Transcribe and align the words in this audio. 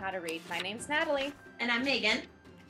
How 0.00 0.10
to 0.10 0.18
Read. 0.18 0.40
My 0.48 0.58
name's 0.58 0.88
Natalie, 0.88 1.32
And 1.58 1.70
I'm 1.70 1.84
Megan. 1.84 2.22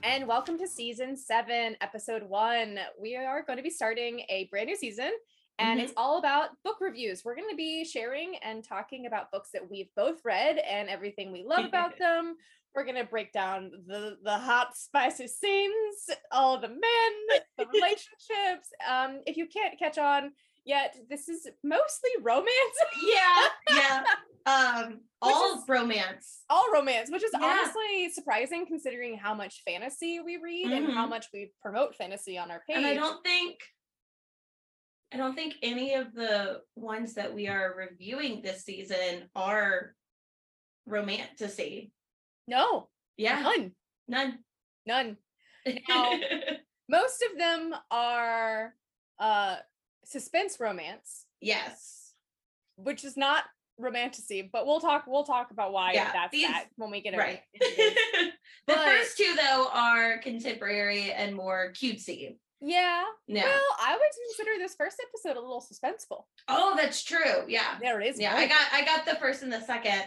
and 0.02 0.26
welcome 0.26 0.58
to 0.58 0.66
season 0.66 1.16
seven, 1.16 1.76
episode 1.80 2.22
one. 2.22 2.78
We 3.00 3.16
are 3.16 3.42
going 3.42 3.56
to 3.58 3.62
be 3.62 3.70
starting 3.70 4.20
a 4.28 4.48
brand 4.50 4.66
new 4.66 4.76
season, 4.76 5.12
and 5.58 5.78
it's 5.80 5.92
all 5.96 6.18
about 6.18 6.50
book 6.64 6.78
reviews. 6.80 7.24
We're 7.24 7.36
going 7.36 7.50
to 7.50 7.56
be 7.56 7.84
sharing 7.84 8.34
and 8.42 8.64
talking 8.64 9.06
about 9.06 9.30
books 9.30 9.50
that 9.52 9.70
we've 9.70 9.90
both 9.96 10.20
read 10.24 10.58
and 10.58 10.88
everything 10.88 11.30
we 11.32 11.44
love 11.46 11.64
about 11.68 11.98
them. 11.98 12.34
We're 12.74 12.84
going 12.84 12.96
to 12.96 13.04
break 13.04 13.32
down 13.32 13.70
the 13.86 14.16
the 14.24 14.38
hot, 14.38 14.76
spicy 14.76 15.28
scenes, 15.28 16.10
all 16.32 16.58
the 16.60 16.68
men, 16.68 17.40
the 17.58 17.66
relationships. 17.74 18.68
Um, 18.88 19.20
if 19.26 19.36
you 19.36 19.46
can't 19.46 19.78
catch 19.78 19.98
on 19.98 20.32
yet, 20.64 20.96
this 21.08 21.28
is 21.28 21.46
mostly 21.64 22.10
romance. 22.22 22.76
Yeah, 23.02 23.46
yeah. 23.76 24.04
Um, 24.46 25.00
all 25.20 25.58
is- 25.58 25.64
romance. 25.68 26.40
all 26.48 26.72
romance, 26.72 27.10
which 27.10 27.22
is 27.22 27.30
Yeah. 27.38 27.44
honestly 27.46 28.08
surprising 28.10 28.64
considering 28.66 29.18
how 29.18 29.34
much 29.34 29.62
fantasy 29.66 30.18
we 30.20 30.38
read 30.38 30.72
and 30.72 30.90
how 30.94 31.04
Mhm. 31.06 31.10
much 31.10 31.26
we 31.34 31.52
promote 31.60 31.94
fantasy 31.94 32.38
on 32.38 32.50
our 32.50 32.64
page. 32.66 32.78
And 32.78 32.86
I 32.86 32.94
don't 32.94 33.22
think 33.22 33.60
I 35.12 35.18
don't 35.18 35.34
think 35.34 35.56
any 35.62 35.92
of 35.94 36.14
the 36.14 36.62
ones 36.74 37.14
that 37.14 37.34
we 37.34 37.48
are 37.48 37.74
reviewing 37.76 38.40
this 38.42 38.64
season 38.64 39.28
are 39.36 39.94
romantasy. 40.86 41.92
no, 42.46 42.88
Yeah, 43.18 43.40
none, 43.42 43.74
none. 44.08 44.44
none. 44.86 45.16
Now- 45.88 46.18
Most 46.88 47.22
of 47.30 47.36
them 47.38 47.74
are 47.90 48.74
uh 49.18 49.56
suspense 50.04 50.58
romance, 50.60 51.26
yes. 51.40 52.12
which 52.76 53.04
is 53.04 53.16
not 53.16 53.44
romantasy, 53.78 54.48
but 54.52 54.66
we'll 54.66 54.80
talk 54.80 55.04
we'll 55.06 55.24
talk 55.24 55.50
about 55.50 55.72
why 55.72 55.92
Yeah, 55.92 56.10
that's 56.12 56.32
these- 56.32 56.46
that 56.46 56.66
when 56.76 56.90
we 56.90 57.00
get 57.00 57.14
it 57.14 57.18
Right. 57.18 57.40
the 57.60 58.32
But- 58.66 58.76
first 58.78 59.16
two 59.16 59.34
though 59.36 59.68
are 59.72 60.18
contemporary 60.18 61.12
and 61.12 61.34
more 61.34 61.72
cutesy. 61.72 62.36
Yeah. 62.62 63.04
Yeah. 63.26 63.44
Well, 63.44 63.62
I 63.80 63.92
would 63.96 64.36
consider 64.36 64.58
this 64.58 64.74
first 64.76 65.02
episode 65.02 65.38
a 65.38 65.40
little 65.40 65.62
suspenseful. 65.62 66.24
oh, 66.48 66.74
that's 66.76 67.02
true. 67.02 67.44
Yeah. 67.48 67.78
There 67.80 68.00
it 68.02 68.06
is. 68.08 68.20
Yeah, 68.20 68.36
I 68.36 68.46
got. 68.46 68.66
I 68.72 68.84
got 68.84 69.06
the 69.06 69.14
first 69.14 69.42
and 69.42 69.50
the 69.52 69.62
second 69.62 70.02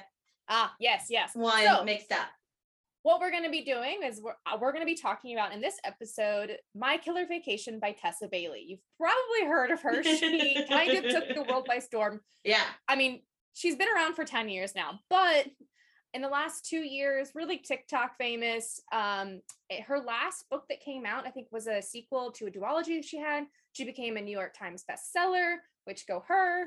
ah 0.49 0.71
yes, 0.79 1.07
yes. 1.09 1.31
one 1.33 1.63
So- 1.63 1.83
mixed 1.83 2.11
up. 2.11 2.27
What 3.03 3.19
we're 3.19 3.31
going 3.31 3.43
to 3.43 3.49
be 3.49 3.63
doing 3.63 3.99
is 4.03 4.21
we're, 4.21 4.31
uh, 4.45 4.57
we're 4.59 4.71
going 4.71 4.81
to 4.81 4.87
be 4.87 4.95
talking 4.95 5.33
about 5.33 5.53
in 5.53 5.61
this 5.61 5.75
episode 5.83 6.57
my 6.75 6.97
killer 6.97 7.25
vacation 7.27 7.79
by 7.79 7.91
tessa 7.91 8.27
bailey. 8.27 8.63
You've 8.65 8.79
probably 8.97 9.47
heard 9.47 9.71
of 9.71 9.81
her. 9.81 10.01
She 10.03 10.65
kind 10.69 10.91
of 10.97 11.11
took 11.11 11.35
the 11.35 11.43
world 11.43 11.65
by 11.67 11.79
storm. 11.79 12.21
Yeah. 12.43 12.63
i 12.87 12.95
mean 12.95 13.21
she's 13.53 13.75
been 13.75 13.87
around 13.95 14.15
for 14.15 14.25
10 14.25 14.49
years 14.49 14.73
now 14.75 14.99
but 15.09 15.47
in 16.13 16.21
the 16.21 16.27
last 16.27 16.65
two 16.65 16.79
years 16.79 17.31
really 17.35 17.57
tiktok 17.57 18.17
famous 18.17 18.81
um 18.91 19.41
eh, 19.69 19.81
her 19.81 19.99
last 19.99 20.45
book 20.49 20.63
that 20.69 20.81
came 20.81 21.05
out 21.05 21.25
i 21.25 21.29
think 21.29 21.47
was 21.51 21.67
a 21.67 21.81
sequel 21.81 22.31
to 22.31 22.47
a 22.47 22.51
duology 22.51 23.03
she 23.03 23.17
had. 23.17 23.45
She 23.73 23.85
became 23.85 24.17
a 24.17 24.21
new 24.21 24.31
york 24.37 24.53
times 24.57 24.83
bestseller 24.89 25.55
which 25.85 26.07
go 26.07 26.23
her. 26.27 26.65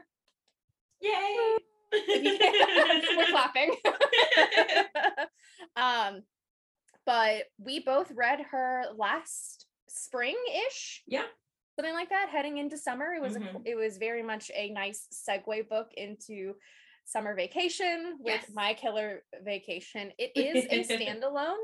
Yay. 1.00 1.56
we're 3.16 3.26
clapping. 3.30 3.74
um, 5.76 6.22
but 7.04 7.44
we 7.58 7.80
both 7.80 8.10
read 8.14 8.40
her 8.50 8.84
last 8.96 9.66
spring-ish. 9.88 11.02
Yeah. 11.06 11.24
Something 11.78 11.94
like 11.94 12.08
that, 12.08 12.28
heading 12.30 12.58
into 12.58 12.78
summer. 12.78 13.12
It 13.14 13.20
was 13.22 13.36
a, 13.36 13.40
Mhm. 13.40 13.62
it 13.64 13.74
was 13.76 13.98
very 13.98 14.22
much 14.22 14.50
a 14.54 14.70
nice 14.70 15.06
segue 15.12 15.68
book 15.68 15.92
into 15.96 16.54
summer 17.04 17.34
vacation 17.34 18.16
with 18.18 18.40
Yes. 18.40 18.50
My 18.52 18.74
Killer 18.74 19.22
Vacation. 19.44 20.12
It 20.18 20.32
is 20.34 20.64
a 20.64 20.82
standalone 20.96 21.54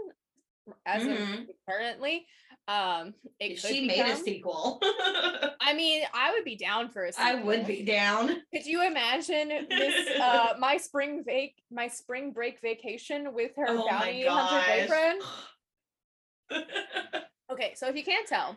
as 0.86 1.02
Mhm. 1.02 1.48
of 1.48 1.50
currently. 1.68 2.26
Um, 2.68 3.14
she 3.56 3.86
made 3.86 4.06
a 4.06 4.16
sequel. 4.16 4.80
I 5.60 5.74
mean, 5.74 6.04
I 6.14 6.32
would 6.32 6.44
be 6.44 6.56
down 6.56 6.90
for 6.90 7.04
a 7.04 7.12
I 7.18 7.34
would 7.34 7.66
be 7.66 7.82
down. 7.82 8.28
Could 8.52 8.66
you 8.66 8.86
imagine 8.86 9.48
this 9.68 10.20
uh 10.20 10.54
my 10.58 10.76
spring 10.76 11.24
vac 11.26 11.50
my 11.70 11.88
spring 11.88 12.32
break 12.32 12.60
vacation 12.60 13.34
with 13.34 13.50
her 13.56 13.66
Oh 13.68 13.86
bounty 13.88 14.24
hunter 14.26 14.64
boyfriend? 14.66 15.22
Okay, 17.50 17.74
so 17.76 17.86
if 17.86 17.96
you 17.96 18.02
can't 18.02 18.26
tell, 18.26 18.56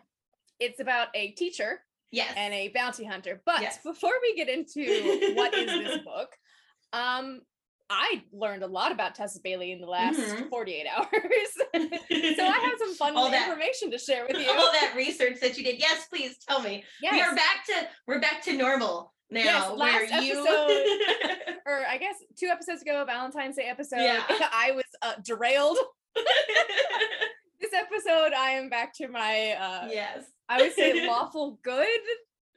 it's 0.58 0.80
about 0.80 1.08
a 1.12 1.32
teacher 1.32 1.82
yes. 2.10 2.32
and 2.34 2.54
a 2.54 2.68
bounty 2.68 3.04
hunter. 3.04 3.42
But 3.44 3.60
Yes. 3.60 3.78
before 3.84 4.12
we 4.22 4.34
get 4.34 4.48
into 4.48 5.34
what 5.34 5.52
is 5.52 5.66
this 5.66 5.98
book, 5.98 6.30
um 6.94 7.42
I 7.88 8.22
learned 8.32 8.62
a 8.64 8.66
lot 8.66 8.90
about 8.90 9.14
Tessa 9.14 9.38
Bailey 9.42 9.70
in 9.72 9.80
the 9.80 9.86
last 9.86 10.18
Mhm. 10.18 10.48
48 10.50 10.86
hours. 10.88 11.06
so 12.36 12.44
I 12.44 12.58
have 12.58 12.78
some 12.78 12.94
fun 12.96 13.16
All 13.16 13.30
that- 13.30 13.42
information 13.48 13.90
to 13.92 13.98
share 13.98 14.26
with 14.26 14.36
you. 14.40 14.50
all 14.50 14.72
that 14.72 14.94
research 14.96 15.38
that 15.40 15.56
you 15.56 15.62
did. 15.64 15.78
Yes, 15.78 16.06
please 16.08 16.36
tell 16.38 16.60
me. 16.60 16.84
yes. 17.00 17.12
We 17.12 17.20
are 17.20 17.34
back 17.34 17.64
to 17.66 17.88
we're 18.08 18.20
back 18.20 18.42
to 18.42 18.52
normal 18.56 19.14
now. 19.30 19.40
Yes, 19.44 19.68
where 19.68 20.08
last 20.10 20.24
you 20.24 20.40
or 21.66 21.86
I 21.88 21.96
guess 21.98 22.16
two 22.38 22.46
episodes 22.48 22.82
ago, 22.82 23.04
Valentine's 23.06 23.56
Day 23.56 23.64
episode, 23.68 24.00
Yeah. 24.00 24.24
I 24.52 24.72
was 24.72 24.84
uh, 25.02 25.14
derailed. 25.22 25.78
this 27.60 27.72
episode 27.74 28.32
i 28.32 28.50
am 28.52 28.68
back 28.70 28.94
to 28.94 29.06
my 29.08 29.52
uh 29.52 29.88
yes. 29.90 30.24
i 30.48 30.60
would 30.62 30.72
say 30.72 31.06
lawful 31.06 31.58
good 31.62 31.86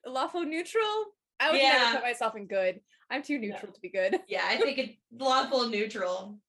lawful 0.05 0.43
neutral 0.43 1.05
i 1.39 1.51
would 1.51 1.59
Yeah. 1.59 1.71
never 1.73 1.95
put 1.97 2.03
myself 2.03 2.35
in 2.37 2.47
good 2.47 2.79
i'm 3.09 3.23
too 3.23 3.37
neutral 3.39 3.71
to 3.71 3.79
be 3.81 3.89
good 3.89 4.19
Yeah, 4.27 4.43
I 4.45 4.57
think 4.57 4.77
it 4.77 4.95
lawful 5.11 5.67
neutral. 5.69 6.39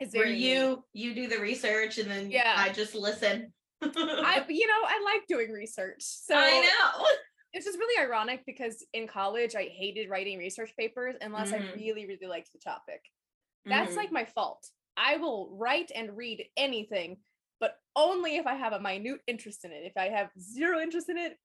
it's 0.00 0.14
Where 0.14 0.26
you 0.26 0.84
you 0.92 1.14
do 1.14 1.28
the 1.28 1.38
research 1.38 1.98
and 1.98 2.10
then 2.10 2.30
Yeah. 2.30 2.54
I 2.56 2.70
just 2.70 2.94
listen. 2.94 3.52
i 3.82 4.44
you 4.48 4.66
know 4.66 4.80
i 4.86 5.02
like 5.04 5.26
doing 5.28 5.50
research 5.52 6.00
so 6.02 6.34
I 6.34 6.60
know. 6.62 7.06
it's 7.52 7.66
just 7.66 7.78
really 7.78 8.02
ironic 8.06 8.42
because 8.46 8.84
in 8.94 9.06
college 9.06 9.54
i 9.54 9.64
hated 9.64 10.08
writing 10.08 10.38
research 10.38 10.72
papers 10.78 11.14
unless 11.20 11.52
i 11.52 11.58
Mhm. 11.58 11.74
really 11.74 12.06
really 12.06 12.26
liked 12.26 12.52
the 12.52 12.58
topic 12.58 13.02
that's 13.66 13.92
Mhm. 13.92 13.96
like 13.98 14.12
my 14.12 14.24
fault 14.24 14.66
i 14.96 15.16
will 15.18 15.50
write 15.58 15.92
and 15.94 16.16
read 16.16 16.46
anything 16.56 17.18
but 17.60 17.76
only 17.94 18.36
if 18.36 18.46
i 18.46 18.54
have 18.54 18.72
a 18.72 18.80
minute 18.80 19.20
interest 19.26 19.64
in 19.66 19.72
it 19.72 19.82
if 19.84 19.96
i 19.98 20.08
have 20.08 20.30
zero 20.40 20.80
interest 20.80 21.10
in 21.10 21.18
it 21.18 21.36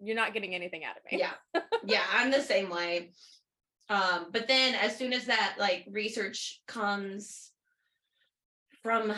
you're 0.00 0.16
not 0.16 0.34
getting 0.34 0.54
anything 0.56 0.84
out 0.84 0.96
of 0.96 1.04
me 1.10 1.18
yeah 1.20 1.34
yeah 1.84 2.02
i'm 2.14 2.32
the 2.32 2.42
same 2.42 2.68
way 2.68 3.12
um 3.92 4.26
but 4.32 4.48
then 4.48 4.74
as 4.74 4.96
soon 4.96 5.12
as 5.12 5.26
that 5.26 5.56
like 5.58 5.84
research 5.90 6.62
comes 6.66 7.50
from 8.82 9.12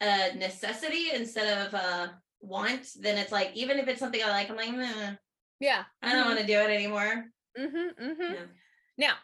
a 0.00 0.34
necessity 0.34 1.10
instead 1.14 1.66
of 1.66 1.74
a 1.74 2.20
want 2.40 2.88
then 3.00 3.18
it's 3.18 3.32
like 3.32 3.50
even 3.54 3.78
if 3.78 3.86
it's 3.88 4.00
something 4.00 4.22
i 4.24 4.28
like 4.28 4.50
i'm 4.50 4.56
like 4.56 4.72
"Meh, 4.74 5.14
yeah 5.60 5.84
i 6.02 6.12
don't 6.12 6.26
want 6.26 6.40
to 6.40 6.46
do 6.46 6.58
it 6.58 6.70
anymore 6.70 7.26
mm-hmm, 7.58 8.02
mm-hmm. 8.02 8.32
Yeah. 8.32 8.46
now 8.98 9.14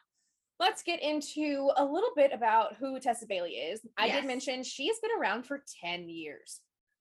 let's 0.61 0.83
get 0.83 1.03
into 1.03 1.71
a 1.77 1.85
little 1.85 2.11
bit 2.15 2.33
about 2.33 2.77
who 2.77 3.01
tessa 3.01 3.27
bailey 3.27 3.53
is 3.53 3.81
i 3.97 4.07
Yes. 4.07 4.17
did 4.17 4.27
mention 4.27 4.63
she's 4.63 4.99
been 5.01 5.11
around 5.19 5.45
for 5.45 5.65
10 5.83 6.09
years 6.09 6.61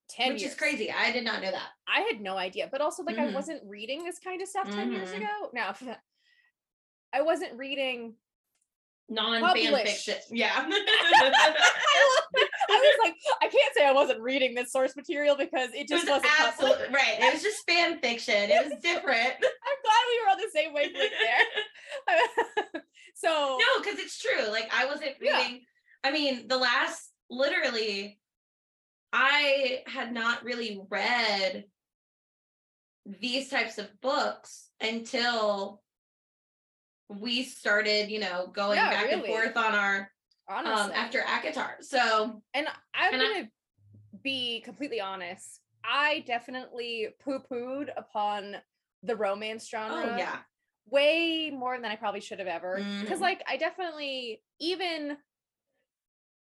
10 0.10 0.34
which 0.34 0.42
years 0.42 0.52
is 0.54 0.58
crazy 0.58 0.90
i 0.92 1.12
did 1.12 1.26
not 1.26 1.42
know 1.42 1.52
that 1.52 1.70
i 1.88 2.00
had 2.02 2.22
no 2.22 2.38
idea 2.38 2.70
but 2.72 2.82
also 2.82 3.04
like 3.04 3.20
i 3.20 3.26
Mhm. 3.26 3.34
wasn't 3.34 3.62
reading 3.68 4.04
this 4.04 4.20
kind 4.20 4.42
of 4.42 4.48
stuff 4.48 4.70
10 4.72 4.92
years 4.92 5.10
Mhm. 5.12 5.18
ago 5.18 5.50
now 5.54 5.76
i 7.16 7.22
wasn't 7.22 7.52
reading 7.58 8.14
non 9.10 9.42
fan 9.56 9.76
fiction 9.86 10.16
yeah 10.32 10.52
I 12.68 12.70
was 12.70 12.94
like, 13.04 13.16
I 13.42 13.48
can't 13.48 13.74
say 13.76 13.86
I 13.86 13.92
wasn't 13.94 14.20
reading 14.22 14.56
this 14.56 14.72
source 14.72 14.96
material 14.96 15.36
because 15.38 15.70
it 15.74 15.82
it 15.82 15.88
just 15.88 16.06
was 16.06 16.10
wasn't 16.10 16.34
published. 16.34 16.60
absolutely 16.62 16.96
right 16.96 17.18
it 17.20 17.34
was 17.34 17.44
just 17.44 17.64
fan 17.70 18.00
fiction 18.00 18.34
it 18.36 18.66
was 18.66 18.74
different 18.82 19.34
I'm 19.38 19.80
glad 19.86 20.04
we 20.10 20.20
were 20.22 20.32
on 20.32 20.38
the 20.38 20.50
same 20.54 20.74
wavelength 20.74 21.14
there. 22.74 22.82
so 23.16 23.58
no 23.60 23.82
because 23.84 24.00
it's 24.00 24.20
true 24.20 24.50
like 24.50 24.68
i 24.76 24.86
wasn't 24.88 25.12
Yeah. 25.22 25.38
reading 25.40 25.62
i 26.04 26.12
mean 26.12 26.48
the 26.48 26.58
last 26.58 27.12
literally 27.30 28.20
i 29.14 29.84
had 29.88 30.12
not 30.14 30.44
really 30.44 30.82
read 30.90 31.66
these 33.22 33.50
types 33.50 33.78
of 33.78 33.88
books 34.02 34.70
until 34.82 35.82
we 37.10 37.44
started 37.44 38.10
you 38.10 38.20
know 38.20 38.48
going 38.54 38.78
Yeah, 38.78 38.90
back 38.90 39.06
really. 39.06 39.14
and 39.14 39.26
forth 39.26 39.58
on 39.58 39.74
our 39.76 40.12
honestly, 40.50 40.74
um 40.74 40.92
after 40.92 41.20
ACOTAR 41.22 41.82
so 41.82 42.42
and 42.54 42.68
I'm 42.94 43.14
and 43.14 43.22
gonna 43.22 43.50
be 44.24 44.62
completely 44.62 45.02
honest. 45.02 45.62
I 45.84 46.24
definitely 46.26 47.10
poo-pooed 47.24 47.90
upon 47.96 48.56
the 49.04 49.16
romance 49.16 49.70
genre. 49.70 49.96
oh 50.04 50.18
yeah 50.18 50.40
way 50.88 51.52
more 51.52 51.76
than 51.76 51.86
I 51.90 51.96
probably 51.96 52.22
should 52.22 52.40
have 52.40 52.48
ever. 52.48 52.80
Because 53.02 53.20
Mhm. 53.20 53.24
like 53.24 53.44
I 53.48 53.58
definitely 53.58 54.44
even 54.60 55.18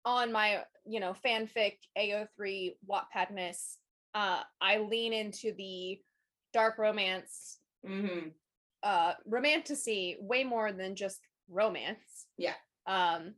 on 0.05 0.31
my 0.32 0.64
you 0.87 1.00
know 1.00 1.14
fanfic 1.25 1.79
AO3 1.99 2.76
Wattpadness, 2.88 3.76
uh, 4.14 4.43
I 4.61 4.79
lean 4.79 5.12
into 5.12 5.52
the 5.52 6.00
dark 6.52 6.79
romance, 6.79 7.59
hmm 7.85 8.29
uh, 8.82 9.12
romantasy 9.26 10.17
way 10.20 10.44
more 10.44 10.73
than 10.73 10.96
just 10.96 11.20
romance. 11.49 12.26
Yeah. 12.37 12.55
Um, 12.87 13.34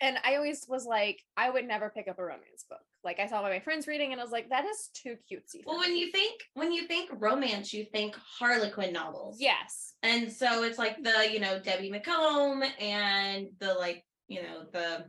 and 0.00 0.18
I 0.24 0.36
always 0.36 0.66
was 0.68 0.84
like, 0.84 1.20
I 1.36 1.50
would 1.50 1.66
never 1.66 1.90
pick 1.90 2.08
up 2.08 2.18
a 2.18 2.24
romance 2.24 2.64
book. 2.68 2.80
Like 3.04 3.20
I 3.20 3.26
saw 3.26 3.42
my 3.42 3.60
friends 3.60 3.86
reading, 3.86 4.12
and 4.12 4.20
I 4.20 4.24
was 4.24 4.32
like, 4.32 4.48
that 4.50 4.64
is 4.64 4.90
too 4.94 5.16
cutesy. 5.30 5.62
Well, 5.66 5.78
when 5.78 5.96
you 5.96 6.10
think 6.10 6.40
when 6.54 6.72
you 6.72 6.86
think 6.86 7.10
romance, 7.12 7.72
you 7.72 7.84
think 7.92 8.14
Harlequin 8.38 8.92
novels. 8.92 9.38
yes, 9.40 9.94
And 10.02 10.30
so 10.30 10.62
it's 10.62 10.78
like 10.78 11.02
the, 11.02 11.32
you 11.32 11.40
know, 11.40 11.58
Debbie 11.60 11.90
McComb 11.90 12.64
and 12.80 13.48
the 13.58 13.74
like, 13.74 14.04
you 14.28 14.42
know, 14.42 14.64
the 14.72 15.04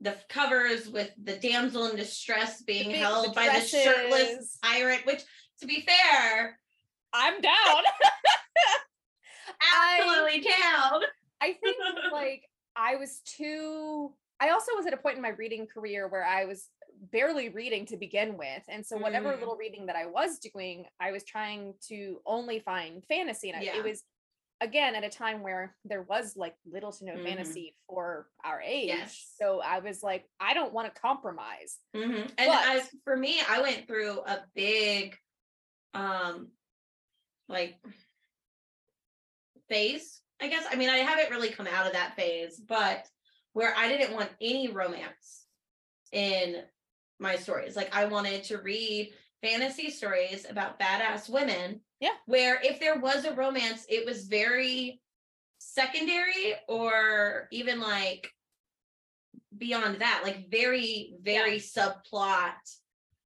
the 0.00 0.16
covers 0.28 0.88
with 0.88 1.10
the 1.22 1.36
damsel 1.36 1.86
in 1.86 1.96
distress 1.96 2.62
being 2.62 2.90
held 2.90 3.34
by 3.34 3.48
the 3.48 3.60
shirtless 3.66 4.58
pirate, 4.62 5.00
which 5.06 5.22
to 5.60 5.66
be 5.66 5.86
fair, 5.86 6.58
I'm 7.14 7.40
down. 7.40 7.54
I- 9.60 10.00
absolutely 10.00 10.40
down. 10.42 11.00
I 11.40 11.52
think 11.62 11.76
like 12.12 12.42
I 12.76 12.96
was 12.96 13.20
too 13.24 14.12
I 14.40 14.50
also 14.50 14.72
was 14.74 14.84
at 14.86 14.92
a 14.92 14.96
point 14.96 15.16
in 15.16 15.22
my 15.22 15.28
reading 15.30 15.66
career 15.72 16.08
where 16.08 16.24
I 16.24 16.44
was 16.44 16.68
barely 17.12 17.48
reading 17.50 17.86
to 17.86 17.96
begin 17.96 18.36
with. 18.36 18.62
And 18.68 18.84
so 18.84 18.96
whatever 18.96 19.32
Mm. 19.32 19.38
little 19.38 19.56
reading 19.56 19.86
that 19.86 19.96
I 19.96 20.06
was 20.06 20.38
doing, 20.38 20.86
I 21.00 21.12
was 21.12 21.24
trying 21.24 21.74
to 21.88 22.20
only 22.26 22.58
find 22.58 23.04
fantasy. 23.06 23.50
And 23.50 23.62
Yeah. 23.62 23.76
it 23.76 23.84
was 23.84 24.02
again 24.60 24.94
at 24.96 25.04
a 25.04 25.08
time 25.08 25.42
where 25.42 25.76
there 25.84 26.02
was 26.02 26.36
like 26.36 26.56
little 26.64 26.90
to 26.92 27.04
no 27.04 27.12
Mhm. 27.14 27.24
fantasy 27.24 27.76
for 27.88 28.28
our 28.44 28.60
age. 28.60 28.88
Yes. 28.88 29.32
So 29.40 29.60
I 29.60 29.78
was 29.80 30.02
like, 30.02 30.28
I 30.40 30.52
don't 30.54 30.72
want 30.72 30.92
to 30.92 31.00
compromise. 31.00 31.78
Mhm. 31.94 32.32
And 32.38 32.50
I, 32.50 32.78
But- 32.80 32.90
for 33.04 33.16
me, 33.16 33.40
I 33.48 33.60
went 33.62 33.86
through 33.86 34.20
a 34.20 34.44
big, 34.54 35.16
um, 35.94 36.50
like 37.48 37.76
phase. 39.68 40.20
I 40.40 40.48
guess. 40.48 40.64
I 40.70 40.76
mean, 40.76 40.90
I 40.90 40.98
haven't 40.98 41.30
really 41.30 41.50
come 41.50 41.66
out 41.66 41.86
of 41.86 41.92
that 41.92 42.16
phase, 42.16 42.60
but 42.60 43.06
where 43.52 43.74
I 43.76 43.88
didn't 43.88 44.14
want 44.14 44.30
any 44.40 44.68
romance 44.68 45.46
in 46.12 46.62
my 47.18 47.36
stories. 47.36 47.76
Like 47.76 47.94
I 47.94 48.06
wanted 48.06 48.44
to 48.44 48.58
read 48.58 49.12
fantasy 49.42 49.90
stories 49.90 50.46
about 50.48 50.80
badass 50.80 51.28
women. 51.28 51.80
Yeah. 52.00 52.10
Where 52.26 52.60
if 52.62 52.80
there 52.80 52.98
was 52.98 53.24
a 53.24 53.34
romance, 53.34 53.86
it 53.88 54.04
was 54.04 54.26
very 54.26 55.00
secondary 55.58 56.54
or 56.68 57.48
even 57.52 57.80
like 57.80 58.30
beyond 59.56 60.00
that, 60.00 60.22
like 60.24 60.50
very, 60.50 61.14
very 61.22 61.58
subplot 61.58 62.54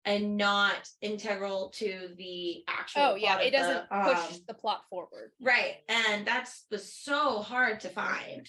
and 0.09 0.37
not 0.39 0.89
integral 1.03 1.69
to 1.77 2.09
the 2.17 2.65
actual. 2.67 3.03
Oh 3.03 3.15
yeah, 3.15 3.39
it 3.41 3.51
doesn't 3.51 3.89
the, 3.91 3.97
push 4.05 4.33
um, 4.33 4.41
the 4.49 4.55
plot 4.55 4.83
forward. 4.89 5.33
right. 5.41 5.77
And 5.89 6.27
that's 6.27 6.65
was 6.71 6.91
so 6.93 7.41
hard 7.41 7.81
to 7.81 7.89
find. 7.91 8.49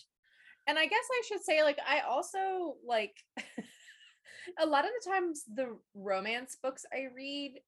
and 0.67 0.79
I 0.79 0.85
guess 0.85 1.05
I 1.11 1.21
should 1.27 1.43
say, 1.43 1.61
like, 1.63 1.77
I 1.87 1.99
also 1.99 2.75
like 2.87 3.13
a 4.59 4.65
lot 4.65 4.85
of 4.85 4.91
the 5.03 5.09
times 5.11 5.43
the 5.53 5.77
romance 5.93 6.57
books 6.63 6.85
I 6.93 7.07
read 7.13 7.59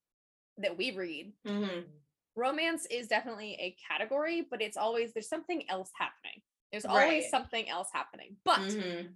that 0.57 0.77
we 0.77 0.91
read, 0.91 1.33
Mhm. 1.45 1.83
romance 2.35 2.85
is 2.89 3.07
definitely 3.07 3.55
a 3.59 3.75
category, 3.89 4.47
but 4.49 4.61
it's 4.61 4.77
always 4.77 5.11
there's 5.13 5.29
something 5.29 5.69
else 5.69 5.91
happening. 5.97 6.41
There's 6.71 6.85
Right. 6.85 7.03
always 7.03 7.29
something 7.29 7.69
else 7.69 7.89
happening. 7.93 8.37
But 8.45 8.59
Mhm. 8.61 9.15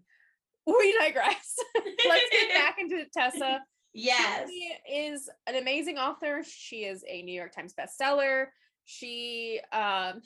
we 0.67 0.97
digress. 0.99 1.55
Let's 2.05 2.29
get 2.29 2.49
back 2.53 2.75
into 2.79 3.05
Tessa. 3.13 3.61
Yes. 3.95 4.49
She 4.49 4.71
is 4.93 5.29
an 5.47 5.55
amazing 5.55 5.97
author. 5.97 6.43
She 6.45 6.83
is 6.83 7.03
a 7.07 7.21
New 7.21 7.33
York 7.33 7.53
Times 7.55 7.73
bestseller. 7.73 8.47
She 8.83 9.59
um, 9.71 10.21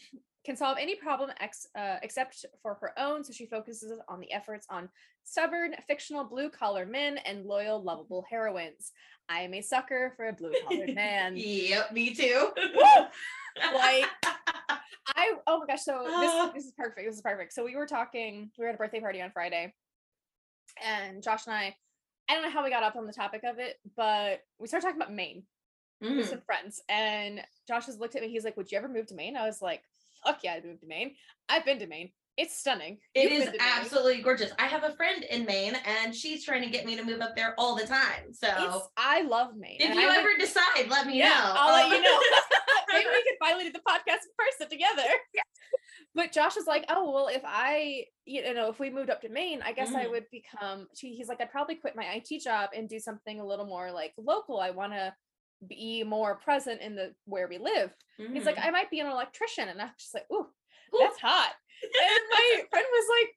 can 0.46 0.58
solve 0.58 0.78
any 0.80 0.96
problem 0.96 1.30
ex- 1.40 1.68
uh, 1.78 1.98
except 2.02 2.46
for 2.62 2.74
her 2.82 2.98
own. 2.98 3.24
So 3.24 3.32
she 3.32 3.46
focuses 3.46 3.94
on 4.10 4.20
the 4.20 4.32
efforts 4.34 4.66
on 4.70 4.90
stubborn, 5.24 5.76
fictional 5.88 6.24
blue 6.24 6.50
collar 6.50 6.86
men 6.86 7.20
and 7.20 7.46
loyal, 7.46 7.82
lovable 7.82 8.26
heroines. 8.30 8.92
I 9.30 9.42
am 9.42 9.54
a 9.54 9.62
sucker 9.62 10.14
for 10.18 10.30
a 10.30 10.34
blue 10.34 10.52
collar 10.68 10.88
man. 10.94 11.34
Yep, 11.38 11.92
me 11.94 12.14
too. 12.16 12.50
Like, 13.76 14.06
I 15.16 15.34
oh 15.48 15.60
my 15.60 15.66
gosh, 15.68 15.84
so 15.84 16.04
Ah. 16.08 16.46
this 16.54 16.64
this 16.64 16.66
is 16.66 16.74
perfect. 16.78 17.06
This 17.08 17.16
is 17.16 17.22
perfect. 17.22 17.54
So 17.54 17.64
we 17.64 17.76
were 17.76 17.86
talking, 17.88 18.50
we 18.58 18.64
were 18.64 18.70
at 18.70 18.76
a 18.76 18.78
birthday 18.78 19.00
party 19.00 19.22
on 19.22 19.32
Friday, 19.32 19.74
and 20.84 21.22
Josh 21.22 21.46
and 21.48 21.56
I, 21.56 21.76
I 22.30 22.34
don't 22.34 22.44
know 22.44 22.52
how 22.52 22.64
we 22.64 22.70
got 22.70 22.84
up 22.84 22.96
on 22.96 23.08
the 23.08 23.14
topic 23.14 23.42
of 23.44 23.58
it, 23.60 23.78
but 23.98 24.42
we 24.60 24.68
started 24.68 24.86
talking 24.86 25.02
about 25.02 25.14
Maine 25.14 25.44
with 26.00 26.12
Mhm. 26.12 26.30
some 26.30 26.42
friends. 26.42 26.82
And 26.88 27.44
Josh 27.68 27.88
has 27.88 27.98
looked 27.98 28.16
at 28.16 28.22
me, 28.22 28.30
he's 28.30 28.44
like, 28.46 28.56
Would 28.56 28.72
you 28.72 28.78
ever 28.78 28.88
move 28.88 29.08
to 29.08 29.16
Maine? 29.16 29.36
I 29.36 29.46
was 29.48 29.62
like, 29.62 29.84
Fuck 30.24 30.44
yeah, 30.44 30.54
I'd 30.54 30.66
move 30.66 30.80
to 30.82 30.86
Maine. 30.88 31.16
I've 31.50 31.66
been 31.66 31.80
to 31.80 31.88
Maine. 31.88 32.12
It's 32.38 32.56
stunning. 32.58 33.00
It 33.16 33.32
You've 33.32 33.50
is 33.50 33.56
absolutely 33.60 34.22
gorgeous. 34.22 34.52
I 34.58 34.68
have 34.68 34.84
a 34.86 34.94
friend 34.94 35.24
in 35.26 35.44
Maine 35.46 35.76
and 35.86 36.16
she's 36.16 36.46
trying 36.46 36.62
to 36.62 36.70
get 36.70 36.86
me 36.86 36.96
to 36.96 37.04
move 37.04 37.20
up 37.20 37.36
there 37.36 37.54
all 37.58 37.76
the 37.76 37.86
time. 37.86 38.32
So 38.34 38.48
It's, 38.48 38.88
I 38.96 39.24
love 39.24 39.58
Maine. 39.58 39.76
if 39.80 39.90
and 39.90 40.00
you 40.00 40.08
I 40.08 40.16
ever 40.18 40.30
would- 40.30 40.40
decide, 40.40 40.88
let 40.88 41.06
me 41.08 41.18
yeah, 41.18 41.30
know. 41.30 41.54
I'll 41.58 41.74
let 41.74 41.90
you 41.90 41.98
Um, 41.98 42.04
know. 42.04 42.22
Maybe 42.94 43.06
we 43.10 43.24
could 43.24 43.38
finally 43.42 43.64
do 43.66 43.72
the 43.74 43.80
podcast 43.80 44.24
in 44.24 44.32
person 44.38 44.70
together. 44.70 45.04
But 46.16 46.32
Josh 46.32 46.56
was 46.56 46.68
like, 46.68 46.86
"Oh 46.90 47.12
well, 47.12 47.28
if 47.28 47.42
I, 47.46 48.06
you 48.26 48.54
know, 48.54 48.70
if 48.70 48.80
we 48.80 48.90
moved 48.90 49.10
up 49.10 49.22
to 49.22 49.30
Maine, 49.30 49.62
I 49.62 49.74
guess 49.74 49.94
I 49.96 50.08
Mhm. 50.08 50.12
would 50.12 50.30
become." 50.32 50.88
He's 51.00 51.28
like, 51.28 51.42
"I'd 51.42 51.52
probably 51.52 51.76
quit 51.76 51.96
my 51.96 52.12
IT 52.16 52.40
job 52.40 52.72
and 52.74 52.90
do 52.90 53.00
something 53.00 53.40
a 53.40 53.46
little 53.46 53.66
more 53.66 53.92
like 53.92 54.14
local. 54.18 54.60
I 54.60 54.72
want 54.72 54.94
to 54.94 55.16
be 55.68 56.04
more 56.04 56.36
present 56.38 56.82
in 56.82 56.96
the 56.96 57.16
where 57.26 57.48
we 57.48 57.58
live." 57.58 57.96
He's 58.34 58.46
like, 58.46 58.58
mhm. 58.58 58.66
"I 58.66 58.72
might 58.72 58.90
be 58.92 59.00
an 59.00 59.08
electrician," 59.08 59.70
and 59.70 59.82
I'm 59.82 59.92
just 59.98 60.14
like, 60.14 60.26
"Ooh, 60.32 60.48
Ooh. 60.96 60.98
that's 61.00 61.20
hot." 61.20 61.54
And 62.00 62.20
my 62.32 62.64
friend 62.72 62.86
was 62.92 63.08
like, 63.22 63.36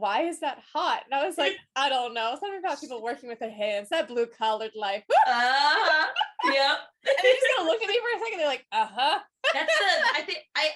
"Why 0.00 0.22
is 0.22 0.40
that 0.40 0.58
hot?" 0.60 1.04
And 1.06 1.14
I 1.14 1.26
was 1.26 1.38
like, 1.38 1.56
"I 1.76 1.88
don't 1.88 2.14
know. 2.14 2.36
Something 2.38 2.58
about 2.58 2.80
people 2.80 3.02
working 3.02 3.28
with 3.28 3.38
their 3.38 3.50
hands, 3.50 3.88
that 3.90 4.08
blue 4.08 4.26
collared 4.26 4.74
life." 4.74 5.04
uh-huh. 5.26 6.08
Yep. 6.42 6.78
And 7.06 7.16
they 7.22 7.32
just 7.34 7.60
of 7.60 7.66
look 7.66 7.82
at 7.82 7.88
me 7.88 7.98
for 8.02 8.16
a 8.16 8.20
second. 8.20 8.38
They're 8.38 8.46
like, 8.48 8.66
"Uh 8.72 8.86
huh." 8.86 9.20
That's 9.52 9.76
the 9.78 9.84
I 10.14 10.22
think 10.22 10.38
I 10.54 10.70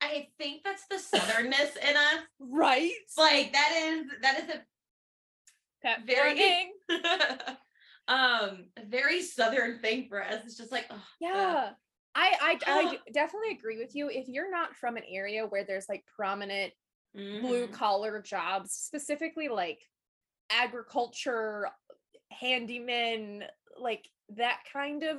I 0.00 0.28
think 0.38 0.62
that's 0.64 0.86
the 0.86 0.96
southernness 0.96 1.76
in 1.76 1.96
us. 1.96 2.24
Right. 2.38 2.92
Like 3.16 3.52
that 3.52 3.72
is 3.84 4.06
that 4.22 4.38
is 4.38 4.48
a 4.50 4.62
Pep 5.82 6.06
Very- 6.06 6.34
warning. 6.34 6.72
um 8.08 8.64
very 8.86 9.22
southern 9.22 9.78
thing 9.80 10.06
for 10.08 10.24
us. 10.24 10.42
It's 10.44 10.56
just 10.56 10.72
like 10.72 10.86
oh, 10.90 11.02
Yeah. 11.20 11.70
I 12.20 12.98
definitely 13.12 13.52
agree 13.52 13.78
with 13.78 13.94
you. 13.94 14.08
If 14.08 14.28
you're 14.28 14.50
not 14.50 14.74
from 14.74 14.96
an 14.96 15.04
area 15.08 15.46
where 15.46 15.64
there's 15.64 15.88
like 15.88 16.04
prominent 16.16 16.72
blue 17.14 17.68
mhm. 17.68 17.72
collar 17.72 18.20
jobs, 18.20 18.72
specifically 18.72 19.48
like 19.48 19.80
agriculture, 20.50 21.68
handyman, 22.30 23.44
like 23.80 24.08
that 24.36 24.58
kind 24.72 25.02
of 25.02 25.18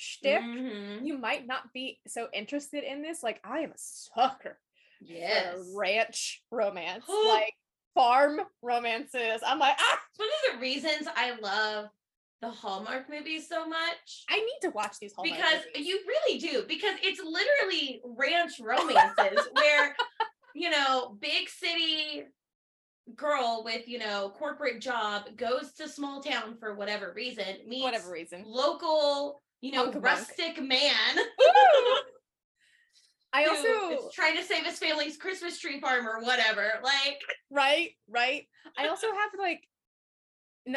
shtick, 0.00 0.40
Mhm. 0.42 1.06
you 1.06 1.18
might 1.18 1.46
not 1.46 1.72
be 1.72 2.00
so 2.08 2.28
interested 2.32 2.82
in 2.84 3.02
this. 3.02 3.22
Like 3.22 3.40
I 3.44 3.60
am 3.60 3.70
a 3.72 3.76
sucker 3.78 4.58
Yes. 5.00 5.54
for 5.54 5.78
ranch 5.78 6.42
romance, 6.50 7.04
like 7.26 7.54
farm 7.94 8.40
romances. 8.62 9.42
I'm 9.46 9.58
like, 9.58 9.76
ah, 9.78 10.00
It's 10.10 10.18
one 10.18 10.28
of 10.28 10.54
the 10.54 10.60
reasons 10.62 11.06
I 11.14 11.32
love 11.40 11.86
the 12.40 12.50
Hallmark 12.50 13.10
movies 13.10 13.46
so 13.48 13.66
much. 13.68 14.24
I 14.30 14.36
need 14.38 14.58
to 14.62 14.70
watch 14.70 14.98
these 14.98 15.12
Hallmark 15.12 15.36
because 15.38 15.64
movies. 15.74 15.86
you 15.86 16.00
really 16.06 16.38
do 16.38 16.64
because 16.66 16.96
it's 17.02 17.20
literally 17.20 18.00
ranch 18.04 18.58
romances 18.60 19.46
where 19.52 19.94
you 20.54 20.70
know 20.70 21.16
big 21.20 21.48
city 21.48 22.24
girl 23.16 23.62
with 23.64 23.88
you 23.88 23.98
know 23.98 24.32
corporate 24.38 24.80
job 24.80 25.24
goes 25.36 25.72
to 25.72 25.88
small 25.88 26.22
town 26.22 26.56
for 26.58 26.74
whatever 26.76 27.12
reason 27.14 27.44
meets 27.66 27.82
whatever 27.82 28.10
reason. 28.10 28.44
local 28.46 29.42
you 29.60 29.72
know 29.72 29.92
rustic 29.92 30.60
man. 30.62 31.16
I 33.32 33.44
also 33.44 34.08
trying 34.12 34.36
to 34.36 34.42
save 34.42 34.64
his 34.64 34.78
family's 34.78 35.16
christmas 35.16 35.58
tree 35.60 35.80
farm 35.80 36.06
or 36.08 36.20
whatever 36.20 36.72
like 36.82 37.20
right 37.50 37.90
right. 38.08 38.46
I 38.76 38.88
also 38.88 39.06
have 39.06 39.30
like 39.38 39.62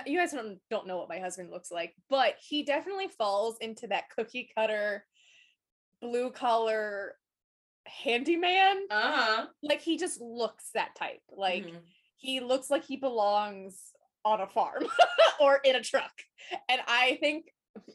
you 0.05 0.17
guys 0.19 0.31
don't, 0.31 0.59
don't 0.69 0.87
know 0.87 0.97
what 0.97 1.09
my 1.09 1.19
husband 1.19 1.49
looks 1.49 1.71
like 1.71 1.95
but 2.09 2.35
he 2.39 2.63
definitely 2.63 3.07
falls 3.17 3.57
into 3.59 3.87
that 3.87 4.09
cookie 4.15 4.49
cutter 4.55 5.03
blue 6.01 6.29
collar 6.31 7.15
handyman. 7.85 8.77
Uh-huh. 8.89 9.45
Like 9.61 9.81
he 9.81 9.97
just 9.97 10.21
looks 10.21 10.69
that 10.73 10.95
type. 10.95 11.21
Like 11.29 11.65
Mhm. 11.65 11.81
he 12.17 12.39
looks 12.39 12.69
like 12.69 12.83
he 12.85 12.97
belongs 12.97 13.93
on 14.25 14.41
a 14.41 14.47
farm 14.47 14.85
or 15.41 15.57
in 15.63 15.75
a 15.75 15.81
truck. 15.81 16.13
And 16.69 16.81
i 16.87 17.17
think 17.19 17.45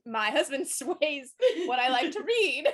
my 0.06 0.30
husband 0.30 0.66
sways 0.68 1.35
what 1.66 1.78
i 1.78 1.88
like 1.88 2.11
to 2.12 2.20
read 2.23 2.66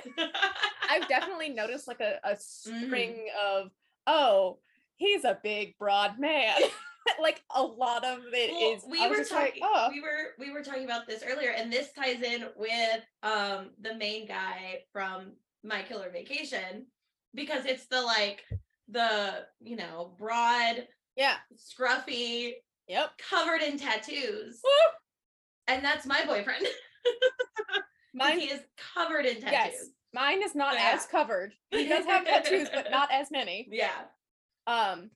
I've 0.89 1.07
definitely 1.07 1.49
noticed 1.49 1.87
like 1.87 1.99
a, 1.99 2.19
a 2.23 2.35
string 2.37 3.27
of, 3.43 3.69
oh, 4.07 4.59
he's 4.97 5.23
a 5.23 5.39
big 5.43 5.75
broad 5.79 6.19
man. 6.19 6.55
like 7.21 7.41
a 7.55 7.61
lot 7.63 8.05
of 8.05 8.19
it 8.33 8.51
is. 8.51 8.83
Well, 8.83 8.91
we 8.91 9.09
were 9.09 9.15
just 9.17 9.31
like, 9.31 9.55
talking 9.55 9.61
oh, 9.63 9.87
we 9.91 10.01
were 10.01 10.33
we 10.39 10.51
were 10.51 10.61
talking 10.63 10.85
about 10.85 11.07
this 11.07 11.23
earlier 11.27 11.51
and 11.51 11.71
this 11.73 11.91
ties 11.93 12.21
in 12.21 12.45
with 12.55 13.01
um 13.23 13.71
the 13.81 13.95
main 13.95 14.27
guy 14.27 14.81
from 14.91 15.33
my 15.63 15.81
killer 15.81 16.09
vacation 16.11 16.85
because 17.33 17.65
it's 17.65 17.87
the 17.87 18.01
like 18.01 18.43
the 18.89 19.45
you 19.59 19.75
know 19.75 20.15
broad 20.19 20.87
Yeah. 21.15 21.35
scruffy, 21.57 22.53
Yep. 22.87 23.09
covered 23.29 23.61
in 23.63 23.77
tattoos. 23.77 24.61
Woo! 24.63 24.91
And 25.67 25.83
that's 25.83 26.05
my 26.05 26.23
boyfriend. 26.25 26.65
Mine, 28.13 28.39
he 28.39 28.47
is 28.49 28.61
covered 28.93 29.25
in 29.25 29.41
tattoos. 29.41 29.51
yes. 29.51 29.85
Mine 30.13 30.41
is 30.41 30.55
not 30.55 30.75
Yeah. 30.75 30.91
as 30.95 31.05
covered. 31.05 31.53
He 31.71 31.87
does 31.87 32.05
have 32.05 32.25
tattoos, 32.25 32.69
but 32.73 32.89
not 32.91 33.09
as 33.11 33.29
many. 33.31 33.67
Yeah. 33.69 33.91
Um, 34.67 35.11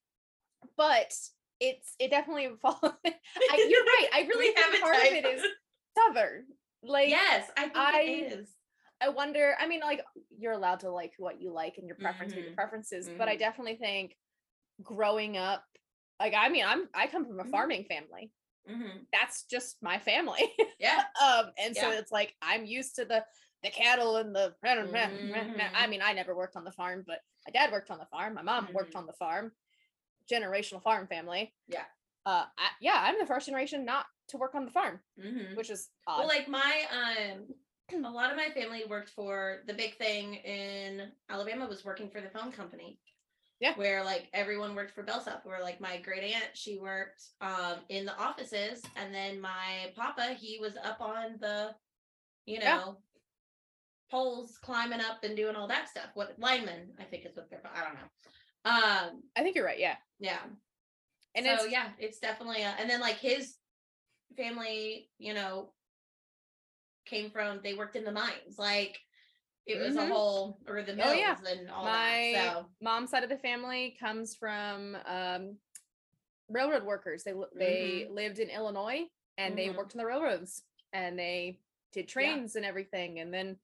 but 0.77 1.13
it's 1.61 1.95
it 1.99 2.09
definitely 2.09 2.49
falls. 2.61 2.77
I, 2.83 3.67
you're 3.69 3.83
right. 3.83 4.07
I 4.13 4.21
really 4.27 4.53
think 4.53 4.81
part 4.81 4.95
of 4.95 5.03
it 5.13 5.25
is 5.25 5.43
southern. 5.97 6.45
Like 6.83 7.09
yes, 7.09 7.49
I 7.57 7.63
think 7.63 7.77
I- 7.77 8.01
it 8.01 8.33
is. 8.39 8.49
I 9.01 9.07
wonder, 9.07 9.55
I 9.57 9.65
mean, 9.65 9.79
like 9.79 10.01
you're 10.37 10.51
allowed 10.51 10.81
to 10.81 10.91
like 10.91 11.13
what 11.17 11.41
you 11.41 11.53
like 11.53 11.77
and 11.77 11.87
your 11.87 11.95
preference 11.95 12.33
are 12.33 12.39
your 12.41 12.51
preferences, 12.53 13.09
but 13.17 13.29
I 13.29 13.35
Mhm. 13.37 13.39
definitely 13.39 13.77
think 13.77 14.17
growing 14.83 15.37
up, 15.37 15.63
like 16.19 16.33
I 16.37 16.49
mean, 16.49 16.65
I'm 16.65 16.89
I 16.93 17.07
come 17.07 17.25
from 17.25 17.39
a 17.39 17.45
Mhm. 17.45 17.49
farming 17.51 17.85
family. 17.85 18.31
Mhm. 18.69 19.05
That's 19.11 19.43
just 19.43 19.81
my 19.81 19.99
family. 19.99 20.53
Yeah. 20.79 21.03
um, 21.23 21.51
and 21.57 21.75
so 21.75 21.89
it's 21.91 22.11
like 22.11 22.35
I'm 22.41 22.65
used 22.65 22.95
to 22.95 23.05
the 23.05 23.25
the 23.63 23.69
cattle 23.69 24.17
and 24.17 24.33
the 24.35 24.55
I 24.63 24.67
Mhm. 24.75 25.89
mean, 25.89 26.01
I 26.01 26.13
never 26.13 26.35
worked 26.35 26.55
on 26.55 26.63
the 26.63 26.71
farm, 26.71 27.03
but 27.05 27.19
my 27.45 27.51
dad 27.51 27.71
worked 27.71 27.91
on 27.91 27.97
the 27.99 28.05
farm, 28.05 28.33
my 28.35 28.41
mom 28.41 28.71
worked 28.73 28.93
Mhm. 28.93 28.99
on 28.99 29.05
the 29.05 29.13
farm, 29.13 29.51
generational 30.31 30.81
farm 30.81 31.07
family. 31.07 31.55
Yeah. 31.67 31.85
Uh 32.25 32.45
I, 32.57 32.69
yeah, 32.79 32.95
I'm 33.03 33.19
the 33.19 33.25
first 33.25 33.47
generation 33.47 33.85
not 33.85 34.05
to 34.29 34.37
work 34.37 34.55
on 34.55 34.65
the 34.65 34.71
farm, 34.71 35.01
Mhm. 35.17 35.55
which 35.55 35.69
is 35.69 35.89
odd. 36.07 36.19
Well, 36.19 36.27
like 36.27 36.47
my 36.47 36.85
um 36.91 37.55
a 38.05 38.11
lot 38.11 38.29
of 38.29 38.37
my 38.37 38.51
family 38.51 38.85
worked 38.85 39.09
for 39.09 39.63
the 39.65 39.73
big 39.73 39.97
thing 39.97 40.35
in 40.35 41.11
Alabama 41.27 41.67
was 41.67 41.83
working 41.83 42.09
for 42.09 42.21
the 42.21 42.29
phone 42.29 42.51
company. 42.51 42.99
Yeah. 43.59 43.73
Where 43.75 44.03
like 44.03 44.29
everyone 44.33 44.73
worked 44.75 44.91
for 44.95 45.03
Bellsouth. 45.03 45.43
Where 45.43 45.61
like 45.61 45.81
my 45.81 45.97
great 45.97 46.23
aunt, 46.33 46.51
she 46.53 46.77
worked 46.77 47.21
um 47.41 47.75
in 47.89 48.05
the 48.05 48.17
offices, 48.17 48.81
and 48.95 49.13
then 49.13 49.41
my 49.41 49.91
papa, 49.95 50.35
he 50.39 50.59
was 50.59 50.75
up 50.83 51.01
on 51.01 51.37
the, 51.39 51.75
you 52.45 52.59
know, 52.59 52.65
Yeah. 52.65 52.91
poles 54.09 54.57
climbing 54.61 55.01
up 55.01 55.23
and 55.23 55.35
doing 55.35 55.55
all 55.55 55.67
that 55.67 55.89
stuff. 55.89 56.09
What 56.13 56.35
lineman, 56.39 56.91
I 56.99 57.03
think 57.03 57.25
is 57.25 57.35
what 57.35 57.49
they're 57.49 57.61
I 57.75 57.83
don't 57.83 57.95
know. 57.95 58.09
Um, 58.65 59.23
I 59.35 59.41
think 59.43 59.55
you're 59.55 59.65
right, 59.65 59.79
yeah. 59.79 59.95
yeah. 60.19 60.39
And 61.35 61.45
so 61.45 61.51
it's 61.65 61.71
yeah, 61.71 61.89
it's 61.99 62.19
definitely 62.19 62.61
a, 62.63 62.73
and 62.79 62.89
then 62.89 62.99
like 63.01 63.17
his 63.17 63.55
family, 64.35 65.09
you 65.17 65.33
know, 65.33 65.73
came 67.05 67.29
from 67.29 67.59
they 67.63 67.73
worked 67.73 67.95
in 67.95 68.03
the 68.03 68.11
mines. 68.11 68.57
Like 68.57 68.99
it 69.69 69.79
was 69.79 69.95
Mhm. 69.95 70.09
a 70.09 70.13
whole 70.13 70.59
or 70.67 70.81
the 70.83 70.95
mills 70.95 71.09
Oh, 71.09 71.13
yeah. 71.13 71.37
and 71.47 71.69
all 71.69 71.83
my 71.85 72.31
that. 72.33 72.53
So 72.53 72.69
mom's 72.81 73.09
side 73.11 73.23
of 73.23 73.29
the 73.29 73.37
family 73.37 73.95
comes 73.99 74.35
from 74.35 74.97
um 75.05 75.57
railroad 76.49 76.83
workers. 76.83 77.23
They 77.23 77.33
they 77.55 78.07
lived 78.09 78.39
in 78.39 78.49
Illinois 78.49 79.05
and 79.37 79.57
they 79.57 79.69
Mhm. 79.69 79.75
worked 79.75 79.93
on 79.93 79.99
the 79.99 80.05
railroads 80.05 80.63
and 80.93 81.17
they 81.17 81.59
did 81.91 82.07
trains 82.07 82.55
and 82.55 82.65
everything. 82.65 83.19
And 83.19 83.33
then, 83.33 83.59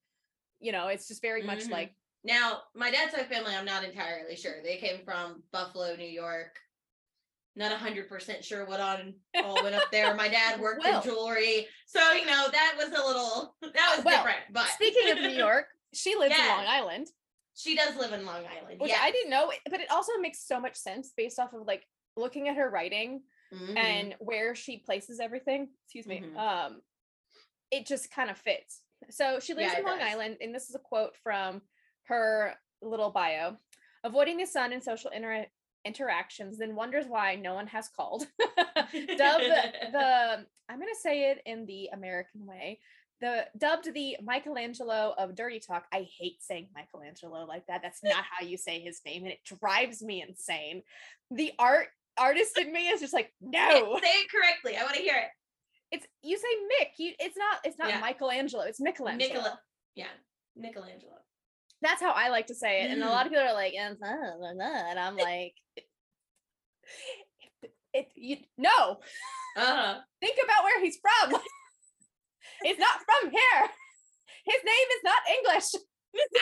you 0.59 0.71
know, 0.71 0.87
it's 0.87 1.07
just 1.07 1.21
very 1.21 1.41
much 1.43 1.65
Mhm. 1.65 1.71
like 1.71 1.95
now 2.23 2.63
my 2.73 2.89
dad's 2.91 3.13
side 3.13 3.27
family, 3.27 3.55
I'm 3.55 3.65
not 3.65 3.83
entirely 3.83 4.35
sure. 4.35 4.61
They 4.63 4.77
came 4.77 5.03
from 5.03 5.43
Buffalo, 5.51 5.95
New 5.95 6.07
York. 6.07 6.59
Not 7.57 7.71
a 7.71 7.77
hundred 7.77 8.09
percent 8.09 8.43
sure 8.43 8.65
what 8.65 8.81
on 8.81 9.21
all 9.43 9.63
went 9.63 9.75
up 9.75 9.89
there. 9.91 10.13
My 10.13 10.27
dad 10.27 10.59
worked 10.59 10.83
Well. 10.83 11.01
in 11.01 11.03
jewelry. 11.07 11.67
So, 11.85 12.11
you 12.11 12.25
know, 12.25 12.47
that 12.51 12.73
was 12.77 12.87
a 12.89 13.05
little 13.05 13.55
that 13.61 13.93
was 13.95 14.03
Well, 14.03 14.17
different. 14.17 14.41
But 14.51 14.67
speaking 14.69 15.09
of 15.11 15.19
New 15.19 15.29
York, 15.45 15.67
she 15.95 16.15
lives 16.15 16.35
in 16.37 16.45
Long 16.47 16.65
Island, 16.67 17.07
she 17.55 17.75
does 17.75 17.95
live 17.95 18.11
in 18.13 18.25
Long 18.25 18.43
Island. 18.45 18.79
which 18.79 18.91
yeah. 18.91 18.99
I 19.01 19.11
didn't 19.11 19.29
know, 19.29 19.51
but 19.69 19.79
it 19.79 19.89
also 19.89 20.11
makes 20.19 20.45
so 20.45 20.59
much 20.59 20.75
sense 20.75 21.13
based 21.15 21.39
off 21.39 21.53
of 21.53 21.65
like 21.65 21.83
looking 22.17 22.47
at 22.49 22.55
her 22.57 22.69
writing 22.69 23.23
Mhm. 23.53 23.77
and 23.77 24.15
where 24.19 24.55
she 24.55 24.79
places 24.79 25.19
everything 25.19 25.69
excuse 25.85 26.07
me 26.07 26.19
Mhm. 26.21 26.35
um 26.37 26.81
it 27.69 27.85
just 27.85 28.09
kind 28.09 28.31
of 28.31 28.37
fits 28.39 28.81
so 29.11 29.39
she 29.39 29.53
lives 29.53 29.71
Yeah, 29.71 29.79
in 29.79 29.85
long 29.85 29.99
does. 29.99 30.11
island 30.11 30.37
and 30.41 30.53
this 30.53 30.67
is 30.67 30.73
a 30.75 30.79
quote 30.79 31.15
from 31.17 31.61
her 32.07 32.55
little 32.81 33.11
bio 33.11 33.57
avoiding 34.03 34.37
the 34.37 34.47
sun 34.47 34.73
and 34.73 34.83
social 34.83 35.11
inter- 35.11 35.45
interactions 35.85 36.57
then 36.57 36.73
wonders 36.75 37.05
why 37.05 37.35
no 37.35 37.53
one 37.53 37.67
has 37.67 37.87
called 37.87 38.25
dubbed 38.75 38.91
the 39.93 40.45
i'm 40.67 40.79
going 40.79 40.93
to 40.93 40.99
say 40.99 41.29
it 41.29 41.41
in 41.45 41.65
the 41.67 41.89
american 41.93 42.45
way 42.47 42.79
the 43.25 43.45
dubbed 43.57 43.93
the 43.93 44.17
michelangelo 44.23 45.13
of 45.17 45.35
dirty 45.35 45.59
talk 45.59 45.85
i 45.91 46.07
hate 46.19 46.37
saying 46.41 46.67
michelangelo 46.75 47.45
like 47.45 47.65
that 47.67 47.81
that's 47.81 48.03
not 48.03 48.23
how 48.29 48.45
you 48.45 48.57
say 48.57 48.79
his 48.79 49.01
name 49.05 49.23
and 49.23 49.31
it 49.31 49.39
drives 49.59 50.01
me 50.03 50.23
insane 50.27 50.81
the 51.31 51.51
art 51.57 51.87
artist 52.17 52.57
in 52.57 52.71
me 52.71 52.87
is 52.87 53.01
just 53.01 53.13
like 53.13 53.31
no 53.41 53.99
Say 54.01 54.07
it 54.07 54.31
correctly. 54.31 54.77
I 54.77 54.83
want 54.83 54.95
to 54.95 55.01
hear 55.01 55.15
it. 55.15 55.29
it's 55.91 56.07
you 56.21 56.37
say 56.37 56.47
Mick. 56.71 56.89
You 56.97 57.13
it's 57.19 57.37
not 57.37 57.57
it's 57.63 57.77
not 57.77 57.89
Yeah. 57.89 57.99
Michelangelo. 57.99 58.63
It's 58.63 58.79
Michelangelo. 58.79 59.33
Nicola. 59.33 59.59
Yeah. 59.95 60.07
Michelangelo. 60.55 61.13
That's 61.81 62.01
how 62.01 62.11
I 62.11 62.29
like 62.29 62.47
to 62.47 62.55
say 62.55 62.83
it. 62.83 62.91
And 62.91 63.03
a 63.03 63.09
lot 63.09 63.25
of 63.25 63.31
people 63.31 63.45
are 63.45 63.53
like, 63.53 63.73
and 63.73 63.97
I'm 64.01 65.17
like, 65.17 65.53
it, 65.75 67.71
it 67.93 68.07
you 68.15 68.37
no. 68.57 68.99
Uh-huh. 69.57 69.99
Think 70.21 70.37
about 70.43 70.63
where 70.63 70.81
he's 70.81 70.97
from. 70.97 71.39
It's 72.63 72.79
not 72.79 72.99
from 73.05 73.31
here. 73.31 73.69
His 74.45 74.61
name 74.63 74.87
is 74.95 75.01
not 75.03 75.21
English. 75.37 75.83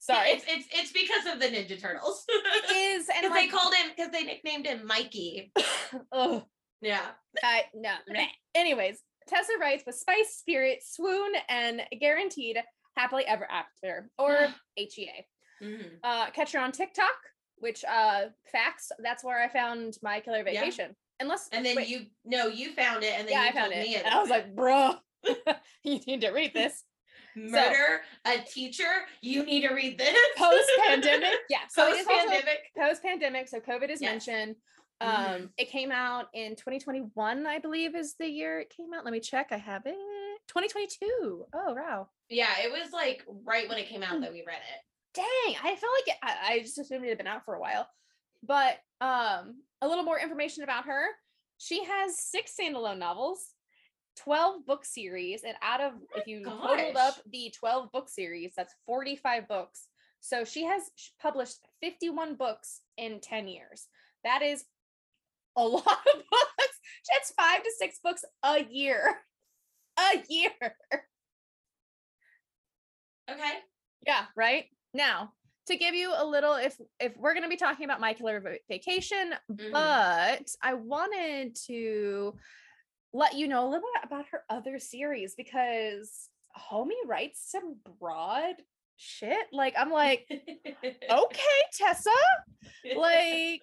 Sorry. 0.00 0.30
It's 0.30 0.44
it's 0.46 0.66
it's 0.72 0.92
because 0.92 1.26
of 1.32 1.40
the 1.40 1.46
Ninja 1.46 1.80
Turtles. 1.80 2.24
It 2.28 2.76
is 2.76 3.08
and 3.08 3.24
like, 3.30 3.50
they 3.50 3.56
called 3.56 3.74
him 3.74 3.90
because 3.96 4.12
they 4.12 4.22
nicknamed 4.22 4.66
him 4.66 4.86
Mikey. 4.86 5.50
ugh, 6.12 6.42
Yeah. 6.82 7.06
I 7.42 7.64
no. 7.74 7.94
Anyways, 8.54 9.00
Tessa 9.26 9.52
writes 9.60 9.84
with 9.86 9.94
Spice, 9.94 10.36
Spirit, 10.36 10.80
Swoon, 10.84 11.32
and 11.48 11.82
Guaranteed 12.00 12.58
Happily 12.96 13.24
Ever 13.26 13.48
After 13.50 14.10
or 14.18 14.48
HEA. 14.76 15.26
Mhm. 15.62 15.98
uh 16.02 16.30
catch 16.32 16.52
her 16.52 16.58
on 16.60 16.72
TikTok, 16.72 17.14
which 17.56 17.82
uh 17.84 18.24
facts, 18.52 18.92
that's 18.98 19.24
where 19.24 19.42
I 19.42 19.48
found 19.48 19.96
my 20.02 20.20
killer 20.20 20.44
vacation. 20.44 20.94
Unless 21.20 21.48
And 21.52 21.64
then 21.64 21.76
wait, 21.76 21.88
you 21.88 22.06
no, 22.24 22.46
you 22.48 22.72
found 22.72 23.04
it, 23.04 23.14
and 23.18 23.26
then 23.28 23.32
yeah, 23.34 23.42
you 23.44 23.48
I 23.50 23.52
found 23.52 23.72
told 23.72 23.84
it. 23.84 23.88
me 23.88 23.96
And 23.96 24.06
I 24.06 24.20
was 24.20 24.30
like, 24.30 24.54
bruh, 24.54 24.98
you 25.84 25.98
need 26.06 26.20
to 26.22 26.30
read 26.30 26.52
this. 26.54 26.82
it. 27.36 27.50
murder 27.50 28.02
a 28.24 28.38
teacher. 28.38 28.84
You 29.20 29.44
need 29.44 29.66
to 29.66 29.74
read 29.74 29.98
this. 29.98 30.16
Post 30.36 30.68
pandemic. 30.86 31.34
Yeah. 31.48 31.58
So 31.68 31.86
it 31.88 31.96
Post 32.06 32.08
pandemic. 32.08 32.58
post 32.76 33.02
pandemic. 33.02 33.48
So 33.48 33.60
COVID 33.60 33.90
is 33.90 34.00
Yes. 34.02 34.26
mentioned. 34.26 34.56
Um, 35.00 35.10
Mhm. 35.10 35.50
it 35.58 35.68
came 35.70 35.90
out 35.90 36.26
in 36.34 36.54
2021, 36.56 37.46
I 37.46 37.58
believe, 37.58 37.96
is 37.96 38.14
the 38.18 38.28
year 38.28 38.60
it 38.60 38.70
came 38.70 38.92
out. 38.94 39.04
Let 39.04 39.12
me 39.12 39.20
check. 39.20 39.48
I 39.50 39.56
have 39.56 39.82
it. 39.86 39.96
2022. 40.48 41.46
Oh 41.54 41.74
wow. 41.74 42.08
Yeah, 42.28 42.50
it 42.62 42.70
was 42.70 42.92
like 42.92 43.24
right 43.44 43.68
when 43.68 43.78
it 43.78 43.88
came 43.88 44.02
out 44.02 44.20
that 44.20 44.32
we 44.32 44.44
read 44.46 44.56
it. 44.58 44.80
dang 45.14 45.56
i 45.62 45.76
felt 45.76 45.92
like 45.98 46.08
it, 46.08 46.16
I, 46.22 46.52
I 46.54 46.58
just 46.60 46.78
assumed 46.78 47.04
it 47.04 47.08
had 47.08 47.18
been 47.18 47.26
out 47.28 47.44
for 47.44 47.54
a 47.54 47.60
while 47.60 47.88
but 48.46 48.78
um 49.00 49.62
a 49.82 49.88
little 49.88 50.04
more 50.04 50.18
information 50.18 50.62
about 50.62 50.86
her. 50.86 51.06
She 51.58 51.84
has 51.84 52.18
six 52.18 52.52
standalone 52.58 52.98
novels 52.98 53.54
12 54.16 54.64
book 54.66 54.84
series 54.84 55.42
and 55.44 55.56
out 55.62 55.80
of 55.80 55.92
if 56.14 56.26
you 56.26 56.44
totaled 56.44 56.96
up 56.96 57.14
the 57.32 57.52
12 57.58 57.90
book 57.92 58.08
series 58.08 58.52
that's 58.56 58.74
45 58.86 59.48
books. 59.48 59.88
So 60.20 60.44
she 60.44 60.64
has 60.64 60.82
published 61.20 61.58
51 61.82 62.36
books 62.36 62.80
in 62.96 63.20
10 63.20 63.48
years. 63.48 63.88
That 64.22 64.42
is 64.42 64.64
a 65.56 65.62
lot 65.66 65.84
of 65.84 66.22
books. 66.30 66.78
That's 67.12 67.32
five 67.32 67.62
to 67.62 67.70
six 67.78 67.98
books 68.02 68.24
a 68.42 68.64
year. 68.70 69.16
A 69.96 70.20
year. 70.28 70.50
Okay. 73.30 73.52
Yeah, 74.04 74.24
right? 74.34 74.64
Now, 74.92 75.32
to 75.66 75.76
give 75.76 75.94
you 75.94 76.12
a 76.16 76.24
little 76.24 76.54
if 76.54 76.78
if 77.00 77.16
we're 77.16 77.32
going 77.34 77.42
to 77.44 77.48
be 77.48 77.56
talking 77.56 77.84
about 77.84 78.00
my 78.00 78.12
killer 78.12 78.40
Va- 78.40 78.58
vacation, 78.68 79.34
Mhm. 79.50 79.70
but 79.72 80.48
I 80.62 80.74
wanted 80.74 81.56
to 81.66 82.36
let 83.12 83.34
you 83.34 83.48
know 83.48 83.64
a 83.66 83.70
little 83.70 83.88
bit 83.94 84.04
about 84.04 84.26
her 84.32 84.42
other 84.50 84.78
series 84.78 85.34
because 85.34 86.28
homie 86.70 86.90
writes 87.06 87.50
some 87.50 87.76
broad 87.98 88.56
shit. 88.96 89.46
Like 89.52 89.74
I'm 89.78 89.90
like, 89.90 90.26
"Okay, 90.30 91.60
Tessa, 91.72 92.10
like 92.96 93.62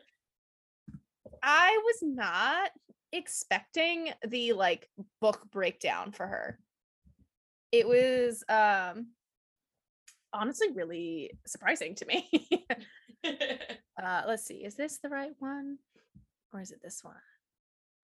I 1.44 1.82
was 1.84 1.98
not 2.02 2.72
expecting 3.12 4.10
the 4.28 4.54
like 4.54 4.90
book 5.20 5.46
breakdown 5.52 6.12
for 6.12 6.26
her. 6.28 6.60
It 7.72 7.88
was 7.88 8.44
um 8.50 9.08
honestly 10.34 10.68
really 10.74 11.32
surprising 11.46 11.96
to 11.96 12.06
me. 12.06 12.30
uh 14.04 14.22
let's 14.28 14.46
see. 14.46 14.64
Is 14.64 14.76
this 14.76 14.98
the 15.00 15.10
right 15.10 15.32
one 15.40 15.78
or 16.54 16.62
is 16.62 16.72
it 16.72 16.80
this 16.84 17.04
one? 17.04 17.16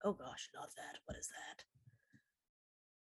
Oh 0.03 0.13
gosh, 0.13 0.49
not 0.53 0.69
that. 0.77 0.99
What 1.05 1.17
is 1.17 1.27
that? 1.27 1.63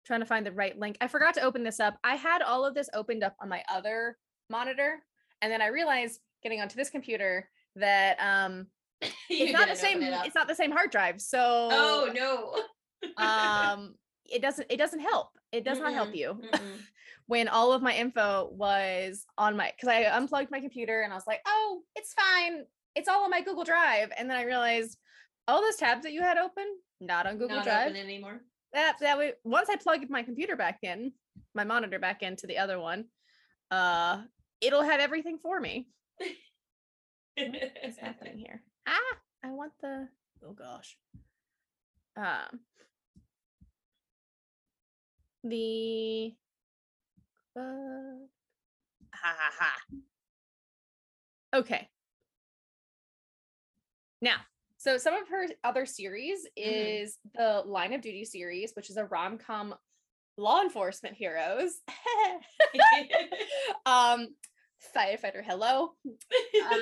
Trying 0.05 0.21
to 0.21 0.25
find 0.25 0.45
the 0.45 0.51
right 0.51 0.77
link. 0.77 0.97
I 1.01 1.07
forgot 1.07 1.33
to 1.35 1.41
open 1.41 1.63
this 1.63 1.79
up. 1.79 1.97
I 2.03 2.15
had 2.15 2.41
all 2.41 2.63
of 2.65 2.73
this 2.75 2.89
opened 2.93 3.23
up 3.23 3.35
on 3.41 3.49
my 3.49 3.63
other 3.69 4.17
monitor 4.49 4.99
and 5.41 5.51
then 5.51 5.61
I 5.61 5.67
realized 5.67 6.19
getting 6.43 6.61
onto 6.61 6.75
this 6.75 6.89
computer 6.89 7.49
that 7.75 8.17
um 8.19 8.67
it's 9.29 9.51
not 9.51 9.67
the 9.67 9.75
same 9.75 10.01
it 10.01 10.13
it's 10.25 10.35
not 10.35 10.47
the 10.47 10.55
same 10.55 10.71
hard 10.71 10.89
drive 10.91 11.19
so 11.19 11.69
Oh 11.71 12.09
no. 12.13 12.63
um 13.23 13.95
it 14.25 14.41
doesn't 14.41 14.65
it 14.69 14.77
doesn't 14.77 15.01
help 15.01 15.29
it 15.51 15.63
does 15.65 15.79
not 15.79 15.93
help 15.93 16.09
Mm-mm, 16.09 16.15
you 16.17 16.39
mm-mm. 16.51 16.77
When 17.27 17.47
all 17.47 17.73
of 17.73 17.81
my 17.81 17.93
info 17.93 18.49
was 18.53 19.25
on 19.37 19.55
my 19.57 19.71
because 19.75 19.89
I 19.89 20.03
unplugged 20.03 20.51
my 20.51 20.59
computer 20.59 21.01
and 21.01 21.11
I 21.11 21.15
was 21.15 21.27
like, 21.27 21.41
oh, 21.45 21.81
it's 21.95 22.13
fine. 22.13 22.65
It's 22.95 23.07
all 23.09 23.23
on 23.23 23.29
my 23.31 23.41
Google 23.41 23.63
Drive. 23.63 24.11
And 24.17 24.29
then 24.29 24.37
I 24.37 24.43
realized 24.43 24.97
all 25.47 25.61
those 25.61 25.75
tabs 25.75 26.03
that 26.03 26.13
you 26.13 26.21
had 26.21 26.37
open, 26.37 26.65
not 27.01 27.27
on 27.27 27.37
Google 27.37 27.57
Not 27.57 27.65
Drive. 27.65 27.87
open 27.87 27.97
anymore. 27.97 28.41
That 28.73 28.97
that 28.99 29.17
way 29.17 29.33
once 29.43 29.69
I 29.69 29.75
plugged 29.77 30.09
my 30.09 30.23
computer 30.23 30.55
back 30.55 30.79
in, 30.83 31.13
my 31.53 31.63
monitor 31.63 31.99
back 31.99 32.21
into 32.23 32.45
the 32.47 32.57
other 32.57 32.79
one, 32.79 33.05
uh 33.71 34.21
it'll 34.61 34.83
have 34.83 34.99
everything 34.99 35.37
for 35.41 35.59
me. 35.59 35.87
What's 37.37 37.97
happening 37.97 38.37
here? 38.45 38.61
Ah, 38.87 38.99
I 39.43 39.51
want 39.51 39.73
the 39.81 40.07
oh 40.45 40.53
gosh. 40.53 40.97
Um 42.17 42.59
the 45.43 46.33
uh, 47.55 48.25
ha 49.13 49.35
ha 49.37 49.51
ha. 49.59 49.75
Okay. 51.59 51.87
Now, 54.21 54.37
so 54.77 54.97
some 54.97 55.15
of 55.15 55.27
her 55.29 55.47
other 55.63 55.85
series 55.85 56.47
is 56.55 57.17
the 57.33 57.63
Line 57.65 57.93
of 57.93 58.01
Duty 58.01 58.25
series, 58.25 58.73
which 58.75 58.89
is 58.89 58.97
a 58.97 59.05
rom 59.05 59.37
com 59.37 59.73
law 60.37 60.61
enforcement 60.61 61.15
heroes. 61.15 61.73
um, 63.85 64.27
firefighter, 64.95 65.43
hello. 65.43 65.91
Uh, 66.07 66.77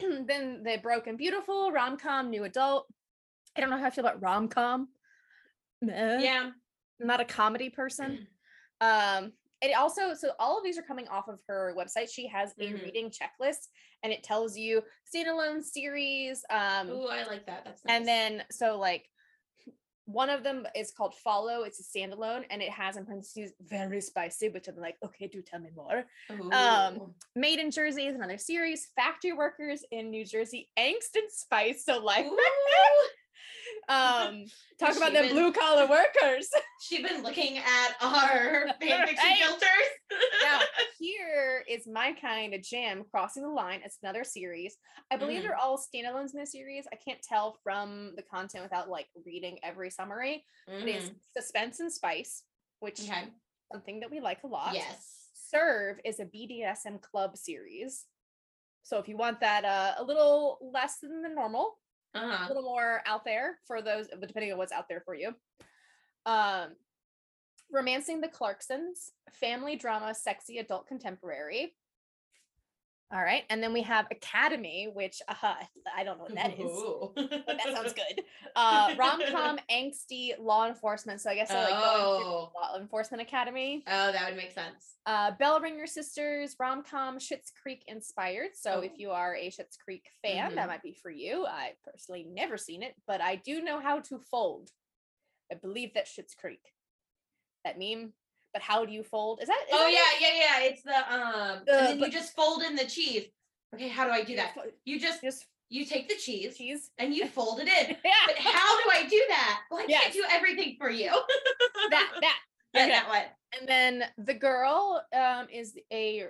then 0.26 0.62
the 0.62 0.78
Broken 0.82 1.16
Beautiful 1.16 1.72
rom 1.72 1.96
com, 1.96 2.30
new 2.30 2.44
adult. 2.44 2.86
I 3.56 3.60
don't 3.60 3.70
know 3.70 3.78
how 3.78 3.86
I 3.86 3.90
feel 3.90 4.04
about 4.04 4.22
rom 4.22 4.48
com. 4.48 4.88
yeah. 5.82 6.50
I'm 7.00 7.06
not 7.06 7.20
a 7.20 7.24
comedy 7.24 7.70
person. 7.70 8.26
Um, 8.80 9.32
it 9.60 9.74
also 9.76 10.14
so 10.14 10.30
all 10.38 10.56
of 10.58 10.64
these 10.64 10.78
are 10.78 10.82
coming 10.82 11.08
off 11.08 11.28
of 11.28 11.40
her 11.48 11.74
website. 11.76 12.08
She 12.12 12.26
has 12.28 12.54
a 12.60 12.66
Mhm. 12.66 12.82
reading 12.82 13.10
checklist, 13.10 13.68
and 14.02 14.12
it 14.12 14.22
tells 14.22 14.56
you 14.56 14.82
standalone 15.12 15.62
series. 15.62 16.44
Um, 16.50 16.90
Ooh, 16.90 17.06
I 17.08 17.24
like 17.24 17.46
that. 17.46 17.64
That's 17.64 17.84
nice. 17.84 17.96
and 17.96 18.06
then 18.06 18.44
so 18.50 18.78
like 18.78 19.08
one 20.04 20.30
of 20.30 20.42
them 20.42 20.66
is 20.74 20.90
called 20.90 21.14
Follow. 21.16 21.64
It's 21.64 21.80
a 21.80 21.98
standalone, 21.98 22.46
and 22.48 22.62
it 22.62 22.70
has 22.70 22.96
in 22.96 23.04
parentheses 23.04 23.52
very 23.60 24.00
spicy, 24.00 24.48
which 24.48 24.66
I'm 24.66 24.76
like, 24.76 24.96
okay, 25.04 25.26
do 25.26 25.42
tell 25.42 25.60
me 25.60 25.68
more. 25.76 26.04
um, 26.52 27.14
Made 27.34 27.58
in 27.58 27.70
Jersey 27.70 28.06
is 28.06 28.14
another 28.14 28.38
series. 28.38 28.86
Factory 28.96 29.32
Workers 29.34 29.84
in 29.90 30.10
New 30.10 30.24
Jersey, 30.24 30.70
Angst 30.78 31.14
and 31.16 31.30
Spice. 31.30 31.84
So 31.84 31.98
like. 31.98 32.26
um, 33.88 34.44
talk 34.80 34.96
about 34.96 35.12
the 35.12 35.28
blue 35.30 35.52
collar 35.52 35.86
workers. 35.90 36.48
She's 36.88 37.02
been 37.06 37.22
looking 37.22 37.58
at 37.58 37.94
our 38.00 38.66
fanfiction 38.80 39.16
Right. 39.16 39.38
filters. 39.38 39.70
now 40.42 40.60
here 40.98 41.64
is 41.68 41.86
my 41.86 42.12
kind 42.12 42.54
of 42.54 42.62
jam 42.62 43.04
crossing 43.10 43.42
the 43.42 43.48
line 43.48 43.80
it's 43.84 43.98
another 44.02 44.22
series 44.24 44.76
i 45.10 45.16
believe 45.16 45.40
Mhm. 45.40 45.44
they're 45.44 45.56
all 45.56 45.76
standalones 45.78 46.32
in 46.34 46.40
the 46.40 46.46
series 46.46 46.86
i 46.92 46.96
can't 46.96 47.20
tell 47.22 47.58
from 47.64 48.14
the 48.16 48.22
content 48.22 48.62
without 48.62 48.88
like 48.88 49.06
reading 49.26 49.58
every 49.62 49.90
summary 49.90 50.44
it 50.68 50.88
is 50.88 51.10
suspense 51.36 51.80
and 51.80 51.92
spice 51.92 52.42
which 52.80 53.00
Okay. 53.00 53.28
something 53.72 54.00
that 54.00 54.10
we 54.10 54.20
like 54.20 54.42
a 54.44 54.46
lot 54.46 54.74
Yes. 54.74 55.28
serve 55.34 55.98
is 56.04 56.20
a 56.20 56.24
bdsm 56.26 57.00
club 57.00 57.36
series 57.36 58.06
so 58.82 58.98
if 58.98 59.08
you 59.08 59.16
want 59.16 59.40
that 59.40 59.64
uh, 59.64 59.94
a 59.98 60.04
little 60.04 60.58
less 60.62 60.98
than 61.00 61.22
the 61.22 61.28
normal 61.28 61.78
a 62.14 62.18
Uh-huh. 62.18 62.48
little 62.48 62.62
more 62.62 63.02
out 63.06 63.24
there 63.24 63.58
for 63.66 63.82
those 63.82 64.08
depending 64.20 64.52
on 64.52 64.58
what's 64.58 64.72
out 64.72 64.88
there 64.88 65.00
for 65.00 65.14
you 65.14 65.34
um 66.26 66.74
romancing 67.70 68.20
the 68.20 68.28
clarksons 68.28 69.10
family 69.32 69.76
drama 69.76 70.14
sexy 70.14 70.58
adult 70.58 70.86
contemporary 70.86 71.74
all 73.10 73.22
right 73.22 73.44
and 73.48 73.62
then 73.62 73.72
we 73.72 73.80
have 73.82 74.06
academy 74.10 74.90
which 74.92 75.22
uh, 75.28 75.54
i 75.96 76.04
don't 76.04 76.18
know 76.18 76.24
what 76.24 76.34
that 76.34 76.52
is 76.58 77.42
but 77.46 77.56
that 77.56 77.72
sounds 77.74 77.94
good 77.94 78.22
uh 78.56 78.94
rom-com 78.98 79.58
angsty 79.70 80.32
law 80.38 80.66
enforcement 80.68 81.18
so 81.20 81.30
i 81.30 81.34
guess 81.34 81.50
i 81.50 81.62
like 81.62 81.72
Oh. 81.74 82.50
law 82.54 82.76
enforcement 82.78 83.22
academy 83.22 83.82
Oh, 83.86 84.12
that 84.12 84.26
would 84.28 84.36
make 84.36 84.52
sense. 84.52 84.96
uh 85.06 85.30
Bellinger 85.38 85.86
sisters 85.86 86.54
rom-com 86.60 87.18
Schitt's 87.18 87.50
creek 87.62 87.82
inspired 87.86 88.50
so 88.54 88.80
if 88.80 88.92
Oh. 88.92 88.96
you 88.98 89.10
are 89.10 89.34
a 89.34 89.48
Schitt's 89.48 89.76
creek 89.78 90.04
fan 90.22 90.50
Mhm. 90.52 90.54
that 90.56 90.68
might 90.68 90.82
be 90.82 90.92
for 91.02 91.10
you 91.10 91.46
i 91.46 91.72
personally 91.84 92.26
never 92.30 92.58
seen 92.58 92.82
it 92.82 92.94
but 93.06 93.20
i 93.22 93.36
do 93.36 93.62
know 93.62 93.80
how 93.80 94.00
to 94.00 94.18
fold 94.18 94.70
i 95.50 95.54
believe 95.54 95.94
that 95.94 96.06
Schitt's 96.06 96.34
creek 96.34 96.72
that 97.64 97.78
meme 97.78 98.12
but 98.52 98.62
how 98.62 98.84
do 98.84 98.92
you 98.92 99.02
fold 99.02 99.40
is 99.42 99.48
that 99.48 99.60
is 99.68 99.72
oh 99.72 99.78
that 99.84 99.92
yeah, 100.20 100.28
yeah, 100.28 100.60
yeah. 100.60 100.66
It's 100.68 100.82
the 100.82 100.96
um, 101.14 101.58
and 101.58 101.66
then 101.66 101.98
but- 101.98 102.06
you 102.06 102.12
just 102.12 102.34
fold 102.34 102.62
in 102.62 102.74
the 102.76 102.84
cheese. 102.86 103.26
Okay, 103.74 103.88
how 103.88 104.04
do 104.04 104.10
I 104.10 104.22
do 104.24 104.34
that? 104.36 104.54
You 104.84 104.98
just 104.98 105.20
just 105.22 105.46
you 105.68 105.84
take 105.84 106.08
the 106.08 106.16
cheese 106.16 106.56
cheese 106.56 106.90
and 106.98 107.14
you 107.14 107.26
fold 107.38 107.60
it 107.60 107.68
in. 107.68 107.96
yeah 108.04 108.10
But 108.26 108.36
how 108.38 108.76
do 108.82 108.90
I 108.90 109.06
do 109.06 109.22
that? 109.28 109.60
Well, 109.70 109.80
I 109.80 109.86
Yes. 109.88 110.02
can't 110.04 110.14
do 110.14 110.24
everything 110.30 110.76
for 110.78 110.88
you. 110.90 111.10
that 111.90 112.10
that 112.20 112.38
Yeah, 112.74 112.82
Okay. 112.82 112.90
that 112.92 113.08
one. 113.08 113.22
and 113.58 113.68
then 113.68 114.04
the 114.18 114.34
girl 114.34 115.02
um 115.14 115.46
is 115.52 115.76
a 115.92 116.24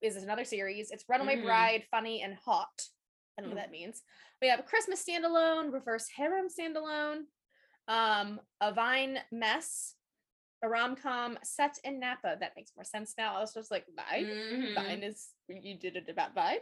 is 0.00 0.16
another 0.16 0.44
series 0.44 0.90
it's 0.90 1.04
runaway 1.08 1.36
Mhm. 1.36 1.44
bride 1.44 1.84
funny 1.90 2.22
and 2.22 2.34
hot 2.34 2.82
i 3.38 3.40
don't 3.40 3.50
know 3.50 3.56
what 3.56 3.62
that 3.62 3.70
means 3.70 4.02
we 4.42 4.48
have 4.48 4.58
a 4.60 4.64
christmas 4.64 5.02
standalone 5.04 5.72
reverse 5.72 6.08
harem 6.14 6.46
standalone 6.48 7.20
um 7.88 8.40
a 8.60 8.72
vine 8.74 9.18
mess 9.32 9.94
a 10.64 10.68
rom-com 10.68 11.38
set 11.44 11.78
in 11.84 12.00
napa 12.00 12.36
that 12.40 12.52
makes 12.56 12.72
more 12.74 12.84
sense 12.84 13.14
now 13.18 13.36
i 13.36 13.40
was 13.40 13.52
just 13.52 13.70
like 13.70 13.84
vine 13.94 14.24
Mhm. 14.24 14.74
vine 14.74 15.02
is 15.02 15.28
you 15.48 15.78
did 15.78 15.96
it 15.96 16.08
about 16.08 16.34
vine 16.34 16.58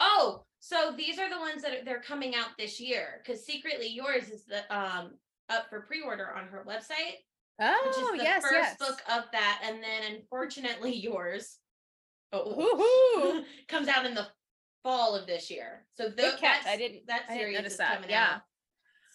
Oh, 0.00 0.42
so 0.58 0.92
these 0.96 1.20
are 1.20 1.30
the 1.30 1.38
ones 1.38 1.62
that 1.62 1.72
are, 1.72 1.84
they're 1.84 2.02
coming 2.02 2.34
out 2.34 2.48
this 2.58 2.80
year 2.80 3.22
because 3.22 3.46
secretly 3.46 3.86
yours 3.86 4.28
is 4.28 4.44
the 4.44 4.60
um 4.76 5.12
up 5.48 5.70
for 5.70 5.82
pre-order 5.82 6.32
on 6.34 6.48
her 6.48 6.64
website, 6.68 7.18
Oh, 7.60 7.82
which 7.86 7.94
oh 7.96 8.12
is 8.14 8.18
the 8.18 8.24
yes 8.24 8.42
first 8.42 8.54
yes 8.54 8.76
book 8.76 9.00
of 9.08 9.24
that, 9.32 9.60
and 9.64 9.80
then 9.80 10.14
unfortunately 10.16 10.92
yours 10.96 11.58
oh, 12.32 13.44
comes 13.68 13.86
out 13.86 14.04
in 14.04 14.14
the 14.14 14.26
fall 14.82 15.14
of 15.14 15.28
this 15.28 15.48
year. 15.48 15.86
So 15.94 16.08
the, 16.08 16.34
catch. 16.40 16.66
I 16.66 16.76
didn't- 16.76 17.06
that 17.06 17.26
I 17.28 17.38
didn't 17.38 17.52
series 17.54 17.72
is 17.72 17.78
that. 17.78 17.94
coming 17.94 18.10
Yeah. 18.10 18.34
out 18.34 18.40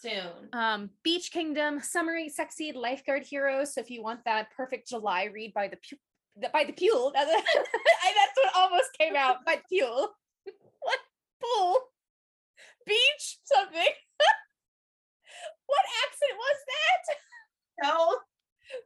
soon. 0.03 0.49
um 0.53 0.89
beach 1.03 1.31
kingdom 1.31 1.81
summary 1.81 2.29
sexy 2.29 2.71
lifeguard 2.71 3.23
heroes. 3.23 3.73
So 3.73 3.81
if 3.81 3.89
you 3.89 4.03
want 4.03 4.23
that 4.25 4.51
perfect 4.55 4.89
july 4.89 5.25
read 5.25 5.53
by 5.53 5.67
the 5.67 5.77
pu- 5.77 6.49
by 6.51 6.63
the 6.63 6.73
pool 6.73 7.11
that's, 7.13 7.29
that's 7.31 8.37
what 8.37 8.55
almost 8.55 8.89
came 8.99 9.15
out 9.15 9.45
by 9.45 9.61
pool 9.69 10.09
what 10.81 10.99
pool. 11.43 11.77
Beach 12.85 13.37
something. 13.43 13.81
What 15.65 15.85
accent 16.05 16.37
was 16.37 16.57
that? 16.73 17.15
No, 17.83 18.17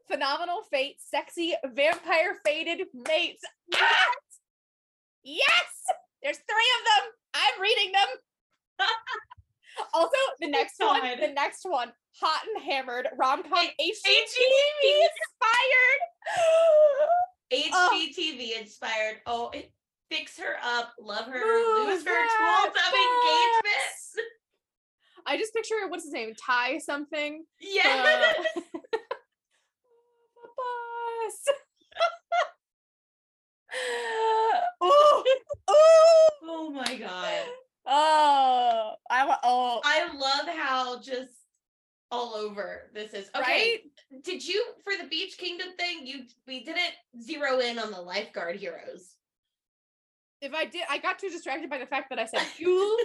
phenomenal 0.08 0.62
fate 0.72 0.98
sexy 1.00 1.56
vampire 1.66 2.38
fated 2.46 2.88
mates. 2.94 3.44
Ah! 3.76 4.06
yes! 5.24 5.68
There's 6.24 6.38
three 6.38 6.72
of 6.80 6.86
them. 6.86 7.12
I'm 7.34 7.62
reading 7.62 7.92
them 7.92 8.08
also 9.94 10.16
the 10.40 10.48
next 10.48 10.76
one 10.80 11.02
the 11.20 11.34
next 11.34 11.62
one 11.64 11.92
hot 12.20 12.42
and 12.56 12.64
hammered 12.64 13.08
rom-com 13.18 13.66
HGTV 13.66 14.84
inspired. 15.04 16.00
HGTV 17.54 18.60
inspired. 18.60 19.22
Oh, 19.26 19.50
it, 19.54 19.72
fix 20.12 20.38
her 20.40 20.58
up, 20.64 20.94
love 21.00 21.26
her, 21.26 21.40
lose 21.40 22.04
her 22.04 22.12
that 22.12 22.64
tools 22.66 22.76
of 22.76 22.94
engagement. 22.94 24.34
I 25.26 25.38
just 25.38 25.54
picture 25.54 25.76
what's 25.90 26.06
his 26.06 26.14
name 26.14 26.34
Ty 26.36 26.78
something 26.80 27.46
Yeah. 27.60 28.34
Bus. 30.58 31.56
oh, 34.82 35.24
oh, 35.68 36.30
oh 36.44 36.70
my 36.72 36.96
god. 36.96 37.44
Oh, 37.88 38.94
I. 39.10 39.38
Oh, 39.44 39.82
I 39.84 40.08
love 40.16 40.56
how 40.56 41.00
just 41.00 41.32
all 42.12 42.36
over 42.36 42.90
this 42.94 43.14
is. 43.14 43.30
Okay. 43.36 43.42
right? 43.42 43.80
Did 44.24 44.46
you 44.48 44.64
for 44.84 44.94
the 45.02 45.08
Beach 45.10 45.38
Kingdom 45.38 45.70
thing? 45.78 46.06
You 46.06 46.24
we 46.48 46.64
didn't 46.64 46.94
zero 47.22 47.60
in 47.60 47.80
on 47.80 47.92
the 47.92 48.02
lifeguard 48.02 48.58
heroes. 48.58 49.16
If 50.42 50.54
I 50.54 50.66
did, 50.66 50.84
I 50.90 51.00
got 51.00 51.18
too 51.20 51.30
distracted 51.30 51.70
by 51.70 51.80
the 51.80 51.88
fact 51.88 52.10
that 52.10 52.20
I 52.20 52.26
said 52.26 52.42
fuel 52.56 52.96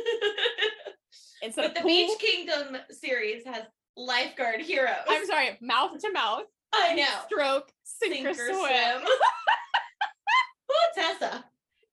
instead 1.42 1.62
but 1.62 1.74
the 1.74 1.80
pool. 1.80 1.88
Beach 1.88 2.18
Kingdom 2.18 2.76
series 2.90 3.44
has 3.46 3.64
lifeguard 3.96 4.60
heroes. 4.60 5.04
I'm 5.08 5.26
sorry, 5.26 5.58
mouth 5.60 5.98
to 5.98 6.12
mouth, 6.12 6.44
I 6.72 6.94
know. 6.94 7.04
stroke, 7.26 7.72
sink, 7.84 8.14
Sink 8.14 8.26
or 8.26 8.30
or 8.30 8.34
swim. 8.34 8.54
swim. 8.54 9.02
oh, 10.70 10.88
Tessa. 10.94 11.44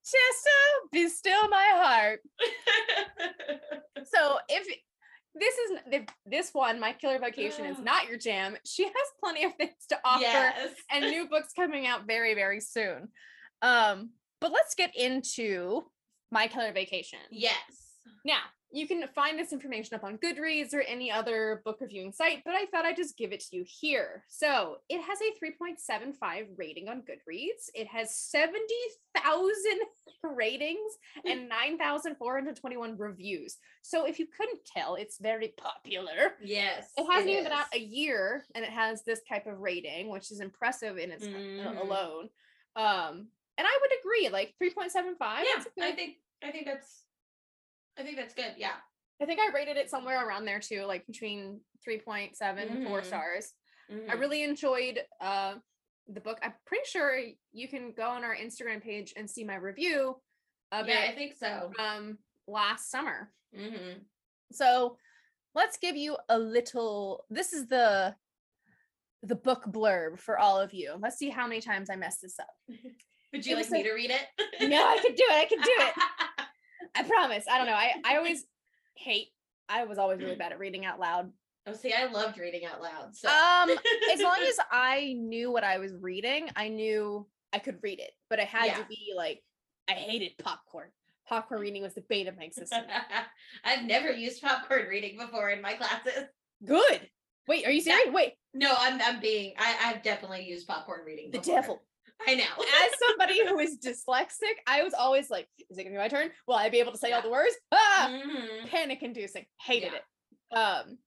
Chester, 0.03 0.89
be 0.91 1.07
still 1.07 1.47
my 1.49 1.67
heart. 1.73 2.19
this 5.35 5.53
is 5.53 5.79
if 5.91 6.05
this 6.29 6.51
one, 6.53 6.79
My 6.79 6.93
Killer 6.93 7.19
Vacation, 7.19 7.65
is 7.65 7.79
not 7.79 8.07
your 8.07 8.17
jam, 8.17 8.57
she 8.65 8.83
has 8.83 8.93
plenty 9.19 9.43
of 9.43 9.53
things 9.55 9.85
to 9.89 9.97
offer 10.03 10.21
yes. 10.21 10.69
and 10.91 11.05
new 11.05 11.27
books 11.29 11.53
coming 11.55 11.87
out 11.87 12.05
very, 12.05 12.33
very 12.33 12.59
soon. 12.59 13.09
Um, 13.61 14.11
but 14.41 14.51
let's 14.51 14.75
get 14.75 14.95
into 14.95 15.83
My 16.31 16.47
Killer 16.47 16.71
Vacation. 16.71 17.19
yes. 17.31 17.53
Now, 18.25 18.39
you 18.71 18.87
can 18.87 19.07
find 19.15 19.37
this 19.39 19.51
information 19.51 19.95
up 19.95 20.03
on 20.03 20.17
Goodreads 20.19 20.73
or 20.73 20.81
any 20.81 21.11
other 21.11 21.61
book 21.65 21.77
reviewing 21.81 22.11
site, 22.11 22.43
but 22.45 22.53
I 22.53 22.65
thought 22.67 22.85
I'd 22.85 22.95
just 22.95 23.17
give 23.17 23.31
it 23.31 23.39
to 23.49 23.55
you 23.55 23.65
here. 23.67 24.23
So 24.27 24.77
it 24.89 25.01
has 25.01 25.19
a 25.21 25.43
3.75 25.43 26.47
rating 26.57 26.87
on 26.87 27.01
Goodreads. 27.01 27.69
It 27.73 27.87
has 27.87 28.13
70,000 28.15 29.79
ratings 30.35 30.91
and 31.25 31.49
9,421 32.09 32.97
reviews. 32.97 33.57
So 33.81 34.05
if 34.05 34.19
you 34.19 34.27
couldn't 34.27 34.59
tell, 34.65 34.95
it's 34.95 35.17
very 35.19 35.53
popular. 35.57 36.33
Yes. 36.41 36.91
It 36.97 37.05
hasn't 37.11 37.29
even 37.29 37.43
been 37.45 37.53
out 37.53 37.73
a 37.73 37.79
year 37.79 38.45
and 38.55 38.63
it 38.63 38.71
has 38.71 39.03
this 39.03 39.21
type 39.27 39.47
of 39.47 39.59
rating, 39.59 40.09
which 40.09 40.31
is 40.31 40.41
impressive 40.41 40.97
in 40.97 41.11
its 41.11 41.25
Mhm. 41.25 41.79
alone. 41.81 42.29
Um, 42.75 43.29
and 43.57 43.67
I 43.67 43.77
would 43.81 43.91
agree, 43.99 44.29
like 44.29 44.55
3.75. 44.61 45.43
Yeah, 45.45 45.63
I 45.85 45.91
think 45.91 46.17
I 46.41 46.51
think 46.51 46.65
that's 46.65 47.03
I 47.99 48.03
think 48.03 48.15
that's 48.15 48.33
good. 48.33 48.53
Yeah. 48.57 48.71
I 49.21 49.25
think 49.25 49.39
I 49.41 49.51
rated 49.53 49.75
it 49.77 49.89
somewhere 49.89 50.25
around 50.25 50.45
there 50.45 50.59
too, 50.61 50.85
like 50.85 51.05
between 51.05 51.59
3.7 51.85 52.31
and 52.71 52.83
4 52.87 53.01
Mhm. 53.01 53.05
stars. 53.05 53.53
I 53.89 53.93
Mhm. 53.93 54.19
really 54.19 54.43
enjoyed 54.43 55.05
uh 55.19 55.55
the 56.07 56.21
book. 56.21 56.39
I'm 56.41 56.53
pretty 56.65 56.85
sure 56.85 57.19
you 57.51 57.67
can 57.67 57.91
go 57.91 58.09
on 58.09 58.23
our 58.23 58.35
Instagram 58.35 58.81
page 58.81 59.13
and 59.15 59.29
see 59.29 59.43
my 59.43 59.55
review 59.55 60.19
of 60.71 60.87
yeah, 60.87 61.05
I 61.09 61.13
think 61.13 61.35
so. 61.35 61.71
um 61.77 62.17
last 62.47 62.89
summer. 62.89 63.31
hmm 63.53 63.99
So 64.51 64.97
let's 65.53 65.77
give 65.77 65.95
you 65.97 66.17
a 66.29 66.39
little 66.39 67.25
this 67.29 67.51
is 67.53 67.67
the 67.67 68.15
the 69.21 69.35
book 69.35 69.65
blurb 69.67 70.17
for 70.19 70.39
all 70.39 70.59
of 70.61 70.73
you. 70.73 70.95
Let's 70.97 71.17
see 71.17 71.29
how 71.29 71.45
many 71.45 71.59
times 71.61 71.89
I 71.89 71.95
mess 71.97 72.19
this 72.19 72.39
up. 72.39 72.55
Would 73.33 73.45
you 73.45 73.55
It 73.57 73.59
like 73.59 73.69
me 73.71 73.81
a- 73.81 73.83
to 73.83 73.93
read 73.93 74.11
it? 74.11 74.69
No, 74.69 74.87
I 74.87 74.97
could 74.99 75.15
do 75.15 75.23
it. 75.27 75.33
I 75.33 75.45
could 75.45 75.61
do 75.61 75.75
it. 75.77 75.93
I 76.95 77.03
promise. 77.03 77.45
I 77.49 77.57
don't 77.57 77.67
know. 77.67 77.73
I 77.73 77.93
I 78.05 78.17
always 78.17 78.45
hate 78.95 79.27
I 79.67 79.85
was 79.85 79.97
always 79.97 80.19
really 80.19 80.35
bad 80.35 80.51
at 80.51 80.59
reading 80.59 80.85
out 80.85 80.99
loud. 80.99 81.31
oh, 81.67 81.73
see, 81.73 81.93
I 81.93 82.05
loved 82.05 82.37
reading 82.39 82.65
out 82.65 82.81
loud. 82.81 83.15
So 83.15 83.29
Um, 83.29 83.69
as 84.11 84.19
long 84.23 84.37
as 84.41 84.57
I 84.71 85.13
knew 85.17 85.51
what 85.51 85.63
I 85.63 85.77
was 85.77 85.93
reading, 85.93 86.49
I 86.55 86.69
knew 86.69 87.27
I 87.53 87.59
could 87.59 87.77
read 87.83 87.99
it, 87.99 88.11
but 88.29 88.39
I 88.39 88.43
had 88.45 88.65
Yeah. 88.65 88.77
to 88.79 88.85
be 88.85 89.13
like 89.15 89.43
I 89.87 89.93
hated 89.93 90.31
popcorn. 90.43 90.89
Popcorn 91.27 91.61
reading 91.65 91.83
was 91.83 91.93
the 91.93 92.01
bane 92.01 92.27
of 92.27 92.37
my 92.37 92.43
existence. 92.43 92.85
I've 93.63 93.83
never 93.85 94.11
used 94.11 94.41
popcorn 94.41 94.87
reading 94.87 95.17
before 95.17 95.49
in 95.51 95.61
my 95.61 95.73
classes. 95.73 96.23
Good. 96.65 97.09
Wait, 97.47 97.65
are 97.65 97.71
you 97.71 97.81
serious? 97.81 98.13
Wait, 98.13 98.33
No, 98.53 98.73
I'm 98.77 99.01
I'm 99.01 99.19
being 99.19 99.53
I, 99.57 99.75
I've 99.85 100.03
definitely 100.03 100.45
used 100.45 100.67
popcorn 100.67 101.01
reading 101.05 101.31
the 101.31 101.39
devil. 101.39 101.81
I 102.27 102.35
know. 102.35 102.43
As 102.83 102.91
somebody 103.07 103.45
who 103.47 103.59
is 103.59 103.77
dyslexic, 103.79 104.55
I 104.67 104.83
was 104.83 104.93
always 104.93 105.29
like, 105.29 105.47
is 105.69 105.77
it 105.77 105.83
gonna 105.83 105.95
be 105.95 105.97
my 105.99 106.07
turn? 106.07 106.29
Will 106.47 106.55
I 106.55 106.69
be 106.69 106.79
able 106.79 106.91
to 106.91 106.97
say 106.97 107.11
all 107.11 107.21
the 107.21 107.29
words? 107.29 107.55
Ah! 107.71 108.09
Mhm. 108.11 108.69
panic 108.69 109.03
inducing. 109.03 109.45
Hated 109.61 109.93
Yeah. 109.93 109.99
it. 109.99 110.55
Um, 110.57 110.97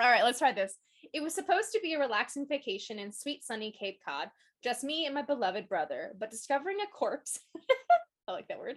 all 0.00 0.08
right, 0.10 0.24
let's 0.24 0.38
try 0.38 0.52
this. 0.52 0.74
It 1.12 1.22
was 1.22 1.34
supposed 1.34 1.72
to 1.72 1.80
be 1.80 1.94
a 1.94 1.98
relaxing 1.98 2.46
vacation 2.48 2.98
in 2.98 3.12
sweet 3.12 3.44
sunny 3.44 3.72
Cape 3.78 4.00
Cod, 4.06 4.28
just 4.62 4.82
me 4.84 5.06
and 5.06 5.14
my 5.14 5.22
beloved 5.22 5.68
brother, 5.68 6.12
but 6.18 6.30
discovering 6.30 6.78
a 6.80 6.86
corpse, 6.86 7.38
I 8.28 8.32
like 8.32 8.48
that 8.48 8.58
word, 8.58 8.76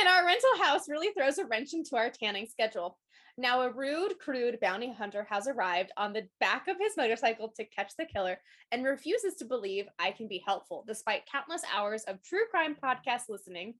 in 0.00 0.06
our 0.08 0.24
rental 0.24 0.56
house 0.62 0.88
really 0.88 1.10
throws 1.12 1.38
a 1.38 1.44
wrench 1.44 1.74
into 1.74 1.96
our 1.96 2.10
tanning 2.10 2.46
schedule. 2.50 2.98
Now, 3.36 3.62
a 3.62 3.70
rude, 3.70 4.18
crude 4.20 4.58
bounty 4.60 4.92
hunter 4.92 5.26
has 5.28 5.48
arrived 5.48 5.90
on 5.96 6.12
the 6.12 6.28
back 6.38 6.68
of 6.68 6.76
his 6.78 6.96
motorcycle 6.96 7.52
to 7.56 7.64
catch 7.64 7.92
the 7.98 8.04
killer 8.06 8.38
and 8.70 8.84
refuses 8.84 9.34
to 9.36 9.44
believe 9.44 9.86
I 9.98 10.12
can 10.12 10.28
be 10.28 10.42
helpful, 10.46 10.84
despite 10.86 11.26
countless 11.26 11.62
hours 11.74 12.04
of 12.04 12.22
true 12.22 12.44
crime 12.50 12.76
podcast 12.82 13.22
listening 13.28 13.74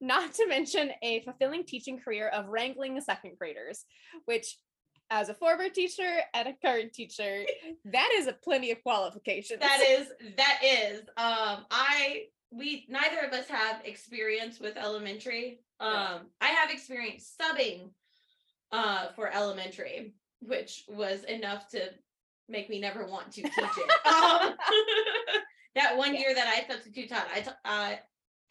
not 0.00 0.34
to 0.34 0.46
mention 0.46 0.90
a 1.02 1.20
fulfilling 1.24 1.64
teaching 1.64 1.98
career 1.98 2.28
of 2.28 2.48
wrangling 2.48 3.00
second 3.00 3.32
graders, 3.38 3.84
which 4.26 4.56
as 5.10 5.28
a 5.28 5.34
former 5.34 5.68
teacher 5.68 6.20
and 6.34 6.48
a 6.48 6.54
current 6.66 6.92
teacher, 6.92 7.44
that 7.92 8.10
is 8.16 8.26
a 8.26 8.32
plenty 8.32 8.70
of 8.72 8.82
qualifications. 8.82 9.60
that 9.60 9.80
is 9.80 10.08
that 10.36 10.60
is 10.64 11.00
um 11.16 11.64
i 11.70 12.24
we 12.50 12.86
neither 12.88 13.20
of 13.26 13.32
us 13.32 13.48
have 13.48 13.80
experience 13.84 14.60
with 14.60 14.76
elementary 14.76 15.60
um 15.80 15.92
No. 15.92 16.20
i 16.40 16.46
have 16.48 16.70
experience 16.70 17.34
subbing 17.40 17.90
uh 18.72 19.08
for 19.14 19.32
elementary 19.32 20.14
which 20.40 20.84
was 20.88 21.24
enough 21.24 21.68
to 21.68 21.80
make 22.48 22.68
me 22.68 22.78
never 22.78 23.06
want 23.06 23.32
to 23.32 23.42
teach 23.42 23.52
it. 23.56 23.90
Um 24.06 24.54
that 25.74 25.96
one 25.96 26.14
year 26.14 26.34
that 26.34 26.46
i 26.46 26.66
substitute 26.70 27.08
taught 27.08 27.26
i 27.34 27.40
taught 27.40 27.58
uh 27.64 27.94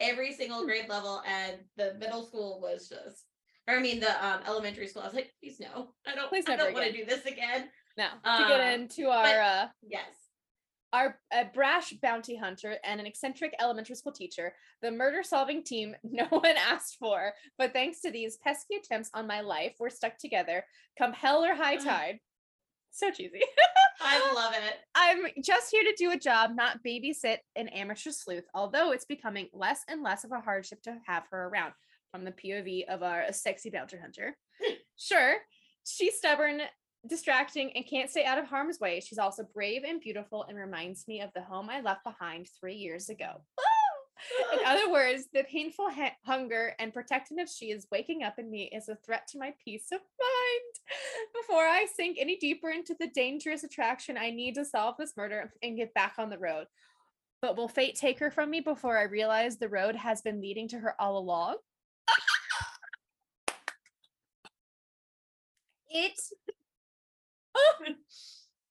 every 0.00 0.32
single 0.32 0.64
grade 0.64 0.88
level 0.88 1.22
and 1.26 1.56
the 1.76 1.94
middle 1.98 2.24
school 2.24 2.60
was 2.60 2.88
just 2.88 3.24
or 3.66 3.76
i 3.76 3.80
mean 3.80 4.00
the 4.00 4.26
um 4.26 4.40
elementary 4.46 4.86
school 4.86 5.02
i 5.02 5.06
was 5.06 5.14
like 5.14 5.32
please 5.40 5.58
no 5.60 5.88
i 6.06 6.14
don't 6.14 6.28
Please 6.28 6.44
i 6.48 6.56
don't 6.56 6.72
want 6.72 6.86
to 6.86 6.92
do 6.92 7.04
this 7.04 7.24
again. 7.26 7.68
Now 7.96 8.10
to 8.10 8.44
get 8.48 8.60
uh, 8.60 8.74
into 8.74 9.08
our 9.08 9.40
uh 9.40 9.66
yes 9.82 10.25
our 10.92 11.18
a 11.32 11.44
brash 11.44 11.92
bounty 12.02 12.36
hunter 12.36 12.76
and 12.84 13.00
an 13.00 13.06
eccentric 13.06 13.54
elementary 13.60 13.96
school 13.96 14.12
teacher, 14.12 14.54
the 14.82 14.90
murder 14.90 15.22
solving 15.22 15.62
team 15.62 15.94
no 16.04 16.26
one 16.26 16.56
asked 16.56 16.96
for, 16.98 17.32
but 17.58 17.72
thanks 17.72 18.00
to 18.00 18.10
these 18.10 18.38
pesky 18.38 18.76
attempts 18.76 19.10
on 19.14 19.26
my 19.26 19.40
life, 19.40 19.74
we're 19.78 19.90
stuck 19.90 20.18
together. 20.18 20.64
Come 20.98 21.12
hell 21.12 21.44
or 21.44 21.54
high 21.54 21.76
tide. 21.76 22.18
So 22.90 23.10
cheesy. 23.10 23.40
i 24.00 24.32
love 24.34 24.54
it 24.54 24.74
I'm 24.94 25.26
just 25.42 25.70
here 25.70 25.82
to 25.82 25.94
do 25.98 26.12
a 26.12 26.18
job, 26.18 26.52
not 26.54 26.82
babysit 26.82 27.38
an 27.54 27.68
amateur 27.68 28.10
sleuth, 28.10 28.44
although 28.54 28.92
it's 28.92 29.04
becoming 29.04 29.48
less 29.52 29.80
and 29.88 30.02
less 30.02 30.24
of 30.24 30.32
a 30.32 30.40
hardship 30.40 30.82
to 30.82 30.96
have 31.06 31.24
her 31.30 31.48
around 31.48 31.72
from 32.10 32.24
the 32.24 32.32
POV 32.32 32.86
of 32.88 33.02
our 33.02 33.30
sexy 33.32 33.68
bounty 33.68 33.98
hunter. 33.98 34.36
sure, 34.96 35.36
she's 35.84 36.16
stubborn, 36.16 36.62
distracting, 37.08 37.72
and 37.74 37.86
can't 37.86 38.10
stay 38.10 38.24
out 38.24 38.38
of 38.38 38.46
harm's 38.46 38.80
way. 38.80 39.00
She's 39.00 39.18
also 39.18 39.46
brave 39.54 39.82
and 39.84 40.00
beautiful 40.00 40.44
and 40.48 40.56
reminds 40.56 41.06
me 41.08 41.20
of 41.20 41.30
the 41.34 41.42
home 41.42 41.68
I 41.70 41.80
left 41.80 42.04
behind 42.04 42.48
three 42.60 42.74
years 42.74 43.08
ago. 43.08 43.42
In 44.52 44.58
other 44.64 44.90
words, 44.92 45.24
the 45.32 45.44
painful 45.44 45.90
ha- 45.90 46.16
hunger 46.24 46.74
and 46.78 46.92
protectiveness 46.92 47.56
she 47.56 47.66
is 47.66 47.86
waking 47.90 48.22
up 48.22 48.38
in 48.38 48.50
me 48.50 48.70
is 48.72 48.88
a 48.88 48.96
threat 48.96 49.26
to 49.28 49.38
my 49.38 49.52
peace 49.62 49.86
of 49.92 50.00
mind. 50.00 51.34
Before 51.34 51.66
I 51.66 51.86
sink 51.94 52.16
any 52.18 52.36
deeper 52.36 52.70
into 52.70 52.96
the 52.98 53.08
dangerous 53.08 53.64
attraction, 53.64 54.16
I 54.16 54.30
need 54.30 54.54
to 54.54 54.64
solve 54.64 54.96
this 54.98 55.16
murder 55.16 55.52
and 55.62 55.76
get 55.76 55.94
back 55.94 56.14
on 56.18 56.30
the 56.30 56.38
road. 56.38 56.66
But 57.42 57.56
will 57.56 57.68
fate 57.68 57.96
take 57.96 58.18
her 58.18 58.30
from 58.30 58.50
me 58.50 58.60
before 58.60 58.96
I 58.96 59.02
realize 59.02 59.56
the 59.56 59.68
road 59.68 59.94
has 59.94 60.22
been 60.22 60.40
leading 60.40 60.68
to 60.68 60.78
her 60.78 60.94
all 61.00 61.18
along? 61.18 61.56
It 65.88 66.18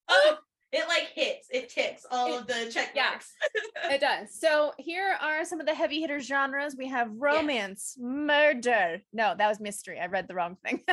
Oh, 0.08 0.38
it 0.72 0.88
like 0.88 1.10
hits, 1.14 1.48
it 1.52 1.70
ticks 1.70 2.06
all 2.12 2.38
of 2.38 2.48
the 2.48 2.70
check 2.72 2.92
yeah. 2.94 3.18
it 3.92 4.02
does. 4.02 4.38
So 4.38 4.74
here 4.78 5.16
are 5.22 5.46
some 5.46 5.60
of 5.60 5.66
the 5.66 5.74
heavy 5.74 6.02
hitter 6.02 6.20
genres. 6.20 6.76
We 6.78 6.88
have 6.90 7.10
romance, 7.14 7.96
murder. 8.00 9.02
No, 9.14 9.36
that 9.38 9.48
was 9.48 9.60
mystery. 9.60 10.00
I 10.00 10.08
read 10.08 10.28
the 10.28 10.36
wrong 10.36 10.58
thing. 10.66 10.82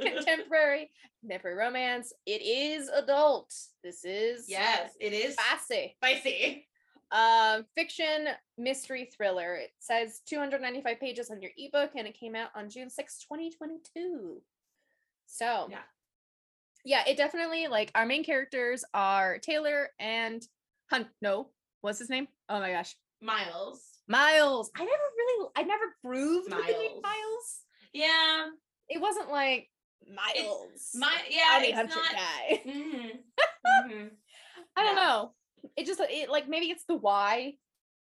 contemporary, 0.00 0.90
contemporary 1.20 1.56
romance. 1.56 2.12
It 2.24 2.42
is 2.42 2.88
adult. 2.88 3.52
This 3.84 4.04
is 4.04 4.46
yes, 4.48 4.92
it 5.00 5.12
is 5.12 5.34
spicy. 5.34 5.96
spicy. 6.02 6.66
Um, 7.12 7.66
fiction, 7.76 8.28
mystery, 8.58 9.10
thriller. 9.16 9.54
It 9.56 9.70
says 9.78 10.22
295 10.26 10.98
pages 10.98 11.30
on 11.30 11.40
your 11.40 11.52
ebook, 11.56 11.90
and 11.96 12.06
it 12.06 12.18
came 12.18 12.34
out 12.34 12.48
on 12.56 12.68
June 12.68 12.90
6, 12.90 13.18
2022. 13.20 14.42
So 15.26 15.68
Yeah. 15.70 15.82
yeah, 16.84 17.04
it 17.06 17.16
definitely 17.16 17.66
like 17.68 17.90
our 17.94 18.06
main 18.06 18.24
characters 18.24 18.84
are 18.94 19.38
Taylor 19.38 19.90
and 19.98 20.46
Hunt. 20.90 21.08
No, 21.20 21.50
what's 21.80 21.98
his 21.98 22.10
name? 22.10 22.28
Oh 22.48 22.60
my 22.60 22.70
gosh, 22.72 22.94
Myles. 23.20 24.02
Myles. 24.08 24.70
I 24.76 24.84
never 24.84 25.02
really, 25.16 25.48
I 25.56 25.62
never 25.64 25.96
grooved 26.04 26.54
with 26.54 26.66
the 26.66 26.72
name 26.72 27.02
Myles. 27.02 27.02
Myles. 27.02 27.60
Yeah. 27.92 28.48
It 28.88 29.00
wasn't 29.00 29.30
like 29.30 29.68
Myles. 30.08 30.90
My 30.94 31.12
yeah, 31.28 31.54
bounty 31.54 31.68
it's 31.68 31.76
hunter 31.76 31.96
not 31.96 32.12
guy. 32.12 32.62
Mhm, 32.64 33.10
mhm. 33.66 34.10
I 34.76 34.84
don't 34.84 34.96
Yeah. 34.96 35.02
know. 35.04 35.34
It 35.76 35.86
just 35.86 36.00
it 36.00 36.30
like 36.30 36.48
maybe 36.48 36.66
it's 36.70 36.84
the 36.84 36.94
Y 36.94 37.54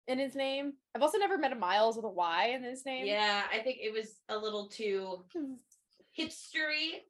in 0.08 0.18
his 0.18 0.36
name. 0.36 0.74
I've 0.96 1.04
also 1.04 1.20
never 1.20 1.38
met 1.38 1.52
a 1.52 1.56
Myles 1.56 1.98
with 1.98 2.06
a 2.06 2.10
Y 2.10 2.48
in 2.48 2.64
his 2.64 2.84
name. 2.86 3.06
Yeah, 3.06 3.44
I 3.52 3.60
think 3.60 3.78
it 3.82 3.94
was 3.94 4.22
a 4.30 4.38
little 4.38 4.68
too 4.70 5.26
Hmm. 5.36 5.54
hipstery. 6.18 7.02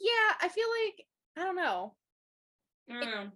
Yeah, 0.00 0.32
I 0.40 0.48
feel 0.48 0.66
like 0.84 1.06
I 1.36 1.44
don't 1.44 1.56
know. 1.56 1.94
Mm, 2.90 3.30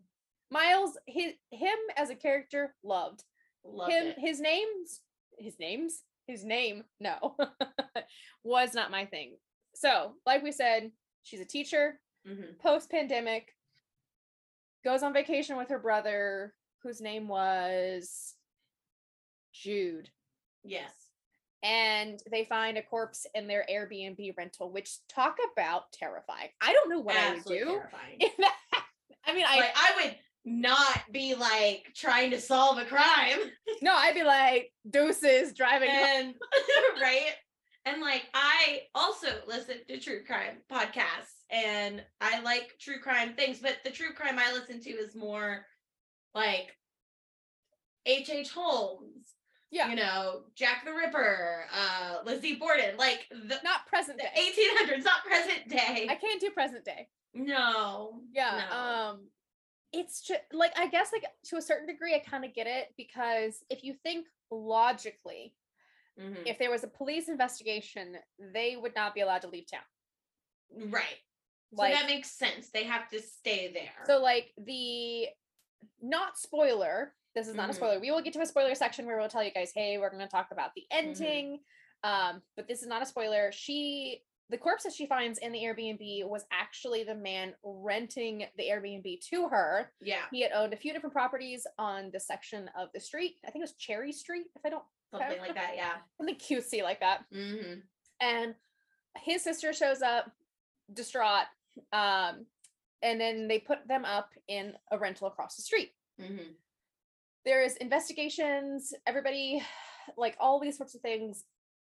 Myles, 0.50 0.96
his 1.06 1.34
him 1.50 1.78
as 1.96 2.10
a 2.10 2.14
character 2.16 2.74
loved 2.82 3.22
loved 3.64 3.92
him. 3.92 4.06
it. 4.08 4.18
His 4.18 4.40
names, 4.40 5.00
his 5.38 5.58
names, 5.58 6.02
his 6.26 6.44
name, 6.44 6.84
no, 7.00 7.36
was 8.44 8.74
not 8.74 8.90
my 8.90 9.04
thing. 9.06 9.36
So, 9.74 10.14
like 10.26 10.42
we 10.42 10.52
said, 10.52 10.90
she's 11.22 11.40
a 11.40 11.44
teacher, 11.44 12.00
Mhm. 12.26 12.58
post 12.58 12.90
pandemic, 12.90 13.54
goes 14.84 15.02
on 15.02 15.12
vacation 15.12 15.56
with 15.56 15.68
her 15.70 15.78
brother, 15.78 16.54
whose 16.82 17.00
name 17.00 17.28
was 17.28 18.34
Jude. 19.52 20.10
Yes. 20.62 21.03
And 21.64 22.20
they 22.30 22.44
find 22.44 22.76
a 22.76 22.82
corpse 22.82 23.26
in 23.34 23.48
their 23.48 23.64
Airbnb 23.72 24.36
rental, 24.36 24.70
which 24.70 24.98
talk 25.08 25.38
about 25.52 25.90
terrifying. 25.92 26.50
I 26.60 26.72
don't 26.72 26.90
know 26.90 27.00
what 27.00 27.16
Absolutely 27.16 27.62
I 27.62 27.70
would 27.70 28.30
do. 28.38 28.44
I 29.26 29.34
mean, 29.34 29.46
I 29.48 29.56
like 29.56 29.74
I 29.74 30.04
would 30.04 30.16
not 30.44 31.00
be 31.10 31.34
like 31.34 31.86
trying 31.96 32.30
to 32.30 32.40
solve 32.40 32.76
a 32.76 32.84
crime 32.84 33.38
no, 33.82 33.94
I'd 33.94 34.14
be 34.14 34.22
like 34.22 34.72
deuces 34.88 35.52
driving. 35.54 35.88
and 35.90 36.34
right 37.00 37.32
and 37.86 38.00
like 38.00 38.24
I 38.34 38.80
also 38.94 39.28
listen 39.46 39.76
to 39.88 40.00
true 40.00 40.22
crime 40.26 40.58
podcasts 40.70 41.42
and 41.50 42.02
I 42.20 42.40
like 42.40 42.74
true 42.80 43.00
crime 43.00 43.34
things 43.34 43.58
but 43.60 43.78
the 43.84 43.90
true 43.90 44.12
crime 44.14 44.38
I 44.38 44.52
listen 44.52 44.80
to 44.82 44.90
is 44.90 45.14
more 45.14 45.64
like 46.34 46.72
H. 48.06 48.28
H. 48.28 48.50
Holmes 48.50 49.33
Yeah. 49.74 49.88
you 49.90 49.96
know 49.96 50.42
Jack 50.54 50.84
the 50.84 50.92
Ripper 50.92 51.64
uh 51.76 52.18
Lizzie 52.24 52.54
Borden 52.54 52.96
like 52.96 53.26
the, 53.30 53.58
Not 53.64 53.86
present 53.88 54.18
day. 54.20 54.30
1800s 54.38 55.04
not 55.04 55.24
present 55.24 55.68
day 55.68 56.06
I 56.08 56.14
can't 56.14 56.40
do 56.40 56.50
present 56.50 56.84
day. 56.84 57.08
no 57.34 58.20
Yeah. 58.32 58.62
no. 58.70 58.76
Um 58.76 59.28
it's 59.92 60.20
just 60.22 60.40
like 60.52 60.72
I 60.78 60.86
guess 60.88 61.10
like 61.12 61.24
to 61.46 61.56
a 61.56 61.62
certain 61.62 61.86
degree 61.88 62.14
I 62.14 62.20
kind 62.20 62.44
of 62.44 62.54
get 62.54 62.66
it 62.68 62.94
because 62.96 63.64
if 63.68 63.82
you 63.84 63.94
think 64.04 64.26
logically, 64.50 65.54
Mhm. 66.20 66.46
if 66.46 66.58
there 66.60 66.70
was 66.70 66.84
a 66.84 66.88
police 66.88 67.28
investigation, 67.28 68.16
they 68.38 68.76
would 68.76 68.94
not 68.94 69.14
be 69.14 69.20
allowed 69.22 69.42
to 69.42 69.48
leave 69.48 69.66
town. 69.68 69.82
right 70.92 71.18
so 71.76 71.82
that 71.82 72.06
makes 72.06 72.30
sense 72.30 72.70
they 72.70 72.84
have 72.84 73.08
to 73.08 73.20
stay 73.20 73.72
there 73.72 74.04
so 74.06 74.20
like 74.22 74.52
the 74.58 75.26
not 76.00 76.38
spoiler, 76.38 77.14
this 77.34 77.48
is 77.48 77.54
not 77.54 77.68
a 77.68 77.72
Mhm. 77.72 77.76
spoiler. 77.76 78.00
We 78.00 78.10
will 78.10 78.22
get 78.22 78.32
to 78.34 78.40
a 78.40 78.46
spoiler 78.46 78.74
section 78.74 79.06
where 79.06 79.18
we'll 79.18 79.28
tell 79.28 79.42
you 79.42 79.50
guys, 79.50 79.72
hey, 79.74 79.98
we're 79.98 80.10
gonna 80.10 80.28
talk 80.28 80.50
about 80.50 80.74
the 80.74 80.86
Mm-hmm. 80.92 81.06
ending. 81.08 81.64
Um, 82.02 82.42
but 82.56 82.68
this 82.68 82.82
is 82.82 82.88
not 82.88 83.02
a 83.02 83.06
spoiler. 83.06 83.50
She 83.52 84.22
the 84.50 84.58
corpse 84.58 84.84
that 84.84 84.92
she 84.92 85.06
finds 85.06 85.38
in 85.38 85.52
the 85.52 85.58
Airbnb 85.62 86.28
was 86.28 86.44
actually 86.50 87.02
the 87.02 87.14
man 87.14 87.56
renting 87.62 88.46
the 88.58 88.64
Airbnb 88.68 89.18
to 89.30 89.48
her. 89.48 89.90
yeah 90.02 90.26
He 90.30 90.42
had 90.42 90.52
owned 90.52 90.74
a 90.74 90.76
few 90.76 90.92
different 90.92 91.14
properties 91.14 91.66
on 91.78 92.10
the 92.10 92.20
section 92.20 92.68
of 92.76 92.92
the 92.92 93.00
street. 93.00 93.38
I 93.42 93.50
think 93.50 93.62
it 93.62 93.68
was 93.70 93.72
Cherry 93.76 94.12
Street, 94.12 94.46
if 94.54 94.64
I 94.64 94.68
don't 94.68 94.84
something 95.10 95.40
like 95.40 95.54
that 95.54 95.76
yeah 95.76 95.96
something 96.18 96.36
cutesy 96.36 96.82
like 96.82 97.00
that. 97.00 97.24
mm-hmm. 97.32 97.80
And 98.20 98.54
his 99.16 99.42
sister 99.42 99.72
shows 99.72 100.02
up, 100.02 100.30
distraught. 100.92 101.46
Um, 101.92 102.46
and 103.02 103.18
then 103.20 103.48
they 103.48 103.58
put 103.60 103.86
them 103.88 104.04
up 104.04 104.30
in 104.46 104.76
a 104.90 104.98
rental 104.98 105.26
across 105.26 105.56
the 105.56 105.62
street. 105.62 105.94
Mm-hmm. 106.20 106.52
There's 107.44 107.76
investigations, 107.76 108.92
everybody, 109.06 109.62
like 110.16 110.36
all 110.40 110.60
these 110.60 110.76
sorts 110.76 110.94
of 110.94 111.00
things. 111.00 111.44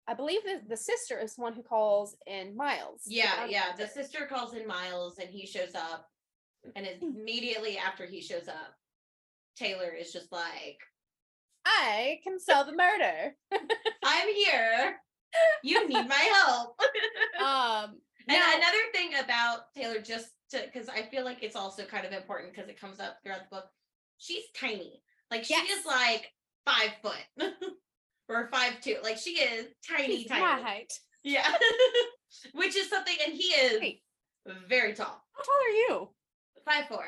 I 0.09 0.15
believe 0.15 0.45
that 0.45 0.69
the 0.69 0.77
sister 0.77 1.19
is 1.19 1.35
the 1.35 1.43
one 1.43 1.53
who 1.53 1.63
calls 1.63 2.17
in 2.27 2.57
Myles. 2.57 3.03
Yeah, 3.07 3.47
yeah. 3.47 3.75
The 3.77 3.89
sister 3.89 4.27
calls 4.27 4.55
in 4.55 4.67
Myles 4.67 5.19
and 5.19 5.29
he 5.29 5.47
shows 5.47 5.75
up. 5.75 6.09
And 6.75 6.87
Hmm. 6.87 7.17
immediately 7.17 7.79
after 7.79 8.07
he 8.07 8.21
shows 8.21 8.49
up, 8.49 8.75
Taylor 9.57 9.91
is 9.91 10.13
just 10.13 10.31
like, 10.31 10.79
I 11.65 12.21
can 12.23 12.39
solve 12.39 12.67
the 12.67 12.73
murder. 12.77 13.37
I'm 14.05 14.35
here. 14.35 14.97
You 15.63 15.89
need 15.89 16.09
my 16.09 16.15
help. 16.15 16.81
um, 17.41 18.01
and 18.29 18.37
another 18.37 18.79
thing 18.93 19.11
about 19.23 19.73
Taylor, 19.75 20.01
just 20.01 20.29
to 20.51 20.63
because 20.73 20.89
I 20.89 21.03
feel 21.03 21.25
like 21.25 21.43
it's 21.43 21.57
also 21.57 21.85
kind 21.85 22.07
of 22.07 22.13
important 22.13 22.53
because 22.55 22.69
it 22.71 22.81
comes 22.81 23.01
up 23.01 23.19
throughout 23.23 23.49
the 23.51 23.57
book. 23.57 23.67
She's 24.19 24.45
tiny. 24.59 25.03
Like 25.31 25.45
she 25.45 25.55
Yes. 25.55 25.81
is 25.81 25.87
like 25.87 26.33
five 26.65 26.91
foot 27.03 27.49
or 28.29 28.49
five 28.53 28.81
two. 28.81 28.97
Like 29.03 29.19
she 29.19 29.31
is 29.41 29.67
tiny, 29.89 30.19
she's 30.19 30.27
tiny. 30.29 30.41
my 30.41 30.61
height. 30.61 30.93
Yeah. 31.23 31.47
Which 32.53 32.77
is 32.77 32.89
something, 32.91 33.15
and 33.25 33.33
he 33.35 33.45
is 33.49 33.81
Wait, 33.81 34.03
very 34.69 34.93
tall. 34.95 35.07
how 35.33 35.43
tall 35.43 35.55
are 35.55 35.71
you? 35.75 36.09
Five 36.65 36.87
four. 36.89 37.05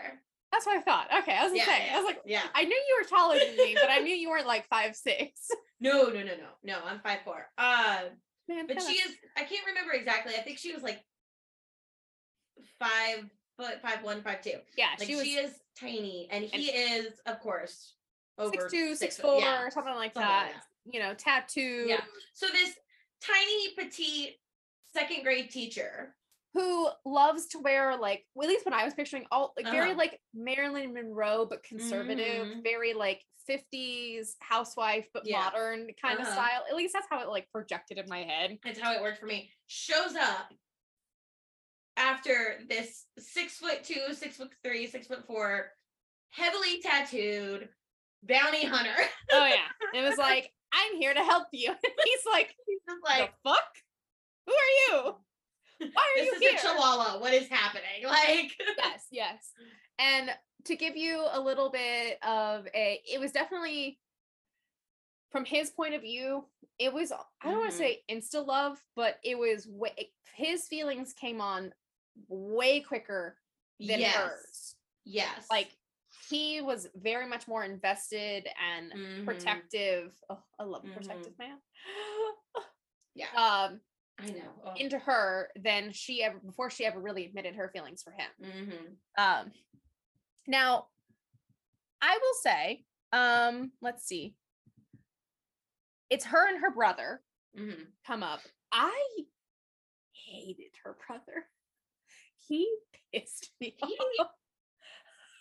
That's 0.53 0.65
what 0.65 0.79
I 0.79 0.81
thought. 0.81 1.09
Okay, 1.23 1.37
I 1.37 1.43
was 1.43 1.51
gonna 1.51 1.59
Yeah, 1.59 1.65
say. 1.67 1.87
yeah, 1.87 1.93
I 1.95 1.97
was 1.99 2.07
like, 2.07 2.21
yeah. 2.25 2.43
I 2.55 2.65
knew 2.65 2.75
you 2.75 2.99
were 3.03 3.09
taller 3.09 3.39
than 3.39 3.57
me, 3.57 3.75
but 3.75 3.91
I 3.91 3.99
knew 4.03 4.15
you 4.15 4.31
weren't 4.31 4.47
like 4.47 4.67
five 4.69 4.97
six. 4.97 5.49
No, 5.81 6.05
no, 6.05 6.15
no, 6.23 6.23
no, 6.25 6.49
no. 6.65 6.79
I'm 6.85 7.01
five 7.01 7.19
four. 7.25 7.47
Uh, 7.59 8.01
Man, 8.49 8.67
but 8.67 8.81
she 8.83 8.95
is. 8.95 9.13
I 9.37 9.45
can't 9.45 9.67
remember 9.67 9.93
exactly. 9.93 10.35
I 10.35 10.41
think 10.41 10.57
she 10.59 10.73
was 10.73 10.83
like 10.83 11.05
five 12.81 13.25
foot, 13.59 13.81
five 13.83 14.03
one, 14.03 14.23
five 14.23 14.41
two. 14.43 14.55
yeah, 14.77 14.87
Like 14.99 15.07
she 15.09 15.15
was 15.17 15.25
she 15.25 15.33
is 15.35 15.53
tiny, 15.79 16.29
and 16.31 16.45
he 16.45 16.71
is, 16.71 17.13
of 17.27 17.41
course, 17.41 17.95
over 18.39 18.53
six 18.69 18.73
two, 18.73 18.95
six 18.95 19.17
foot. 19.17 19.23
four, 19.27 19.41
Yeah. 19.41 19.69
something 19.71 19.95
like 19.95 20.15
something 20.15 20.29
that. 20.29 20.53
like 20.55 20.63
You 20.95 21.01
know, 21.01 21.15
tattoo. 21.15 21.85
Yeah. 21.87 22.01
So 22.35 22.47
this 22.49 22.75
tiny 23.21 23.75
petite 23.75 24.37
second 24.93 25.23
grade 25.25 25.51
teacher. 25.51 26.15
Who 26.55 26.89
loves 27.05 27.47
to 27.49 27.59
wear 27.59 27.97
like, 27.99 28.25
well, 28.35 28.49
at 28.49 28.53
least 28.53 28.65
when 28.65 28.73
I 28.75 28.85
was 28.85 28.95
picturing 28.95 29.27
all 29.31 29.53
like 29.57 29.67
very 29.67 29.91
Uh-huh. 29.91 29.99
like 29.99 30.21
Marilyn 30.35 30.95
Monroe, 30.95 31.45
but 31.45 31.63
conservative, 31.63 32.47
Mhm. 32.49 32.63
very 32.63 32.95
like 32.95 33.23
50s 33.47 34.37
housewife, 34.41 35.07
but 35.13 35.27
Yeah. 35.27 35.41
modern 35.45 35.93
kind 36.01 36.19
of 36.21 36.27
Uh-huh. 36.27 36.33
style. 36.35 36.65
At 36.69 36.75
least 36.77 36.95
that's 36.95 37.07
how 37.11 37.21
it 37.21 37.29
like 37.29 37.51
projected 37.53 37.99
in 37.99 38.09
my 38.09 38.23
head. 38.25 38.59
That's 38.63 38.79
how 38.81 38.93
it 38.95 39.03
worked 39.03 39.19
for 39.19 39.27
me. 39.27 39.53
Shows 39.67 40.15
up 40.17 40.53
after 41.97 42.61
this 42.69 43.07
six 43.19 43.59
foot 43.59 43.85
two, 43.85 44.15
six 44.15 44.37
foot 44.37 44.53
three, 44.63 44.87
six 44.87 45.07
foot 45.07 45.27
four, 45.27 45.73
heavily 46.31 46.81
tattooed 46.81 47.69
bounty 48.23 48.65
hunter. 48.65 48.95
Oh 49.31 49.45
yeah. 49.47 49.99
It 49.99 50.09
was 50.09 50.17
like, 50.17 50.51
I'm 50.73 50.97
here 50.99 51.13
to 51.13 51.21
help 51.21 51.49
you. 51.53 51.69
And 51.73 51.93
he's 52.05 52.21
like, 52.33 52.55
He's 52.67 52.79
just 52.89 53.01
the 53.03 53.09
like, 53.09 53.33
fuck? 53.45 53.65
Who 54.47 54.53
are 54.53 54.97
you? 54.97 55.15
Why 55.81 55.87
are 55.87 56.17
this 56.17 56.27
you 56.27 56.33
is 56.33 56.41
here? 56.41 56.53
a 56.57 56.61
chihuahua. 56.61 57.21
What 57.21 57.35
is 57.35 57.49
happening? 57.49 57.85
Like, 58.05 58.53
yes, 58.79 59.07
yes. 59.11 59.53
And 59.99 60.31
to 60.65 60.77
give 60.77 60.97
you 60.97 61.27
a 61.31 61.41
little 61.41 61.71
bit 61.71 62.19
of 62.27 62.67
a, 62.75 63.01
it 63.11 63.21
was 63.21 63.33
definitely 63.33 63.99
from 65.31 65.45
his 65.45 65.71
point 65.71 65.95
of 65.95 66.03
view, 66.03 66.45
it 66.79 66.93
was, 66.93 67.13
I 67.13 67.17
don't 67.45 67.59
want 67.59 67.71
to 67.71 67.77
mm-hmm. 67.77 67.79
say 67.79 68.03
insta 68.11 68.47
love, 68.47 68.79
but 68.97 69.19
it 69.23 69.39
was 69.39 69.67
way, 69.69 70.11
his 70.35 70.67
feelings 70.67 71.13
came 71.13 71.41
on 71.41 71.73
way 72.29 72.81
quicker 72.81 73.37
than 73.79 74.01
yes, 74.01 74.17
hers. 74.17 74.75
yes, 75.05 75.47
Like 75.51 75.71
he 76.29 76.61
was 76.61 76.89
very 76.95 77.27
much 77.27 77.47
more 77.49 77.65
invested 77.65 78.47
and 78.61 78.93
Mhm. 78.93 79.25
protective. 79.25 80.13
Oh, 80.29 80.43
I 80.59 80.65
love 80.65 80.85
a 80.85 80.89
Mhm. 80.89 80.93
protective 80.95 81.39
man. 81.39 81.61
Yeah, 83.15 83.31
Um, 83.35 83.81
I 84.19 84.27
know. 84.31 84.63
Oh. 84.65 84.75
into 84.75 84.97
her 84.99 85.51
than 85.57 85.91
she 85.93 86.23
ever 86.23 86.39
before 86.39 86.71
she 86.71 86.87
ever 86.87 87.01
really 87.01 87.25
admitted 87.27 87.57
her 87.57 87.69
feelings 87.71 88.01
for 88.03 88.13
him. 88.13 88.31
Mhm. 88.41 88.97
Um, 89.17 89.53
now, 90.47 90.89
I 92.01 92.17
will 92.17 92.35
say, 92.35 92.85
um, 93.13 93.73
let's 93.81 94.05
see, 94.05 94.37
it's 96.11 96.27
her 96.27 96.47
and 96.49 96.61
her 96.61 96.71
brother 96.71 97.25
Mhm. 97.57 97.93
come 98.07 98.23
up. 98.23 98.41
I 98.71 99.27
hated 100.13 100.77
her 100.85 100.97
brother. 101.07 101.51
He 102.37 102.79
pissed 103.13 103.53
me 103.61 103.71
He- 103.85 103.99
off. 104.21 104.38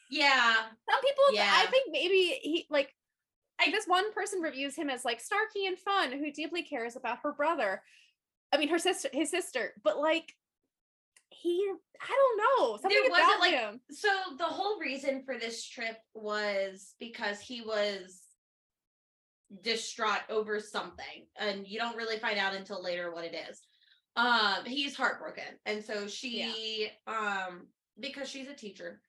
Yeah, 0.10 0.56
Some 0.90 1.02
people, 1.02 1.24
yeah. 1.34 1.52
I 1.54 1.66
think 1.68 1.90
maybe 1.92 2.40
he 2.42 2.68
like. 2.70 2.94
I 3.60 3.72
this 3.72 3.88
one 3.88 4.14
person 4.14 4.42
reviews 4.42 4.76
him 4.76 4.88
as 4.88 5.04
like 5.04 5.20
snarky 5.20 5.68
and 5.68 5.80
fun, 5.80 6.12
who 6.12 6.32
deeply 6.32 6.62
cares 6.62 6.96
about 6.96 7.20
her 7.24 7.34
brother. 7.34 7.82
I 8.54 8.58
mean, 8.58 8.70
her 8.70 8.78
sister, 8.78 9.10
his 9.12 9.32
sister, 9.32 9.74
but 9.84 10.00
like 10.00 10.36
he, 11.30 11.68
I 12.02 12.08
don't 12.08 12.38
know, 12.38 12.78
something 12.78 13.02
There 13.02 13.12
wasn't, 13.12 13.40
like, 13.42 13.52
him. 13.52 13.82
So 13.92 14.10
the 14.38 14.46
whole 14.46 14.80
reason 14.80 15.24
for 15.26 15.38
this 15.38 15.68
trip 15.68 15.98
was 16.14 16.94
because 17.00 17.40
he 17.40 17.62
was 17.62 18.22
distraught 19.62 20.22
over 20.30 20.60
something 20.60 21.26
and 21.40 21.68
you 21.68 21.80
don't 21.80 21.96
really 21.96 22.20
find 22.20 22.38
out 22.38 22.54
until 22.54 22.84
later 22.84 23.14
what 23.14 23.26
it 23.26 23.36
is. 23.50 23.62
Um 24.16 24.66
he's 24.66 24.96
heartbroken 24.96 25.58
and 25.66 25.84
so 25.84 26.08
she 26.08 26.90
um 27.08 27.68
because 28.00 28.30
she's 28.30 28.48
a 28.50 28.54
teacher 28.54 29.00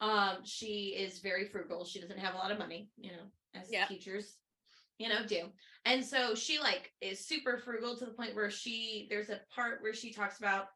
um 0.00 0.36
she 0.44 0.94
is 0.98 1.20
very 1.20 1.46
frugal. 1.46 1.84
She 1.84 2.00
doesn't 2.00 2.18
have 2.18 2.34
a 2.34 2.38
lot 2.38 2.50
of 2.50 2.58
money, 2.58 2.90
you 2.96 3.12
know, 3.12 3.22
as 3.54 3.70
Yep. 3.70 3.88
teachers 3.88 4.36
you 4.98 5.08
know 5.08 5.24
do. 5.26 5.42
And 5.84 6.04
so 6.04 6.34
she 6.34 6.58
like 6.58 6.92
is 7.00 7.26
super 7.26 7.58
frugal 7.58 7.96
to 7.96 8.06
the 8.06 8.12
point 8.12 8.34
where 8.34 8.50
she 8.50 9.06
there's 9.10 9.30
a 9.30 9.40
part 9.54 9.82
where 9.82 9.94
she 9.94 10.12
talks 10.12 10.38
about 10.38 10.68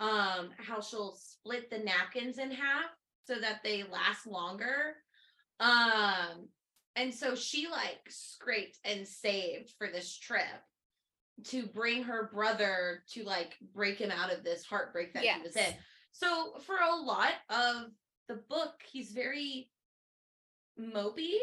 um 0.00 0.50
how 0.58 0.80
she'll 0.80 1.16
split 1.16 1.70
the 1.70 1.78
napkins 1.78 2.38
in 2.38 2.50
half 2.50 2.90
so 3.24 3.38
that 3.38 3.60
they 3.62 3.84
last 3.84 4.26
longer 4.26 4.96
um 5.60 6.48
and 6.96 7.14
so 7.14 7.34
she 7.34 7.68
like 7.68 8.00
scraped 8.08 8.78
and 8.84 9.06
saved 9.06 9.72
for 9.78 9.86
this 9.86 10.18
trip 10.18 10.42
to 11.44 11.66
bring 11.66 12.02
her 12.02 12.30
brother 12.32 13.02
to 13.12 13.24
like 13.24 13.56
break 13.74 13.98
him 13.98 14.10
out 14.10 14.32
of 14.32 14.44
this 14.44 14.64
heartbreak 14.64 15.14
that 15.14 15.24
he 15.36 15.42
was 15.42 15.56
in. 15.56 15.74
So 16.12 16.54
for 16.66 16.76
a 16.76 16.94
lot 16.94 17.32
of 17.48 17.86
the 18.32 18.40
book, 18.48 18.74
he's 18.90 19.10
very 19.12 19.68
mopey. 20.80 21.36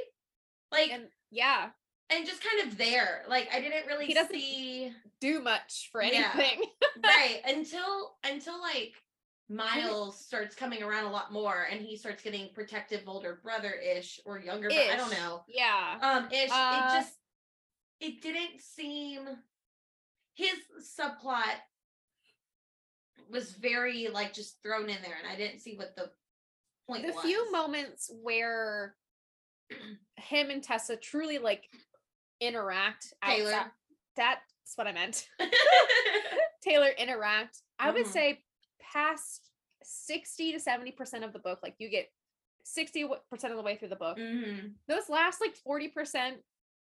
Like 0.71 0.91
And 0.91 1.03
yeah, 1.31 1.69
and 2.11 2.25
just 2.25 2.43
kind 2.43 2.67
of 2.69 2.77
there. 2.77 3.23
Like 3.27 3.49
I 3.53 3.59
didn't 3.59 3.87
really 3.87 4.05
He 4.05 4.13
doesn't- 4.13 4.33
see 4.35 4.91
do 5.21 5.41
much 5.41 5.89
for 5.91 6.01
Yeah. 6.03 6.31
anything. 6.33 6.63
right 7.03 7.41
until 7.45 8.17
until 8.23 8.59
like 8.61 8.93
Myles 9.51 10.19
starts 10.23 10.55
coming 10.55 10.83
around 10.83 11.05
a 11.05 11.11
lot 11.11 11.33
more 11.33 11.63
and 11.71 11.81
he 11.81 11.97
starts 11.97 12.21
getting 12.21 12.53
protective 12.53 13.01
older 13.07 13.39
brother 13.43 13.71
ish 13.73 14.19
or 14.25 14.39
younger, 14.39 14.69
but 14.69 14.77
I 14.77 14.95
don't 14.95 15.11
know. 15.11 15.43
yeah. 15.47 15.97
Um 16.01 16.31
ish 16.31 16.49
Uh, 16.51 16.81
it 16.91 16.99
just 16.99 17.13
it 17.99 18.21
didn't 18.21 18.61
seem 18.61 19.27
his 20.35 20.53
subplot 20.97 21.57
was 23.29 23.51
very 23.53 24.07
like 24.07 24.33
just 24.33 24.61
thrown 24.63 24.89
in 24.89 25.01
there 25.01 25.15
and 25.21 25.27
I 25.27 25.35
didn't 25.35 25.59
see 25.59 25.75
what 25.75 25.95
the 25.95 26.11
point 26.89 27.07
the 27.07 27.13
was. 27.13 27.23
few 27.25 27.51
moments 27.51 28.09
where 28.21 28.95
him 30.17 30.49
and 30.49 30.63
Tessa 30.63 30.95
truly 30.97 31.37
like 31.37 31.63
interact 32.41 33.13
Taylor. 33.23 33.51
outside- 33.53 33.71
that's 34.15 34.75
what 34.75 34.87
I 34.87 34.91
meant. 34.91 35.27
Taylor 36.61 36.89
interact. 36.97 37.61
I 37.79 37.91
would 37.91 38.05
Mhm. 38.05 38.11
say 38.11 38.43
past 38.81 39.51
60 39.83 40.51
to 40.53 40.59
70% 40.59 41.23
of 41.23 41.31
the 41.33 41.39
book, 41.39 41.59
like 41.63 41.75
you 41.79 41.89
get 41.89 42.11
60% 42.65 43.11
of 43.51 43.55
the 43.57 43.61
way 43.63 43.77
through 43.77 43.87
the 43.89 43.95
book. 43.95 44.17
Mhm. 44.17 44.75
Those 44.87 45.09
last 45.09 45.39
like 45.41 45.55
40%, 45.55 46.43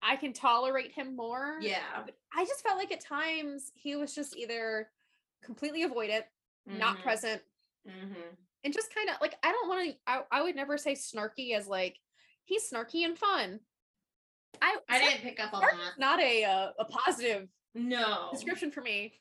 I 0.02 0.16
can 0.16 0.32
tolerate 0.32 0.92
him 0.92 1.14
more. 1.16 1.58
Yeah. 1.60 2.02
But 2.04 2.16
I 2.34 2.44
just 2.44 2.62
felt 2.62 2.76
like 2.78 2.90
at 2.92 3.00
times 3.00 3.70
he 3.74 3.94
was 3.96 4.14
just 4.14 4.36
either 4.36 4.90
completely 5.42 5.84
avoidant, 5.84 6.24
not 6.66 6.98
Mhm. 6.98 7.02
present, 7.02 7.42
Mhm. 7.86 8.36
And 8.64 8.72
just 8.72 8.94
kind 8.94 9.08
of 9.08 9.16
like 9.20 9.34
I 9.42 9.52
don't 9.52 9.68
want 9.68 9.90
to. 9.90 9.96
I, 10.06 10.22
I 10.30 10.42
would 10.42 10.56
never 10.56 10.78
say 10.78 10.92
snarky 10.94 11.54
as 11.56 11.66
like 11.66 11.96
he's 12.44 12.70
snarky 12.70 13.04
and 13.04 13.16
fun. 13.18 13.60
I 14.60 14.76
I 14.88 14.98
didn't 14.98 15.22
pick 15.22 15.40
up 15.40 15.54
on 15.54 15.60
that. 15.62 15.98
not 15.98 16.20
a 16.20 16.44
uh, 16.44 16.68
a 16.78 16.84
positive 16.84 17.48
No. 17.74 18.28
description 18.32 18.70
for 18.70 18.80
me. 18.82 19.14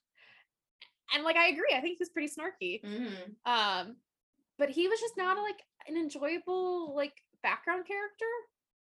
And 1.13 1.23
like 1.23 1.35
I 1.35 1.47
agree, 1.47 1.73
I 1.75 1.81
think 1.81 1.97
he's 1.97 2.09
pretty 2.09 2.29
snarky. 2.31 2.83
Mhm. 2.83 3.35
Um, 3.45 3.95
but 4.57 4.69
he 4.69 4.87
was 4.87 4.99
just 4.99 5.17
not 5.17 5.37
like 5.37 5.61
an 5.87 5.95
enjoyable 5.97 6.95
like 6.95 7.13
background 7.43 7.85
character. 7.87 8.25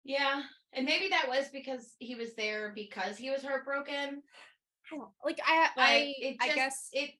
Yeah. 0.04 0.42
And 0.72 0.86
maybe 0.86 1.08
that 1.08 1.28
was 1.28 1.48
because 1.52 1.94
he 1.98 2.14
was 2.14 2.34
there 2.34 2.72
because 2.74 3.16
he 3.16 3.30
was 3.30 3.42
heartbroken. 3.42 4.22
I 4.92 4.96
don't 4.96 5.08
like 5.24 5.40
I 5.44 5.60
Like 5.62 5.70
I 5.78 6.14
it 6.18 6.36
I 6.40 6.54
guess 6.54 6.88
it 6.92 7.10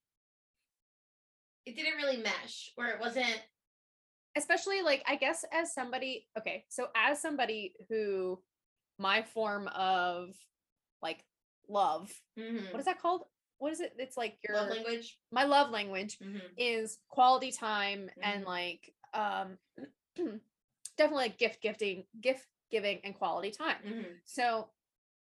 it 1.66 1.76
didn't 1.76 1.96
really 1.96 2.18
mesh 2.18 2.72
or 2.78 2.86
it 2.86 3.00
wasn't 3.00 3.40
especially 4.36 4.82
like 4.82 5.02
I 5.06 5.16
guess 5.16 5.44
as 5.52 5.72
somebody 5.74 6.26
okay, 6.38 6.64
so 6.68 6.88
as 6.94 7.20
somebody 7.20 7.74
who 7.88 8.40
my 8.98 9.22
form 9.22 9.68
of 9.68 10.30
like 11.02 11.24
love, 11.68 12.12
mhm, 12.38 12.72
what 12.72 12.78
is 12.80 12.86
that 12.86 13.00
called? 13.00 13.24
What 13.58 13.72
is 13.72 13.80
it? 13.80 13.94
It's 13.98 14.16
like 14.16 14.38
your 14.46 14.56
love 14.58 14.68
language. 14.70 15.18
my 15.32 15.44
love 15.44 15.70
language 15.70 16.18
Mhm. 16.18 16.40
is 16.56 16.98
quality 17.08 17.50
time 17.52 18.10
and 18.22 18.44
Mhm. 18.44 18.46
like 18.46 18.94
um 19.14 19.58
definitely 20.96 21.24
like 21.24 21.38
gift 21.38 21.60
gifting 21.62 22.04
gift 22.20 22.46
giving 22.70 23.00
and 23.04 23.14
quality 23.14 23.50
time 23.50 23.80
Mhm. 23.84 24.20
so 24.24 24.68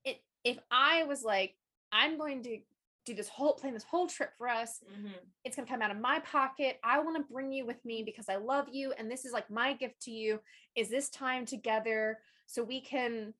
it 0.05 0.23
if 0.43 0.57
i 0.71 1.03
was 1.03 1.23
like 1.23 1.55
i'm 1.91 2.17
going 2.17 2.41
to 2.43 2.59
do 3.05 3.13
this 3.13 3.29
whole 3.29 3.53
plan 3.53 3.73
this 3.73 3.83
whole 3.83 4.07
trip 4.07 4.31
for 4.37 4.49
us 4.49 4.79
Mhm. 4.91 5.13
it's 5.43 5.55
going 5.55 5.65
to 5.65 5.71
come 5.71 5.81
out 5.81 5.91
of 5.91 5.97
my 5.97 6.19
pocket 6.19 6.79
i 6.83 6.99
want 6.99 7.15
to 7.17 7.33
bring 7.33 7.51
you 7.51 7.65
with 7.65 7.83
me 7.85 8.03
because 8.03 8.27
i 8.29 8.35
love 8.35 8.67
you 8.71 8.93
and 8.97 9.09
this 9.09 9.25
is 9.25 9.31
like 9.31 9.49
my 9.49 9.73
gift 9.73 10.01
to 10.03 10.11
you 10.11 10.39
is 10.75 10.89
this 10.89 11.09
time 11.09 11.45
together 11.45 12.19
so 12.47 12.63
we 12.63 12.81
can 12.81 13.33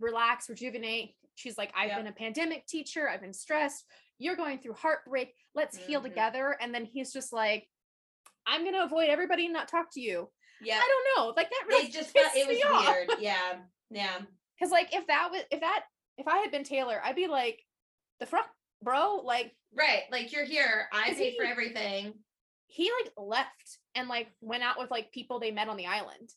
relax 0.00 0.48
rejuvenate 0.48 1.14
she's 1.36 1.56
like 1.56 1.72
i've 1.76 1.88
Yep. 1.88 1.98
been 1.98 2.06
a 2.08 2.12
pandemic 2.12 2.66
teacher 2.66 3.08
i've 3.08 3.20
been 3.20 3.32
stressed 3.32 3.84
you're 4.18 4.36
going 4.36 4.58
through 4.58 4.74
heartbreak 4.74 5.34
let's 5.54 5.76
heal 5.76 6.00
Mhm. 6.00 6.04
together 6.04 6.56
and 6.60 6.74
then 6.74 6.84
he's 6.84 7.12
just 7.12 7.32
like 7.32 7.68
i'm 8.46 8.62
going 8.62 8.74
to 8.74 8.82
avoid 8.84 9.08
everybody 9.08 9.44
and 9.44 9.52
not 9.54 9.68
talk 9.68 9.90
to 9.92 10.00
you 10.00 10.30
Yeah. 10.60 10.80
i 10.82 10.88
don't 10.88 11.06
know 11.26 11.34
like 11.36 11.50
that 11.50 11.64
really 11.68 11.88
just 11.88 12.10
felt 12.10 12.34
it 12.34 12.46
was 12.48 12.56
me 12.56 12.62
off. 12.64 13.20
Yeah. 13.20 13.62
Yeah. 13.90 14.20
because 14.58 14.70
like 14.72 14.92
if 14.94 15.06
that 15.06 15.28
was 15.30 15.42
if 15.52 15.60
that 15.60 15.84
if 16.18 16.26
i 16.28 16.38
had 16.38 16.50
been 16.50 16.64
taylor 16.64 17.00
i'd 17.04 17.16
be 17.16 17.26
like 17.28 17.60
the 18.20 18.26
front 18.26 18.46
bro 18.84 19.16
like 19.24 19.52
Right. 19.76 20.02
Like 20.12 20.32
you're 20.32 20.44
here. 20.44 20.86
I 20.92 21.10
Is 21.10 21.18
paid 21.18 21.34
for 21.36 21.44
everything. 21.44 22.14
he 22.66 22.90
like 23.02 23.12
left 23.16 23.78
and 23.96 24.08
like 24.08 24.28
went 24.40 24.62
out 24.62 24.78
with 24.78 24.90
like 24.90 25.10
people 25.12 25.40
they 25.40 25.50
met 25.50 25.68
on 25.68 25.76
the 25.76 25.86
island 25.86 26.30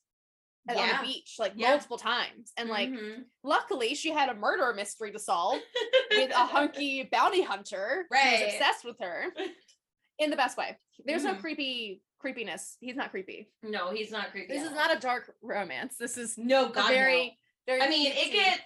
uh, 0.69 0.75
on 0.77 0.88
the 0.89 1.07
beach 1.07 1.36
like 1.39 1.53
Yeah. 1.55 1.69
multiple 1.69 1.97
times 1.97 2.51
and 2.57 2.67
like 2.69 2.89
Mhm. 2.89 3.23
luckily 3.43 3.93
she 3.95 4.12
had 4.12 4.29
a 4.29 4.33
murder 4.36 4.73
mystery 4.73 5.12
to 5.12 5.19
solve 5.19 5.60
with 6.12 6.31
a 6.31 6.33
hunky 6.55 7.03
bounty 7.12 7.41
hunter 7.43 8.05
Right. 8.12 8.43
was 8.43 8.53
obsessed 8.53 8.83
with 8.86 8.97
her 8.99 9.25
in 10.19 10.29
the 10.31 10.36
best 10.36 10.57
way 10.57 10.77
there's 11.05 11.23
no 11.23 11.36
Mhm. 11.36 11.39
creepy 11.41 12.01
creepiness 12.19 12.77
he's 12.79 12.95
not 12.95 13.12
creepy 13.12 13.51
no, 13.63 13.91
he's 13.91 14.12
not 14.12 14.31
creepy. 14.31 14.51
this 14.53 14.63
is 14.63 14.71
not 14.73 14.95
a 14.95 14.99
dark 14.99 15.36
romance 15.43 15.95
this 15.97 16.17
is 16.17 16.38
no 16.38 16.69
god. 16.69 16.89
very 16.89 17.38
very. 17.67 17.81
I 17.81 17.89
mean, 17.89 18.12
it 18.15 18.31
gets 18.31 18.62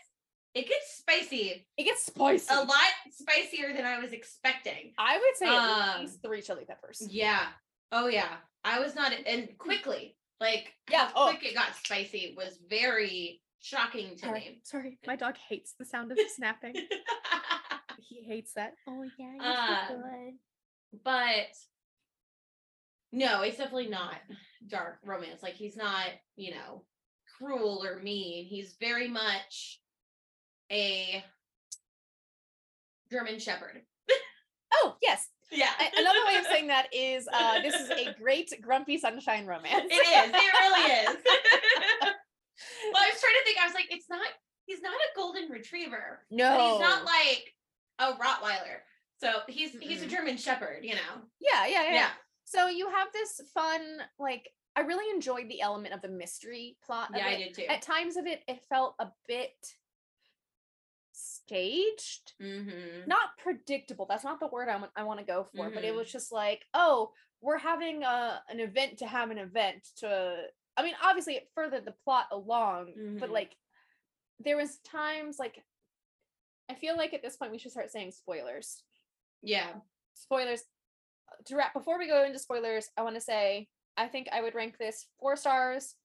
it 0.53 0.67
gets 0.67 0.97
spicy. 0.97 1.65
it 1.77 1.83
gets 1.83 2.05
spicy 2.05 2.47
A 2.53 2.59
lot 2.63 2.91
spicier 3.11 3.73
than 3.73 3.85
I 3.85 3.99
was 3.99 4.11
expecting. 4.11 4.93
i 4.97 5.17
would 5.17 5.35
say 5.37 5.47
at 5.47 5.95
Um, 5.95 6.01
least 6.01 6.21
three 6.23 6.41
chili 6.41 6.65
peppers 6.65 7.01
Yeah. 7.09 7.47
Oh 7.91 8.07
yeah. 8.07 8.37
I 8.63 8.79
was 8.79 8.95
not 8.95 9.11
and 9.25 9.49
quickly. 9.57 10.15
Like 10.39 10.73
Yeah, 10.89 11.07
how 11.07 11.11
oh. 11.15 11.29
quick 11.29 11.45
it 11.45 11.55
got 11.55 11.75
spicy 11.75 12.35
was 12.37 12.57
very 12.69 13.41
shocking 13.59 14.15
to 14.15 14.19
sorry, 14.25 14.39
me. 14.39 14.59
sorry 14.63 14.99
my 15.05 15.15
dog 15.15 15.35
hates 15.49 15.73
the 15.77 15.85
sound 15.85 16.11
of 16.11 16.17
snapping 16.35 16.73
he 18.09 18.23
hates 18.23 18.53
that 18.53 18.73
oh 18.87 19.03
yeah 19.19 19.33
you're 19.35 19.43
Uh, 19.43 19.87
so 19.87 19.95
good 19.97 20.33
but 21.03 21.55
no, 23.13 23.41
it's 23.41 23.57
definitely 23.57 23.89
not 23.89 24.15
dark 24.67 24.99
romance. 25.03 25.43
Like 25.43 25.55
he's 25.55 25.75
not, 25.75 26.05
you 26.37 26.51
know, 26.51 26.85
cruel 27.37 27.83
or 27.85 28.01
mean. 28.01 28.45
He's 28.45 28.75
very 28.79 29.09
much 29.09 29.80
a 30.71 31.23
German 33.11 33.39
Shepherd. 33.39 33.81
oh 34.73 34.95
yes 35.01 35.27
Yeah. 35.51 35.69
Another 35.97 36.19
way 36.25 36.37
of 36.37 36.45
saying 36.45 36.67
that 36.67 36.87
is 36.93 37.27
uh 37.31 37.61
this 37.61 37.75
is 37.75 37.89
a 37.89 38.13
great 38.21 38.53
grumpy 38.61 38.97
sunshine 38.97 39.45
romance 39.45 39.85
It 39.89 39.93
is. 39.93 40.31
It 40.33 40.53
really 40.61 40.91
is. 40.91 41.07
well, 42.93 43.03
I 43.03 43.09
was 43.09 43.19
trying 43.19 43.37
to 43.39 43.43
think. 43.45 43.57
I 43.61 43.65
was 43.65 43.73
like, 43.73 43.87
it's 43.89 44.09
not. 44.09 44.21
He's 44.65 44.81
not 44.81 44.93
a 44.93 45.15
golden 45.17 45.49
retriever. 45.49 46.19
no 46.29 46.71
he's 46.71 46.79
not 46.79 47.03
like 47.03 47.53
a 47.99 48.13
Rottweiler. 48.13 48.79
So 49.19 49.41
he's 49.49 49.71
he's 49.81 50.01
a 50.01 50.07
German 50.07 50.37
Shepherd. 50.37 50.79
You 50.83 50.95
know. 50.95 51.21
yeah, 51.41 51.65
yeah 51.67 51.83
yeah 51.83 51.93
Yeah. 51.93 52.09
so 52.45 52.67
you 52.69 52.89
have 52.89 53.07
this 53.13 53.41
fun 53.53 53.81
like 54.19 54.47
i 54.75 54.81
really 54.81 55.13
enjoyed 55.13 55.49
the 55.49 55.61
element 55.61 55.93
of 55.93 56.01
the 56.01 56.07
mystery 56.07 56.77
plot 56.85 57.09
Yeah, 57.13 57.25
I 57.25 57.35
did 57.35 57.53
too. 57.53 57.63
at 57.67 57.81
times 57.81 58.15
of 58.15 58.25
it 58.25 58.41
it 58.47 58.61
felt 58.69 58.95
a 58.99 59.07
bit 59.27 59.53
staged 61.51 62.33
mm-hmm. 62.41 63.07
not 63.07 63.37
predictable 63.37 64.05
that's 64.07 64.23
not 64.23 64.39
the 64.39 64.47
word 64.47 64.69
i 64.69 64.77
want, 64.77 64.91
I 64.95 65.03
want 65.03 65.19
to 65.19 65.25
go 65.25 65.45
for 65.55 65.69
but 65.69 65.83
it 65.83 65.93
Mhm. 65.93 65.97
was 65.97 66.11
just 66.11 66.31
like 66.31 66.65
oh 66.73 67.11
we're 67.41 67.57
having 67.57 68.03
a, 68.03 68.41
an 68.49 68.59
event 68.59 68.99
to 68.99 69.07
have 69.07 69.31
an 69.31 69.37
event 69.37 69.87
to 69.97 70.43
i 70.77 70.83
mean 70.83 70.93
obviously 71.03 71.33
it 71.35 71.49
furthered 71.53 71.85
the 71.85 71.95
plot 72.05 72.27
along 72.31 72.93
but 73.19 73.29
Mhm. 73.29 73.33
like 73.33 73.55
there 74.39 74.55
was 74.57 74.77
times 74.79 75.39
like 75.39 75.63
i 76.69 76.73
feel 76.75 76.95
like 76.95 77.13
at 77.13 77.21
this 77.21 77.35
point 77.35 77.51
we 77.51 77.57
should 77.57 77.71
start 77.71 77.91
saying 77.91 78.11
spoilers 78.11 78.83
Yeah. 79.41 79.73
spoilers 80.13 80.63
to 81.45 81.55
wrap 81.55 81.73
before 81.73 81.99
we 81.99 82.07
go 82.07 82.23
into 82.23 82.39
spoilers 82.39 82.89
i 82.97 83.01
want 83.01 83.15
to 83.15 83.21
say 83.21 83.67
i 83.97 84.07
think 84.07 84.27
i 84.31 84.41
would 84.41 84.55
rank 84.55 84.77
this 84.77 85.07
four 85.19 85.35
stars 85.35 85.95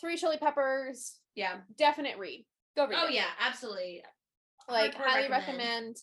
three 0.00 0.16
chili 0.16 0.36
peppers 0.38 1.18
Yeah. 1.34 1.60
definite 1.76 2.18
read 2.18 2.44
go 2.76 2.86
read 2.86 2.98
Oh 3.02 3.06
it. 3.08 3.14
yeah. 3.14 3.30
Absolutely. 3.40 4.04
Like 4.72 4.94
hardcore 4.94 5.04
highly 5.04 5.28
recommend. 5.28 5.58
recommend, 5.58 5.96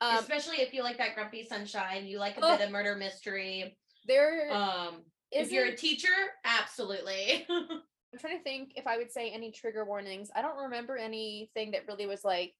um 0.00 0.18
Especially 0.18 0.56
if 0.62 0.72
you 0.74 0.82
like 0.82 0.98
that 0.98 1.14
grumpy 1.14 1.44
sunshine, 1.44 2.06
you 2.06 2.18
like 2.18 2.36
a 2.36 2.40
Oh. 2.42 2.56
bit 2.56 2.66
of 2.66 2.72
murder 2.72 2.94
mystery. 2.96 3.76
there 4.06 4.50
Um, 4.50 5.02
if 5.30 5.52
you're 5.52 5.66
a 5.66 5.76
teacher, 5.76 6.08
absolutely. 6.44 7.46
i'm 8.12 8.18
trying 8.18 8.36
to 8.38 8.42
think 8.42 8.72
if 8.74 8.88
i 8.88 8.96
would 8.96 9.12
say 9.12 9.30
any 9.30 9.52
trigger 9.52 9.84
warnings 9.84 10.30
i 10.34 10.42
don't 10.42 10.56
remember 10.56 10.96
anything 10.96 11.70
that 11.70 11.86
really 11.86 12.06
was 12.06 12.24
like 12.24 12.54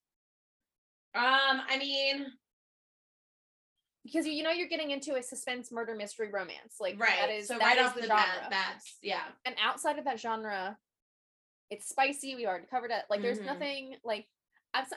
um, 1.12 1.60
I 1.68 1.76
mean, 1.76 2.26
because 4.04 4.26
you, 4.26 4.32
you 4.32 4.44
know 4.44 4.52
you're 4.52 4.68
getting 4.68 4.92
into 4.92 5.16
a 5.16 5.22
suspense 5.24 5.72
murder 5.72 5.96
mystery 5.96 6.30
romance 6.30 6.76
like 6.78 7.00
right. 7.00 7.18
that 7.20 7.30
is 7.30 7.48
so 7.48 7.58
right 7.58 7.78
off 7.80 7.96
the, 7.96 8.02
the 8.02 8.06
bat, 8.08 8.46
that's 8.48 8.96
yeah. 9.02 9.22
and 9.44 9.56
outside 9.60 9.98
of 9.98 10.04
that 10.04 10.20
genre 10.20 10.78
it's 11.68 11.88
spicy 11.88 12.36
we 12.36 12.46
already 12.46 12.66
covered 12.70 12.92
it 12.92 13.02
like 13.10 13.22
there's 13.22 13.40
Mhm. 13.40 13.46
nothing 13.46 13.96
like 14.04 14.28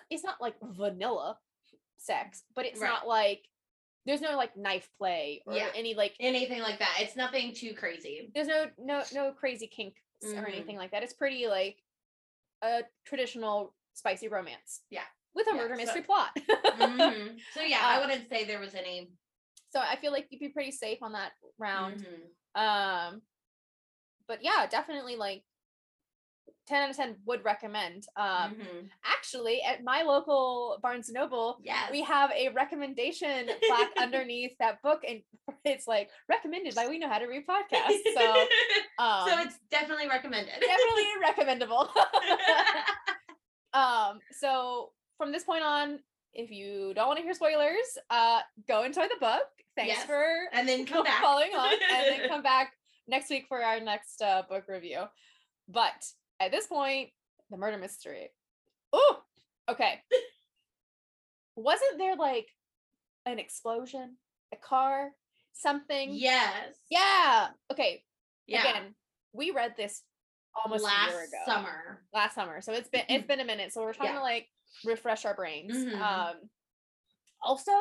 it's 0.10 0.24
not 0.24 0.42
like 0.42 0.56
vanilla 0.62 1.38
sex, 1.98 2.44
but 2.56 2.66
it's 2.66 2.80
Right. 2.80 2.88
not 2.90 3.08
like 3.08 3.48
there's 4.06 4.22
no 4.22 4.36
like 4.36 4.56
knife 4.58 4.90
play 4.98 5.42
or 5.46 5.54
Yeah. 5.56 5.72
any 5.74 5.94
like 5.94 6.16
Anything 6.20 6.62
like 6.62 6.80
that. 6.80 6.98
It's 7.00 7.16
nothing 7.16 7.54
too 7.54 7.74
crazy. 7.74 8.32
there's 8.36 8.48
no 8.48 8.70
no 8.78 9.04
no 9.14 9.32
crazy 9.34 9.68
kinks 9.68 10.02
or 10.24 10.28
Mhm. 10.30 10.48
anything 10.48 10.78
like 10.78 10.92
that. 10.92 11.04
It's 11.04 11.14
pretty 11.14 11.48
like 11.48 11.82
a 12.62 12.84
traditional 13.06 13.76
spicy 13.94 14.28
romance. 14.28 14.84
Yeah. 14.90 15.06
With 15.34 15.48
a 15.48 15.52
Yeah, 15.52 15.58
murder 15.58 15.76
so- 15.76 15.82
mystery 15.86 16.04
plot. 16.04 16.36
Mhm. 16.36 17.40
So 17.54 17.62
yeah, 17.62 17.80
I 17.82 17.98
Uh, 17.98 18.02
wouldn't 18.08 18.30
say 18.30 18.44
there 18.44 18.60
was 18.60 18.76
any. 18.76 19.10
so 19.70 19.80
I 19.80 19.96
feel 19.96 20.12
like 20.12 20.28
you'd 20.32 20.40
be 20.40 20.50
pretty 20.50 20.72
safe 20.72 21.02
on 21.02 21.14
that 21.14 21.34
round. 21.58 22.06
Mhm. 22.06 22.60
Um 22.60 23.22
but 24.28 24.44
yeah, 24.44 24.68
definitely 24.68 25.16
like 25.16 25.44
10 26.68 26.84
out 26.84 26.90
of 26.90 26.96
10 26.96 27.16
would 27.26 27.44
recommend. 27.44 28.06
Um 28.16 28.56
Mhm. 28.56 28.90
actually 29.06 29.62
at 29.64 29.84
my 29.84 30.04
local 30.04 30.80
Barnes 30.82 31.10
and 31.10 31.16
Noble, 31.16 31.58
Yes. 31.64 31.92
we 31.92 32.02
have 32.04 32.32
a 32.32 32.50
recommendation 32.50 33.50
plaque 33.68 33.92
underneath 33.98 34.54
that 34.60 34.82
book 34.82 35.02
and 35.08 35.22
it's 35.66 35.88
like 35.88 36.10
recommended 36.30 36.76
by 36.76 36.88
we 36.88 37.00
know 37.00 37.10
how 37.10 37.20
to 37.20 37.26
read 37.28 37.46
podcasts. 37.48 38.00
So 38.16 38.48
um 39.00 39.28
so 39.30 39.40
it's 39.42 39.58
definitely 39.72 40.08
recommended. 40.08 40.54
definitely 40.60 41.10
recommendable. 41.22 41.90
um 43.74 44.20
so 44.32 44.92
from 45.18 45.32
this 45.32 45.44
point 45.44 45.64
on 45.64 46.00
if 46.34 46.50
you 46.52 46.94
don't 46.96 47.08
want 47.08 47.18
to 47.18 47.24
hear 47.24 47.34
spoilers 47.34 47.98
uh 48.10 48.42
go 48.68 48.84
enjoy 48.84 49.04
the 49.08 49.18
book 49.20 49.48
thanks 49.76 49.94
Yes. 49.96 50.06
for 50.06 50.26
and 50.54 50.68
then 50.68 50.86
come 50.86 51.04
back. 51.04 51.22
following 51.22 51.54
on 51.56 51.72
and 51.74 52.08
then 52.08 52.30
come 52.30 52.44
back 52.44 52.74
next 53.08 53.30
week 53.30 53.46
for 53.48 53.62
our 53.64 53.80
next 53.80 54.22
uh, 54.22 54.44
book 54.50 54.66
review 54.68 55.02
but 55.68 56.06
at 56.46 56.52
this 56.52 56.68
point 56.68 57.10
the 57.50 57.58
murder 57.58 57.78
mystery 57.78 58.30
oh 58.92 59.22
okay 59.70 60.02
wasn't 61.56 61.98
there 61.98 62.16
like 62.16 62.48
an 63.26 63.40
explosion 63.40 64.18
a 64.54 64.58
car 64.58 65.12
something 65.54 66.10
Yes. 66.14 66.76
yeah 66.90 67.50
okay 67.72 68.04
Yeah. 68.48 68.62
again 68.70 68.96
we 69.34 69.52
read 69.52 69.76
this 69.78 70.02
almost 70.64 70.84
Last 70.84 71.08
a 71.10 71.12
year 71.12 71.24
ago 71.24 71.38
summer. 71.48 72.02
last 72.14 72.36
summer. 72.36 72.62
So 72.62 72.74
it's 72.74 72.88
been 72.90 73.02
it's 73.10 73.26
been 73.26 73.40
a 73.40 73.46
minute. 73.46 73.74
So 73.74 73.82
we're 73.82 73.94
trying 73.94 74.10
Yeah. 74.14 74.20
to 74.20 74.22
like 74.24 74.48
refresh 74.86 75.26
our 75.26 75.34
brains. 75.34 75.74
Mhm. 75.76 76.00
Um 76.00 76.36
also 77.42 77.72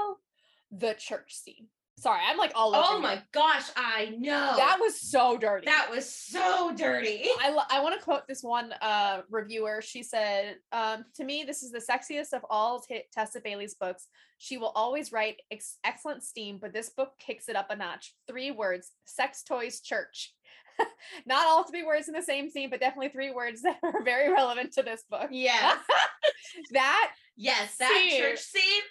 the 0.70 0.94
church 0.94 1.34
scene. 1.34 1.68
Sorry, 2.02 2.20
I'm 2.28 2.36
like 2.36 2.50
all 2.56 2.74
over. 2.74 2.84
Oh 2.84 2.98
my 3.00 3.22
gosh, 3.32 3.62
I 3.76 4.12
know. 4.18 4.54
That 4.56 4.78
was 4.80 5.00
so 5.00 5.36
dirty. 5.36 5.66
that 5.66 5.86
was 5.88 6.12
so 6.12 6.74
dirty. 6.76 7.26
I, 7.40 7.56
I 7.70 7.80
want 7.80 7.96
to 7.96 8.04
quote 8.04 8.26
this 8.26 8.42
one 8.42 8.72
uh, 8.82 9.20
reviewer. 9.30 9.80
She 9.80 10.02
said, 10.02 10.56
um, 10.72 11.04
"To 11.14 11.24
me, 11.24 11.44
this 11.46 11.62
is 11.62 11.70
the 11.70 11.78
sexiest 11.78 12.32
of 12.32 12.44
all 12.50 12.80
T- 12.80 13.04
Tessa 13.12 13.40
Bailey's 13.40 13.74
books. 13.74 14.08
She 14.38 14.58
will 14.58 14.72
always 14.74 15.12
write 15.12 15.36
ex- 15.52 15.78
excellent 15.84 16.24
steam, 16.24 16.58
but 16.60 16.72
this 16.72 16.88
book 16.90 17.12
kicks 17.20 17.48
it 17.48 17.54
up 17.54 17.70
a 17.70 17.76
notch. 17.76 18.16
Three 18.26 18.50
words: 18.50 18.90
sex 19.04 19.44
toys 19.44 19.80
church. 19.80 20.34
Not 21.26 21.46
all 21.46 21.62
three 21.62 21.84
words 21.84 22.08
in 22.08 22.14
the 22.14 22.22
same 22.22 22.50
scene, 22.50 22.68
but 22.68 22.80
definitely 22.80 23.10
three 23.10 23.30
words 23.30 23.62
that 23.62 23.76
are 23.84 24.02
very 24.02 24.32
relevant 24.32 24.72
to 24.72 24.82
this 24.82 25.04
book. 25.08 25.28
Yes. 25.30 25.78
that 26.72 27.12
yes, 27.36 27.76
that 27.78 28.06
Scene. 28.10 28.20
church 28.20 28.40
scene. 28.40 28.82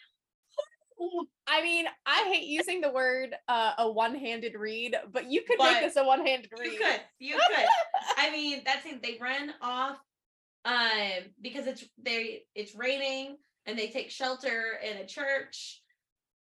I 1.48 1.62
mean, 1.64 1.86
I 2.06 2.30
hate 2.32 2.48
using 2.48 2.82
the 2.82 2.92
word 2.92 3.36
uh, 3.48 3.74
a 3.80 3.92
one-handed 3.92 4.54
read, 4.56 4.96
but 5.12 5.30
you 5.30 5.42
could 5.42 5.58
But 5.58 5.74
make 5.74 5.82
this 5.82 5.96
a 5.98 6.04
one-handed 6.04 6.52
read. 6.58 6.72
You 6.74 6.78
could. 6.80 7.02
You 7.20 7.36
could. 7.36 7.66
I 8.18 8.32
mean, 8.32 8.62
that's 8.66 8.86
it. 8.86 9.02
They 9.02 9.18
run 9.22 9.54
off 9.62 9.98
um 10.64 11.24
because 11.42 11.66
it's 11.66 11.84
they 12.04 12.44
it's 12.54 12.76
raining 12.76 13.36
and 13.66 13.78
they 13.80 13.88
take 13.88 14.12
shelter 14.12 14.74
in 14.84 14.98
a 14.98 15.06
church. 15.08 15.82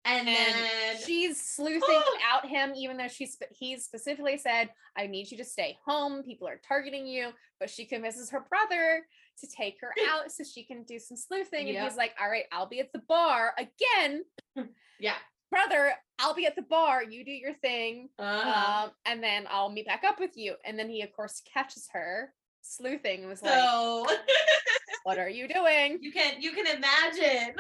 And, 0.07 0.29
and 0.29 0.37
then 0.37 1.03
she's 1.05 1.41
sleuthing 1.41 1.81
Oh. 1.83 2.19
out 2.33 2.47
him 2.47 2.75
even 2.77 2.97
though 2.99 3.09
she's 3.09 3.39
he's 3.59 3.85
specifically 3.87 4.37
said 4.37 4.69
i 4.99 5.07
need 5.07 5.31
you 5.31 5.39
to 5.39 5.45
stay 5.45 5.79
home 5.87 6.23
people 6.23 6.47
are 6.47 6.61
targeting 6.69 7.07
you 7.07 7.31
but 7.59 7.71
she 7.71 7.87
convinces 7.87 8.29
her 8.31 8.45
brother 8.51 9.07
to 9.41 9.47
take 9.49 9.76
her 9.80 9.91
out 10.11 10.30
so 10.32 10.45
she 10.45 10.64
can 10.64 10.82
do 10.85 10.99
some 10.99 11.16
sleuthing 11.16 11.66
and 11.66 11.74
Yep. 11.74 11.89
he's 11.89 11.97
like 11.97 12.12
all 12.20 12.28
right 12.30 12.45
i'll 12.53 12.66
be 12.68 12.80
at 12.80 12.93
the 12.93 13.03
bar 13.09 13.55
again 13.59 14.24
yeah. 15.01 15.14
brother 15.51 15.93
i'll 16.18 16.35
be 16.35 16.47
at 16.47 16.57
the 16.57 16.62
bar 16.62 17.03
you 17.03 17.24
do 17.24 17.30
your 17.32 17.55
thing 17.55 18.09
Uh-huh. 18.18 18.85
um, 18.85 18.91
and 19.07 19.22
then 19.22 19.47
i'll 19.51 19.70
meet 19.70 19.87
back 19.87 20.05
up 20.05 20.18
with 20.20 20.37
you 20.37 20.55
and 20.64 20.78
then 20.78 20.89
he 20.89 21.03
of 21.03 21.12
course 21.12 21.43
catches 21.53 21.89
her 21.93 22.32
sleuthing 22.62 23.20
and 23.20 23.28
was 23.28 23.43
like 23.43 23.53
so 23.53 24.07
what 25.05 25.18
are 25.18 25.28
you 25.28 25.47
doing 25.49 25.99
you 26.01 26.12
can 26.12 26.41
you 26.41 26.53
can 26.53 26.66
imagine. 26.76 27.55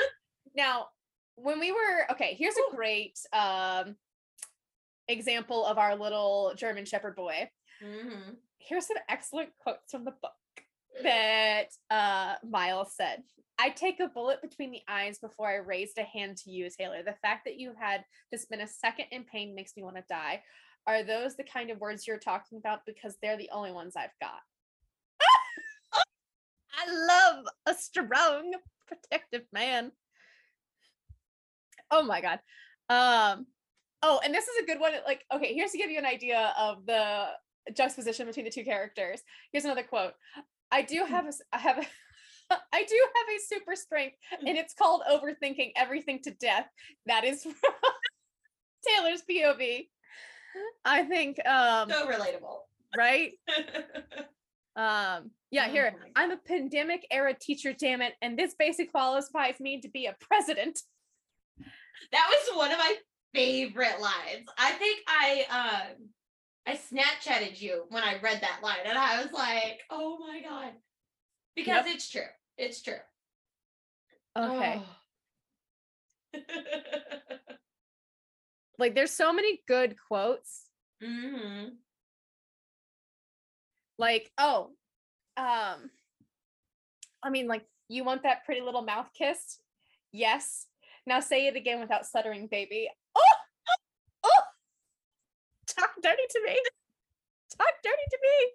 Now, 0.56 0.86
when 1.36 1.58
we 1.58 1.72
were 1.72 2.06
okay, 2.12 2.34
here's 2.38 2.54
a 2.54 2.74
great 2.76 3.18
um 3.32 3.96
example 5.08 5.64
of 5.66 5.76
our 5.78 5.96
little 5.96 6.52
German 6.56 6.84
Shepherd 6.84 7.16
boy. 7.16 7.50
Mhm. 7.82 8.36
Here's 8.58 8.86
some 8.86 8.96
excellent 9.08 9.50
quotes 9.58 9.90
from 9.90 10.04
the 10.04 10.12
book 10.12 10.32
that 11.02 11.66
uh 11.90 12.34
Myles 12.48 12.94
said. 12.96 13.22
I 13.58 13.70
take 13.70 14.00
a 14.00 14.08
bullet 14.08 14.42
between 14.42 14.72
the 14.72 14.82
eyes 14.88 15.18
before 15.18 15.48
I 15.48 15.56
raised 15.56 15.96
a 15.98 16.02
hand 16.02 16.36
to 16.38 16.50
you, 16.50 16.68
Taylor. 16.70 17.02
The 17.04 17.14
fact 17.22 17.44
that 17.44 17.58
you 17.58 17.72
had 17.78 18.04
to 18.32 18.38
spend 18.38 18.62
a 18.62 18.66
second 18.66 19.06
in 19.12 19.24
pain 19.24 19.54
makes 19.54 19.76
me 19.76 19.84
want 19.84 19.96
to 19.96 20.04
die. 20.08 20.42
Are 20.86 21.04
those 21.04 21.36
the 21.36 21.44
kind 21.44 21.70
of 21.70 21.80
words 21.80 22.06
you're 22.06 22.18
talking 22.18 22.58
about? 22.58 22.80
Because 22.84 23.16
they're 23.22 23.38
the 23.38 23.50
only 23.52 23.72
ones 23.72 23.94
I've 23.96 24.10
got. 24.20 24.40
I 26.76 26.90
love 26.90 27.44
a 27.66 27.74
strong, 27.74 28.54
protective 28.88 29.46
man. 29.52 29.92
Oh 31.90 32.02
my 32.02 32.20
god. 32.20 32.40
Um 32.88 33.46
oh, 34.02 34.20
and 34.24 34.34
this 34.34 34.48
is 34.48 34.62
a 34.62 34.66
good 34.66 34.80
one. 34.80 34.92
Like, 35.06 35.24
okay, 35.32 35.54
here's 35.54 35.70
to 35.70 35.78
give 35.78 35.90
you 35.90 35.98
an 35.98 36.06
idea 36.06 36.52
of 36.58 36.84
the 36.86 37.28
juxtaposition 37.72 38.26
between 38.26 38.44
the 38.44 38.50
two 38.50 38.64
characters. 38.64 39.22
Here's 39.52 39.64
another 39.64 39.82
quote. 39.82 40.12
I 40.74 40.82
do 40.82 41.04
have 41.04 41.26
a 41.26 41.32
I 41.52 41.58
have 41.58 41.78
a 41.78 41.86
I 42.72 42.82
do 42.84 43.06
have 43.16 43.36
a 43.36 43.38
super 43.46 43.76
strength, 43.76 44.16
and 44.46 44.58
it's 44.58 44.74
called 44.74 45.02
overthinking 45.10 45.70
everything 45.76 46.20
to 46.24 46.32
death. 46.32 46.66
That 47.06 47.24
is 47.24 47.42
from 47.44 47.54
Taylor's 48.86 49.22
POV. 49.30 49.88
I 50.84 51.04
think 51.04 51.38
um 51.46 51.88
So 51.90 52.06
relatable. 52.08 52.58
right? 52.96 53.32
Um 54.76 55.30
yeah, 55.52 55.66
Oh 55.68 55.70
here. 55.70 55.94
my 56.00 56.10
I'm 56.20 56.32
a 56.32 56.36
pandemic 56.36 57.06
era 57.12 57.32
teacher, 57.32 57.72
damn 57.72 58.02
it, 58.02 58.14
and 58.20 58.36
this 58.36 58.56
basic 58.58 58.90
qualifies 58.90 59.60
me 59.60 59.80
to 59.80 59.88
be 59.88 60.06
a 60.06 60.16
president. 60.20 60.80
That 62.10 62.26
was 62.28 62.56
one 62.56 62.72
of 62.72 62.78
my 62.78 62.96
favorite 63.32 64.00
lines. 64.00 64.48
I 64.58 64.72
think 64.72 64.98
I 65.06 65.44
um 65.60 66.08
I 66.66 66.72
Snapchatted 66.72 67.60
you 67.60 67.84
when 67.90 68.02
I 68.02 68.18
read 68.22 68.40
that 68.40 68.60
line 68.62 68.78
and 68.86 68.96
I 68.96 69.22
was 69.22 69.32
like, 69.32 69.80
oh 69.90 70.18
my 70.18 70.40
god. 70.40 70.72
Because 71.54 71.84
it's 71.86 72.10
true. 72.10 72.22
It's 72.56 72.82
true. 72.82 72.94
Okay. 74.36 74.82
Oh. 76.34 76.40
Like 78.78 78.94
there's 78.94 79.10
so 79.12 79.32
many 79.32 79.62
good 79.66 79.96
quotes. 80.08 80.64
hmm 81.02 81.68
Like, 83.98 84.30
oh, 84.38 84.70
um, 85.36 85.90
I 87.22 87.30
mean, 87.30 87.46
like, 87.46 87.64
you 87.88 88.02
want 88.04 88.24
that 88.24 88.44
pretty 88.44 88.60
little 88.60 88.82
mouth 88.82 89.08
kiss? 89.16 89.60
Yes. 90.12 90.66
Now 91.06 91.20
say 91.20 91.46
it 91.46 91.54
again 91.54 91.80
without 91.80 92.06
stuttering, 92.06 92.48
baby. 92.48 92.88
Oh, 93.16 93.33
talk 95.78 95.90
dirty 96.02 96.22
to 96.30 96.42
me. 96.44 96.60
Talk 97.56 97.74
dirty 97.82 97.96
to 98.10 98.18
me. 98.22 98.50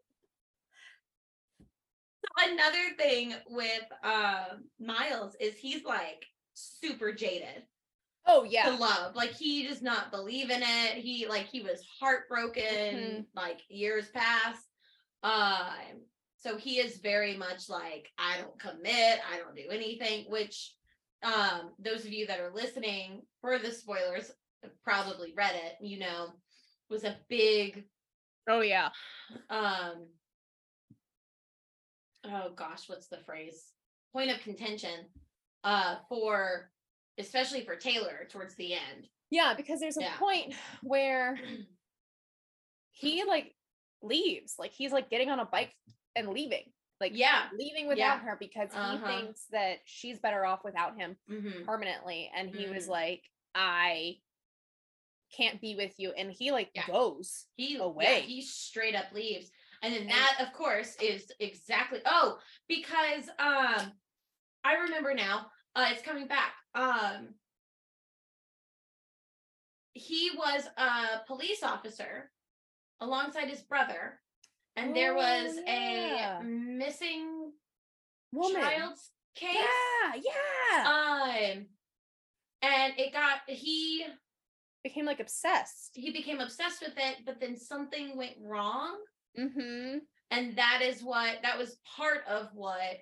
Another 2.52 2.96
thing 2.98 3.34
with 3.50 3.84
um 4.04 4.66
Myles 4.80 5.36
is 5.40 5.56
he's 5.58 5.84
like 5.84 6.26
super 6.54 7.12
jaded 7.12 7.64
Oh 8.26 8.44
to 8.44 8.50
yeah. 8.50 8.76
love. 8.76 9.16
Like 9.16 9.32
he 9.32 9.68
does 9.68 9.82
not 9.82 10.12
believe 10.12 10.50
in 10.50 10.62
it. 10.62 10.96
He 10.96 11.28
like 11.28 11.48
he 11.48 11.62
was 11.62 11.84
heartbroken 12.00 12.64
Mhm. 12.64 13.26
like 13.34 13.62
years 13.70 14.10
past. 14.10 14.66
Um 15.24 16.06
so 16.38 16.56
he 16.56 16.80
is 16.80 16.98
very 16.98 17.36
much 17.36 17.68
like 17.70 18.12
I 18.18 18.38
don't 18.40 18.58
commit, 18.60 19.20
I 19.30 19.38
don't 19.38 19.56
do 19.56 19.70
anything, 19.70 20.30
which 20.30 20.76
um 21.24 21.74
those 21.80 22.06
of 22.06 22.14
you 22.14 22.28
that 22.28 22.40
are 22.40 22.54
listening 22.54 23.24
for 23.42 23.58
the 23.60 23.72
spoilers 23.72 24.32
probably 24.84 25.34
read 25.34 25.56
it, 25.56 25.78
you 25.82 26.00
know, 26.00 26.34
was 26.90 27.04
a 27.04 27.18
big 27.30 27.86
Oh 28.50 28.62
yeah. 28.62 28.90
um 29.50 30.08
oh 32.26 32.52
gosh 32.56 32.88
what's 32.90 33.08
the 33.08 33.20
phrase 33.26 33.74
point 34.14 34.32
of 34.32 34.40
contention 34.42 35.06
uh 35.64 35.98
for 36.10 36.72
especially 37.18 37.64
for 37.64 37.76
taylor 37.76 38.28
towards 38.30 38.56
the 38.56 38.74
end 38.74 39.08
Yeah, 39.30 39.54
because 39.56 39.80
there's 39.80 39.98
a 39.98 40.02
Yeah. 40.02 40.18
point 40.18 40.54
where 40.84 41.40
he 42.92 43.24
like 43.24 43.56
leaves, 44.02 44.56
like 44.58 44.72
he's 44.72 44.92
like 44.92 45.10
getting 45.10 45.30
on 45.30 45.40
a 45.40 45.46
bike 45.46 45.74
and 46.16 46.30
leaving. 46.30 46.72
like 47.00 47.12
Yeah. 47.16 47.48
leaving 47.58 47.88
without 47.88 47.98
Yeah. 47.98 48.20
her 48.20 48.36
because 48.40 48.72
he 48.74 48.78
Uh-huh. 48.80 49.06
thinks 49.08 49.46
that 49.52 49.80
she's 49.86 50.20
better 50.20 50.46
off 50.46 50.64
without 50.66 50.98
him 50.98 51.16
Mhm. 51.30 51.64
permanently 51.66 52.30
and 52.36 52.50
he 52.50 52.68
was 52.68 52.88
Mhm. 52.88 52.90
like 52.90 53.24
i 53.56 54.20
can't 55.36 55.62
be 55.62 55.76
with 55.76 55.94
you 55.98 56.12
and 56.18 56.32
he 56.32 56.52
like 56.52 56.72
Yeah. 56.74 56.88
goes 56.88 57.46
He 57.56 57.78
away. 57.78 58.04
Yeah, 58.06 58.20
he 58.20 58.42
straight 58.42 58.96
up 58.96 59.06
leaves. 59.14 59.52
And 59.82 59.94
then 59.94 60.08
that, 60.08 60.38
of 60.46 60.52
course, 60.54 60.96
is 61.02 61.32
exactly 61.40 62.00
oh, 62.06 62.38
because 62.68 63.30
um 63.40 63.92
I 64.64 64.74
remember 64.84 65.14
now, 65.14 65.48
uh 65.76 65.88
it's 65.92 66.02
coming 66.02 66.28
back. 66.28 66.54
Um 66.76 67.36
he 69.94 70.32
was 70.38 70.64
a 70.78 71.26
police 71.28 71.64
officer 71.64 72.32
alongside 73.02 73.48
his 73.50 73.62
brother, 73.62 74.20
and 74.76 74.96
there 74.96 75.14
Oh, 75.14 75.18
was 75.18 75.58
yeah. 75.66 76.40
a 76.40 76.44
missing 76.44 77.52
woman 78.32 78.62
child's 78.62 79.12
case. 79.36 79.56
yeah 79.56 80.14
yeah 80.16 80.90
Um 81.54 81.66
and 82.62 82.94
it 82.98 83.14
got 83.14 83.40
he 83.48 84.06
became 84.84 85.06
like 85.06 85.20
obsessed 85.20 85.92
he 85.94 86.12
became 86.12 86.40
obsessed 86.40 86.82
with 86.82 86.94
it, 86.98 87.18
but 87.26 87.40
then 87.40 87.56
something 87.58 88.16
went 88.18 88.34
wrong. 88.42 88.98
mm-hmm 89.38 89.98
and 90.32 90.56
that 90.56 90.82
is 90.84 91.02
what 91.04 91.38
that 91.42 91.58
was 91.58 91.78
part 91.98 92.20
of 92.30 92.50
what 92.54 92.98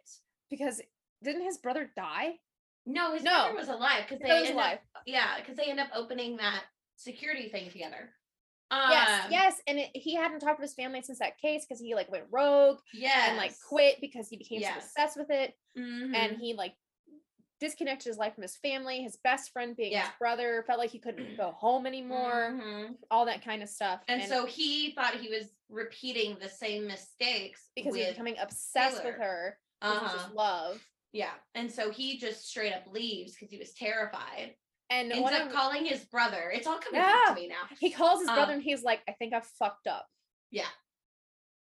because 0.49 0.81
didn't 1.23 1.43
his 1.43 1.57
brother 1.57 1.91
die 1.95 2.33
no 2.85 3.13
his 3.13 3.23
No. 3.23 3.31
brother 3.31 3.55
was 3.55 3.67
alive 3.69 4.03
because 4.07 4.21
they 4.21 4.39
was 4.41 4.49
alive. 4.51 4.79
up 4.95 5.03
yeah 5.05 5.35
because 5.39 5.57
they 5.57 5.65
end 5.65 5.79
up 5.79 5.89
opening 5.93 6.37
that 6.37 6.63
security 6.95 7.49
thing 7.49 7.69
together 7.69 8.09
yes 8.71 9.25
Um, 9.25 9.31
yes 9.31 9.61
and 9.67 9.77
it, 9.79 9.89
he 9.93 10.15
hadn't 10.15 10.39
talked 10.39 10.57
to 10.59 10.61
his 10.63 10.73
family 10.73 11.01
since 11.01 11.19
that 11.19 11.37
case 11.37 11.65
because 11.67 11.79
he 11.81 11.95
like 11.95 12.11
went 12.11 12.25
rogue 12.31 12.77
yes 12.93 13.29
and 13.29 13.37
like 13.37 13.53
quit 13.67 13.97
because 14.01 14.27
he 14.29 14.37
became 14.37 14.61
Yes. 14.61 14.73
so 14.73 14.79
obsessed 15.01 15.17
with 15.17 15.29
it 15.29 15.53
Mhm. 15.77 16.15
and 16.15 16.37
he 16.37 16.53
like 16.53 16.73
disconnected 17.59 18.07
his 18.07 18.17
life 18.17 18.33
from 18.35 18.43
his 18.43 18.55
family 18.57 19.01
his 19.01 19.17
best 19.23 19.51
friend 19.51 19.75
being 19.75 19.97
his 19.97 20.07
brother 20.19 20.63
felt 20.67 20.79
like 20.79 20.89
he 20.91 20.99
couldn't 20.99 21.37
go 21.37 21.51
home 21.51 21.85
anymore 21.85 22.53
Mhm. 22.53 22.95
all 23.11 23.25
that 23.25 23.43
kind 23.43 23.63
of 23.63 23.69
stuff 23.69 24.01
and, 24.07 24.23
so 24.23 24.45
he 24.45 24.91
thought 24.91 25.15
he 25.15 25.29
was 25.29 25.49
repeating 25.69 26.37
the 26.39 26.49
same 26.49 26.87
mistakes 26.87 27.69
because 27.75 27.95
he 27.95 28.01
was 28.01 28.11
becoming 28.11 28.35
obsessed 28.39 29.03
with 29.03 29.15
her 29.15 29.57
uh-huh. 29.81 30.29
love. 30.33 30.81
Yeah 31.13 31.31
and 31.55 31.71
so 31.71 31.91
he 31.91 32.17
just 32.17 32.47
straight 32.47 32.73
up 32.73 32.83
leaves 32.91 33.33
because 33.33 33.49
he 33.51 33.57
was 33.57 33.73
terrified. 33.73 34.55
And 34.89 35.11
ends 35.11 35.31
up 35.31 35.47
of, 35.47 35.51
calling 35.53 35.83
his 35.85 36.05
brother 36.05 36.51
it's 36.53 36.67
all 36.67 36.79
coming 36.79 37.01
back 37.01 37.27
to 37.29 37.35
me 37.35 37.47
now. 37.47 37.75
he 37.79 37.89
calls 37.91 38.19
his 38.19 38.27
brother 38.29 38.53
um, 38.53 38.59
and 38.59 38.63
he's 38.63 38.83
like 38.83 39.01
i 39.09 39.11
think 39.13 39.33
i 39.33 39.41
fucked 39.59 39.87
up. 39.87 40.05
Yeah. 40.51 40.63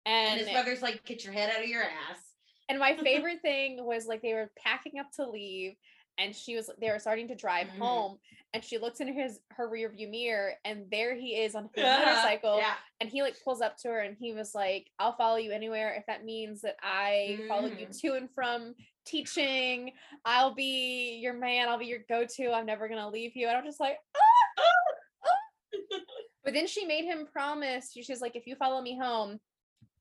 and 0.05 0.39
and 0.39 0.39
his 0.41 0.49
brother's 0.49 0.81
like 0.81 1.03
get 1.05 1.23
your 1.23 1.33
head 1.33 1.51
out 1.55 1.61
of 1.63 1.69
your 1.69 1.83
ass 1.83 2.30
And 2.71 2.79
my 2.79 2.95
favorite 3.03 3.41
thing 3.41 3.83
was 3.85 4.05
like 4.07 4.21
they 4.21 4.33
were 4.33 4.49
packing 4.57 4.97
up 4.97 5.11
to 5.17 5.29
leave 5.29 5.75
and 6.17 6.33
she 6.33 6.55
was 6.55 6.69
they 6.79 6.89
were 6.89 6.99
starting 6.99 7.27
to 7.27 7.35
drive 7.35 7.67
Mhm. 7.67 7.77
home 7.79 8.17
and 8.53 8.63
she 8.63 8.77
looks 8.77 8.99
in 9.01 9.13
his 9.13 9.39
her 9.49 9.67
rear 9.69 9.89
view 9.89 10.07
mirror 10.07 10.53
and 10.65 10.85
there 10.89 11.15
he 11.15 11.35
is 11.35 11.53
on 11.55 11.69
his 11.75 11.83
Uh-huh. 11.83 12.05
motorcycle 12.05 12.57
yeah 12.59 12.75
and 13.01 13.09
he 13.09 13.21
like 13.21 13.35
pulls 13.43 13.61
up 13.61 13.75
to 13.77 13.87
her 13.89 13.99
and 13.99 14.15
he 14.17 14.31
was 14.33 14.53
like 14.55 14.89
I'll 14.99 15.15
follow 15.17 15.35
you 15.37 15.51
anywhere 15.51 15.93
if 15.97 16.05
that 16.07 16.23
means 16.25 16.61
that 16.61 16.75
I 16.81 17.39
follow 17.49 17.67
you 17.67 17.87
Mhm. 17.87 17.99
to 18.01 18.13
and 18.15 18.29
from 18.33 18.75
teaching 19.05 19.91
I'll 20.25 20.53
be 20.53 21.17
your 21.21 21.33
man 21.33 21.67
I'll 21.69 21.77
be 21.79 21.87
your 21.87 22.03
go-to 22.07 22.51
I'm 22.53 22.65
never 22.65 22.87
going 22.87 22.99
to 23.01 23.09
leave 23.09 23.35
you 23.35 23.47
and 23.47 23.57
I'm 23.57 23.65
just 23.65 23.79
like 23.81 23.97
"Ah, 24.15 24.19
ah, 24.59 25.27
ah." 25.27 25.99
but 26.43 26.53
then 26.53 26.67
she 26.67 26.85
made 26.85 27.05
him 27.05 27.25
promise 27.31 27.91
she- 27.93 28.03
she's 28.03 28.21
like 28.21 28.35
if 28.35 28.47
you 28.47 28.55
follow 28.55 28.81
me 28.81 28.97
home 28.97 29.39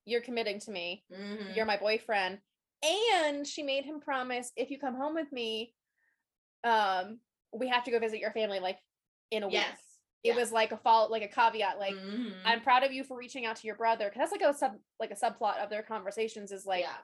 you're 0.07 0.21
committing 0.23 0.59
to 0.61 0.71
me 0.73 1.05
Mhm. 1.12 1.55
you're 1.55 1.66
my 1.66 1.77
boyfriend 1.77 2.41
and 2.83 3.47
she 3.47 3.62
made 3.62 3.85
him 3.85 4.01
promise 4.01 4.53
if 4.57 4.70
you 4.70 4.78
come 4.78 4.95
home 4.95 5.14
with 5.14 5.31
me 5.33 5.74
um 6.64 7.18
we 7.53 7.68
have 7.68 7.85
to 7.85 7.91
go 7.91 7.99
visit 7.99 8.20
your 8.20 8.31
family 8.33 8.61
like 8.61 8.78
in 9.31 9.43
a 9.43 9.47
week. 9.47 9.55
Yes. 9.55 9.78
It 10.22 10.37
was 10.37 10.53
like 10.53 10.72
a 10.72 10.76
fall 10.76 11.11
like 11.11 11.22
a 11.22 11.28
caveat 11.28 11.78
like 11.78 11.95
Mhm. 11.95 12.35
i'm 12.45 12.61
proud 12.61 12.83
of 12.85 12.93
you 12.93 13.05
for 13.05 13.16
reaching 13.16 13.47
out 13.47 13.57
to 13.57 13.66
your 13.66 13.76
brother. 13.76 14.07
Because 14.09 14.18
that's 14.31 14.33
like 14.33 14.43
a 14.51 14.57
sub 14.57 14.72
like 14.99 15.11
a 15.11 15.14
subplot 15.14 15.59
of 15.62 15.70
their 15.70 15.83
conversations 15.83 16.53
is 16.53 16.66
like 16.66 16.83
yeah. 16.83 16.97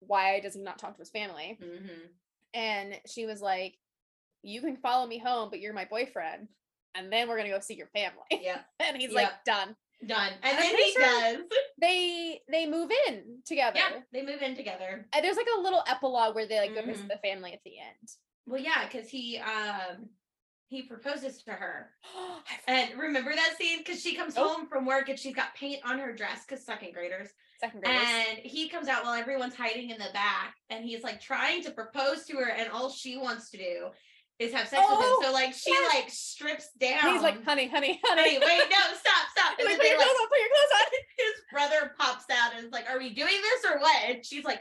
why 0.00 0.40
does 0.40 0.54
he 0.54 0.60
not 0.60 0.78
talk 0.78 0.94
to 0.94 1.00
his 1.02 1.10
family? 1.10 1.58
Mhm. 1.60 2.08
and 2.54 3.00
she 3.06 3.26
was 3.26 3.40
like 3.40 3.78
you 4.42 4.60
can 4.60 4.76
follow 4.76 5.06
me 5.06 5.18
home 5.18 5.50
but 5.50 5.60
you're 5.60 5.72
my 5.74 5.84
boyfriend 5.84 6.48
and 6.94 7.12
then 7.12 7.28
we're 7.28 7.36
gonna 7.36 7.48
go 7.48 7.60
see 7.60 7.74
your 7.74 7.88
family. 7.88 8.24
Yeah. 8.30 8.62
And 8.80 8.96
he's 8.96 9.12
like 9.12 9.44
done 9.44 9.76
done. 10.06 10.32
I'm 10.42 10.50
and 10.50 10.58
then 10.58 10.76
he 10.76 10.92
sure- 10.92 11.02
does. 11.02 11.36
they 11.80 12.40
they 12.50 12.66
move 12.66 12.90
in 13.08 13.38
together. 13.46 13.76
yeah 13.78 14.00
they 14.12 14.22
move 14.22 14.42
in 14.42 14.56
together. 14.56 15.06
And 15.14 15.24
there's 15.24 15.36
like 15.36 15.46
a 15.56 15.60
little 15.60 15.82
epilogue 15.88 16.34
where 16.34 16.46
they 16.46 16.58
like 16.58 16.74
go 16.74 16.80
Mm-hmm. 16.82 16.90
visit 16.90 17.08
the 17.08 17.18
family 17.28 17.52
at 17.52 17.60
the 17.64 17.78
end. 17.78 18.08
Well 18.46 18.60
yeah 18.60 18.84
because 18.90 19.08
he 19.08 19.38
um 19.38 20.08
he 20.68 20.82
proposes 20.82 21.42
to 21.44 21.52
her. 21.52 21.90
And 22.66 22.98
remember 22.98 23.32
that 23.34 23.54
scene? 23.58 23.78
Because 23.78 24.00
she 24.02 24.14
comes 24.14 24.36
Nope. 24.36 24.50
home 24.50 24.66
from 24.68 24.86
work 24.86 25.08
and 25.08 25.18
she's 25.18 25.34
got 25.34 25.54
paint 25.54 25.80
on 25.84 25.98
her 25.98 26.12
dress 26.12 26.44
because 26.48 26.64
second 26.64 26.92
graders. 26.94 27.28
Second 27.60 27.82
graders. 27.82 28.02
and 28.04 28.38
he 28.38 28.68
comes 28.68 28.88
out 28.88 29.04
while 29.04 29.14
everyone's 29.14 29.54
hiding 29.54 29.90
in 29.90 29.98
the 29.98 30.08
back 30.12 30.54
and 30.70 30.84
he's 30.84 31.02
like 31.02 31.20
trying 31.20 31.62
to 31.64 31.70
propose 31.70 32.24
to 32.26 32.36
her 32.38 32.50
and 32.50 32.68
all 32.70 32.88
she 32.90 33.16
wants 33.16 33.50
to 33.50 33.58
do 33.58 33.88
is 34.42 34.52
have 34.52 34.68
sex 34.68 34.82
with 34.88 34.98
Oh, 35.00 35.20
him 35.20 35.26
so 35.26 35.32
like 35.32 35.52
she 35.54 35.70
yes. 35.70 35.94
like 35.94 36.10
strips 36.10 36.68
down 36.80 36.98
And 37.02 37.12
he's 37.12 37.22
like, 37.22 37.44
honey, 37.44 37.68
honey, 37.68 38.00
honey. 38.04 38.36
Honey, 38.36 38.38
wait 38.38 38.68
no 38.70 38.76
stop 38.96 39.24
stop 39.36 39.58
and 39.58 39.66
like, 39.68 39.78
then 39.78 39.78
put 39.78 39.88
your 39.88 39.98
like 39.98 40.06
clothes 40.06 40.20
on, 40.20 40.28
put 40.28 40.38
your 40.38 40.48
clothes 40.48 40.74
on. 40.78 40.86
his 41.18 41.34
brother 41.52 41.92
pops 41.98 42.24
out 42.30 42.54
and 42.56 42.66
is 42.66 42.72
like, 42.72 42.88
"Are 42.90 42.98
we 42.98 43.14
doing 43.14 43.34
this 43.40 43.70
or 43.70 43.78
what?" 43.80 43.96
And 44.08 44.24
she's 44.24 44.44
like, 44.44 44.60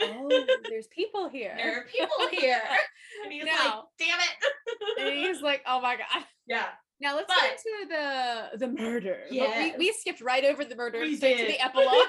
Oh, 0.00 0.46
there's 0.68 0.88
people 0.88 1.28
here. 1.28 1.54
"There 1.56 1.78
are 1.78 1.84
people 1.84 2.28
here," 2.30 2.60
and 3.24 3.32
he's 3.32 3.44
like, 3.44 3.74
"Damn 3.98 4.18
it!" 4.18 4.98
And 5.00 5.14
he's 5.14 5.40
like, 5.40 5.62
oh 5.66 5.80
my 5.80 5.96
god. 5.96 6.24
yeah, 6.46 6.66
Now 7.00 7.14
let's 7.16 7.28
But- 7.28 7.40
get 7.42 7.60
into 7.64 7.94
the 7.94 8.58
the 8.66 8.68
murder. 8.82 9.20
Yes. 9.30 9.74
we, 9.78 9.86
we 9.86 9.92
skipped 9.92 10.20
right 10.20 10.44
over 10.44 10.64
the 10.64 10.74
murder 10.76 10.98
We 11.00 11.16
straight 11.16 11.38
to 11.38 11.46
the 11.46 11.60
epilogue. 11.60 12.08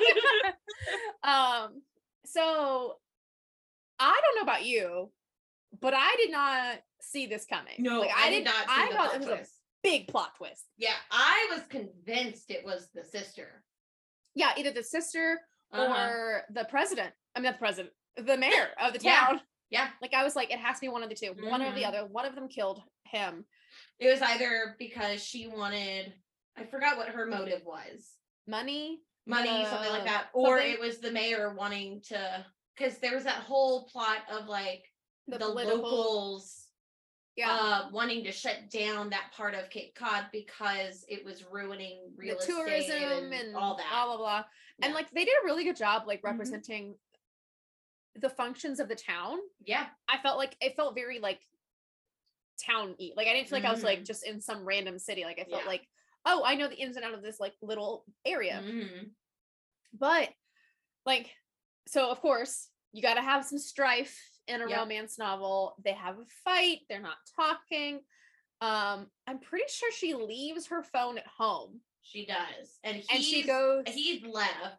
um, 1.24 1.82
so 2.26 2.96
I 4.00 4.20
don't 4.24 4.36
know 4.36 4.42
about 4.52 4.66
you, 4.66 5.12
but 5.82 5.94
I 5.96 6.16
did 6.18 6.32
not 6.32 6.78
see 7.02 7.26
this 7.26 7.46
coming. 7.46 7.76
no, 7.80 8.02
like, 8.02 8.10
I, 8.16 8.30
did 8.30 8.44
not. 8.46 8.54
I 8.68 8.92
thought 8.94 9.14
it 9.16 9.20
was 9.20 9.28
twist. 9.28 9.52
a 9.52 9.88
big 9.88 10.08
plot 10.08 10.36
twist. 10.38 10.66
Yeah, 10.78 10.94
I 11.12 11.48
was 11.52 11.62
convinced 11.70 12.50
it 12.52 12.66
was 12.66 12.90
the 12.94 13.04
sister. 13.04 13.64
Yeah, 14.34 14.52
either 14.58 14.72
the 14.72 14.84
sister 14.84 15.40
Uh-huh. 15.72 15.94
or 16.10 16.44
the 16.52 16.66
president. 16.66 17.14
I 17.36 17.40
mean, 17.40 17.46
not 17.46 17.54
the 17.56 17.60
president, 17.60 17.94
the 18.18 18.38
mayor 18.38 18.70
of 18.82 18.94
the 18.94 19.00
town. 19.00 19.42
Yeah. 19.70 19.90
Like 20.02 20.14
I 20.14 20.24
was 20.24 20.36
like, 20.36 20.52
it 20.52 20.60
has 20.60 20.78
to 20.78 20.82
be 20.82 20.88
one 20.90 21.04
of 21.04 21.10
the 21.10 21.16
2 21.16 21.34
one 21.50 21.62
or 21.62 21.74
the 21.74 21.82
Mhm. 21.82 21.88
other. 21.88 22.06
One 22.06 22.26
of 22.26 22.36
them 22.36 22.48
killed 22.48 22.82
him. 23.06 23.46
It 24.00 24.08
was 24.10 24.22
either 24.22 24.76
because 24.80 25.24
she 25.24 25.48
wanted, 25.48 26.14
I 26.56 26.64
forgot 26.66 26.98
what 26.98 27.10
her 27.10 27.26
motive 27.26 27.64
was, 27.66 28.12
Money, 28.48 29.02
money, 29.26 29.66
something 29.66 29.90
uh, 29.90 29.94
like 29.94 30.06
that, 30.06 30.30
or 30.34 30.58
something- 30.60 30.74
it 30.74 30.80
was 30.80 31.00
the 31.00 31.12
mayor 31.12 31.54
wanting 31.54 32.02
to, 32.04 32.46
because 32.78 33.00
there 33.00 33.16
was 33.16 33.24
that 33.24 33.44
whole 33.44 33.88
plot 33.90 34.20
of 34.30 34.48
like 34.48 34.86
the, 35.28 35.38
the, 35.38 35.48
locals 35.48 36.68
yeah. 37.36 37.50
uh, 37.50 37.90
wanting 37.92 38.24
to 38.24 38.32
shut 38.32 38.70
down 38.72 39.10
that 39.10 39.32
part 39.36 39.54
of 39.54 39.70
Cape 39.70 39.96
Cod 39.96 40.26
because 40.32 41.06
it 41.08 41.26
was 41.26 41.44
ruining 41.52 42.12
real 42.16 42.36
the 42.36 42.42
estate 42.42 42.54
tourism 42.54 43.04
and, 43.04 43.34
and, 43.34 43.56
all 43.56 43.76
that. 43.78 43.88
blah 43.90 44.06
blah 44.06 44.18
blah. 44.18 44.44
And 44.82 44.94
like 44.94 45.10
they 45.12 45.26
did 45.26 45.34
a 45.42 45.46
really 45.46 45.64
good 45.64 45.76
job 45.76 46.04
like 46.06 46.22
Mhm. 46.22 46.32
representing 46.32 46.96
the 48.16 48.30
functions 48.30 48.80
of 48.80 48.88
the 48.88 48.96
town. 48.96 49.40
yeah, 49.66 49.88
I 50.08 50.18
felt 50.20 50.38
like 50.38 50.56
it 50.62 50.76
felt 50.76 50.96
very 50.96 51.20
like 51.20 51.42
town 52.66 52.96
y. 53.00 53.12
Like 53.16 53.28
I 53.28 53.34
didn't 53.34 53.50
feel 53.50 53.60
like 53.60 53.68
I 53.68 53.72
was 53.74 53.84
like 53.84 54.00
Mhm. 54.02 54.06
just 54.06 54.26
in 54.26 54.40
some 54.40 54.64
random 54.64 55.00
city. 55.00 55.24
Like 55.26 55.40
I 55.40 55.44
felt 55.44 55.64
Yeah. 55.64 55.68
like, 55.68 55.88
oh, 56.26 56.44
I 56.46 56.56
know 56.56 56.68
the 56.68 56.78
ins 56.78 56.96
and 56.96 57.04
out 57.04 57.14
of 57.14 57.22
this 57.22 57.40
like 57.40 57.54
little 57.62 58.06
area. 58.24 58.62
Mhm. 58.64 59.12
But 59.94 60.34
like, 61.06 61.36
so 61.88 62.10
of 62.10 62.22
course 62.22 62.70
you 62.94 63.02
got 63.02 63.16
to 63.16 63.22
have 63.22 63.46
some 63.46 63.60
strife 63.60 64.18
in 64.48 64.62
a 64.62 64.70
Yep. 64.70 64.78
romance 64.78 65.18
novel. 65.18 65.76
They 65.84 65.94
have 65.94 66.18
a 66.20 66.26
fight. 66.44 66.82
They're 66.90 67.02
not 67.02 67.18
talking. 67.36 68.02
Um, 68.62 69.08
I'm 69.28 69.40
pretty 69.40 69.66
sure 69.70 69.92
she 69.92 70.14
leaves 70.14 70.68
her 70.68 70.82
phone 70.84 71.18
at 71.18 71.28
home 71.28 71.82
she 72.02 72.26
does, 72.26 72.80
and 72.84 73.02
and 73.12 73.24
she 73.24 73.42
goes 73.44 73.84
He's 73.88 74.24
left 74.24 74.78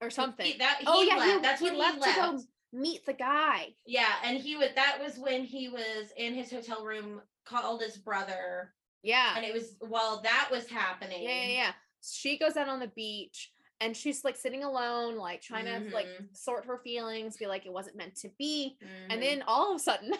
or 0.00 0.10
something. 0.10 0.46
He, 0.46 0.58
that 0.58 0.78
he 0.80 0.86
oh 0.88 1.02
yeah, 1.02 1.16
left. 1.16 1.32
he, 1.32 1.38
That's 1.40 1.60
he 1.60 1.66
when 1.66 1.78
left 1.78 1.94
he 1.96 2.00
left. 2.00 2.14
to 2.14 2.20
go 2.38 2.42
meet 2.72 3.06
the 3.06 3.12
guy. 3.12 3.74
Yeah, 3.86 4.08
and 4.24 4.38
he 4.38 4.56
was. 4.56 4.70
That 4.74 4.98
was 5.02 5.18
when 5.18 5.44
he 5.44 5.68
was 5.68 6.12
in 6.16 6.34
his 6.34 6.50
hotel 6.50 6.84
room, 6.84 7.20
called 7.44 7.82
his 7.82 7.96
brother, 7.98 8.72
Yeah. 9.02 9.34
and 9.36 9.44
it 9.44 9.52
was 9.52 9.76
while 9.80 10.20
that 10.22 10.48
was 10.50 10.66
happening. 10.68 11.22
Yeah, 11.22 11.42
yeah, 11.44 11.52
yeah. 11.52 11.72
She 12.02 12.38
goes 12.38 12.56
out 12.56 12.68
on 12.68 12.80
the 12.80 12.88
beach 12.88 13.52
and 13.80 13.96
she's 13.96 14.24
like 14.24 14.36
sitting 14.36 14.62
alone, 14.64 15.16
like 15.16 15.42
trying 15.42 15.64
to 15.66 15.94
like 15.94 16.06
Mhm. 16.06 16.36
sort 16.36 16.64
her 16.66 16.78
feelings, 16.78 17.36
be 17.36 17.46
like 17.46 17.66
it 17.66 17.72
wasn't 17.72 17.96
meant 17.96 18.14
to 18.16 18.28
be. 18.38 18.78
And 19.10 19.20
Mhm. 19.20 19.24
then 19.24 19.42
all 19.46 19.70
of 19.70 19.76
a 19.76 19.78
sudden, 19.82 20.12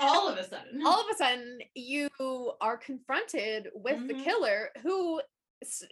all 0.00 0.28
of 0.28 0.38
a 0.38 0.44
sudden, 0.48 0.86
all 0.86 1.00
of 1.00 1.06
a 1.10 1.16
sudden, 1.16 1.60
you 1.74 2.08
are 2.60 2.76
confronted 2.78 3.68
with 3.74 4.06
the 4.08 4.14
Mhm. 4.14 4.24
killer 4.24 4.70
who 4.82 5.20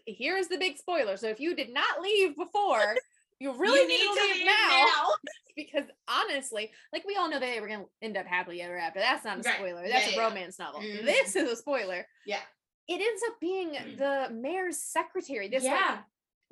here's 0.06 0.48
the 0.48 0.56
big 0.56 0.78
spoiler. 0.78 1.16
So 1.18 1.28
if 1.28 1.40
you 1.40 1.54
did 1.54 1.70
not 1.70 2.00
leave 2.00 2.34
before, 2.36 2.96
you 3.38 3.52
really 3.52 3.80
You 3.82 3.88
need, 3.88 4.00
to 4.00 4.22
leave, 4.22 4.36
leave 4.36 4.46
now. 4.46 4.86
because 5.56 5.84
honestly, 6.08 6.72
like 6.92 7.04
we 7.04 7.16
all 7.16 7.28
know 7.28 7.38
they 7.38 7.60
were 7.60 7.68
gonna 7.68 7.84
end 8.00 8.16
up 8.16 8.26
happily 8.26 8.62
ever 8.62 8.78
after. 8.78 9.00
That's 9.00 9.24
not 9.24 9.38
a 9.38 9.42
Right. 9.42 9.56
spoiler. 9.56 9.82
That's 9.88 10.06
yeah, 10.06 10.12
a 10.12 10.16
yeah. 10.16 10.26
romance 10.28 10.58
novel. 10.58 10.80
Mhm. 10.80 11.04
This 11.04 11.36
is 11.36 11.50
a 11.50 11.56
spoiler. 11.56 12.08
Yeah. 12.24 12.40
It 12.88 13.00
ends 13.02 13.22
up 13.28 13.38
being 13.40 13.72
the 13.98 14.30
mayor's 14.32 14.80
secretary. 14.82 15.48
This 15.48 15.64
like 15.64 15.72
yeah. 15.74 16.02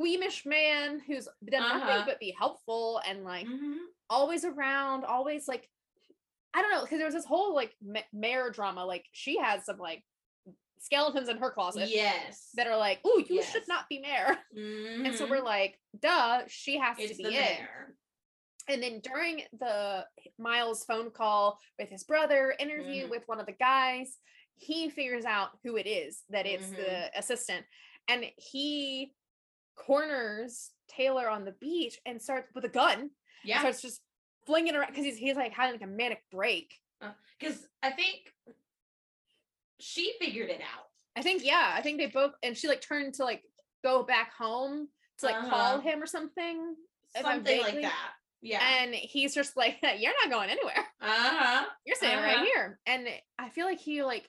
Squeamish 0.00 0.44
man 0.44 1.00
who's 1.06 1.26
done 1.48 1.62
Uh-huh. 1.62 1.78
nothing 1.78 2.04
but 2.06 2.20
be 2.20 2.30
helpful 2.38 3.00
and 3.06 3.24
like 3.24 3.46
Mhm. 3.46 3.78
always 4.10 4.44
around, 4.44 5.04
always 5.04 5.48
like 5.48 5.68
I 6.54 6.62
don't 6.62 6.70
know, 6.70 6.82
because 6.82 6.96
there 6.96 7.06
was 7.06 7.14
this 7.14 7.26
whole 7.26 7.54
like 7.54 7.76
ma- 7.82 8.00
mayor 8.14 8.48
drama. 8.50 8.82
Like 8.84 9.04
she 9.12 9.36
has 9.38 9.66
some 9.66 9.76
like 9.78 10.02
skeletons 10.78 11.28
in 11.28 11.36
her 11.36 11.50
closet 11.50 11.88
Yes. 11.90 12.50
that 12.54 12.66
are 12.66 12.78
like, 12.78 13.00
oh, 13.04 13.18
you 13.28 13.36
Yes. 13.36 13.52
should 13.52 13.68
not 13.68 13.86
be 13.90 13.98
mayor." 13.98 14.42
And 14.54 15.14
so 15.14 15.26
we're 15.26 15.42
like, 15.42 15.78
"Duh, 15.98 16.44
she 16.48 16.78
has 16.78 16.98
it's 16.98 17.10
to 17.12 17.16
be 17.18 17.22
the 17.24 17.28
in." 17.30 17.34
mayor. 17.34 17.96
And 18.68 18.82
then 18.82 19.00
during 19.00 19.46
the 19.52 20.06
Myles 20.38 20.84
phone 20.84 21.10
call 21.10 21.58
with 21.78 21.90
his 21.90 22.04
brother, 22.04 22.56
interview 22.58 23.06
Mhm. 23.06 23.10
with 23.10 23.28
one 23.28 23.38
of 23.38 23.44
the 23.46 23.52
guys, 23.52 24.18
he 24.56 24.88
figures 24.88 25.26
out 25.26 25.58
who 25.62 25.76
it 25.76 25.86
is 25.86 26.24
that 26.30 26.46
it's 26.46 26.70
the 26.70 27.16
assistant, 27.18 27.66
and 28.08 28.24
he 28.38 29.14
corners 29.76 30.70
Taylor 30.88 31.28
on 31.28 31.44
the 31.44 31.52
beach 31.52 31.98
and 32.06 32.20
starts 32.20 32.48
with 32.54 32.64
a 32.64 32.68
gun 32.68 33.10
Yeah. 33.44 33.60
starts 33.60 33.82
just 33.82 34.00
flinging 34.46 34.74
around 34.74 34.88
because 34.90 35.04
he's 35.04 35.16
he's 35.16 35.36
like 35.36 35.52
having 35.52 35.72
like 35.80 35.88
a 35.88 35.92
manic 35.92 36.22
break. 36.30 36.74
Because 37.38 37.66
I 37.82 37.90
think 37.90 38.32
she 39.80 40.14
figured 40.18 40.48
it 40.50 40.60
out. 40.60 40.84
I 41.16 41.22
think 41.22 41.44
yeah, 41.44 41.72
I 41.74 41.82
think 41.82 41.98
they 41.98 42.06
both 42.06 42.32
and 42.42 42.56
she 42.56 42.68
like 42.68 42.80
turned 42.80 43.14
to 43.14 43.24
like 43.24 43.42
go 43.84 44.02
back 44.02 44.32
home 44.32 44.88
to 45.18 45.26
like 45.26 45.36
call 45.50 45.76
Uh-huh. 45.76 45.80
him 45.80 46.02
or 46.02 46.06
something, 46.06 46.74
Something 47.20 47.60
like 47.60 47.80
that. 47.82 48.10
Yeah. 48.42 48.60
and 48.82 48.94
he's 48.94 49.34
just 49.34 49.56
like, 49.56 49.78
"You're 49.98 50.12
not 50.22 50.30
going 50.30 50.50
anywhere. 50.50 50.86
uh-huh. 51.00 51.64
You're 51.84 51.96
staying 51.96 52.18
right 52.18 52.36
Uh-huh. 52.36 52.44
here." 52.44 52.78
And 52.86 53.08
I 53.38 53.48
feel 53.50 53.66
like 53.66 53.80
he 53.80 54.02
like, 54.02 54.28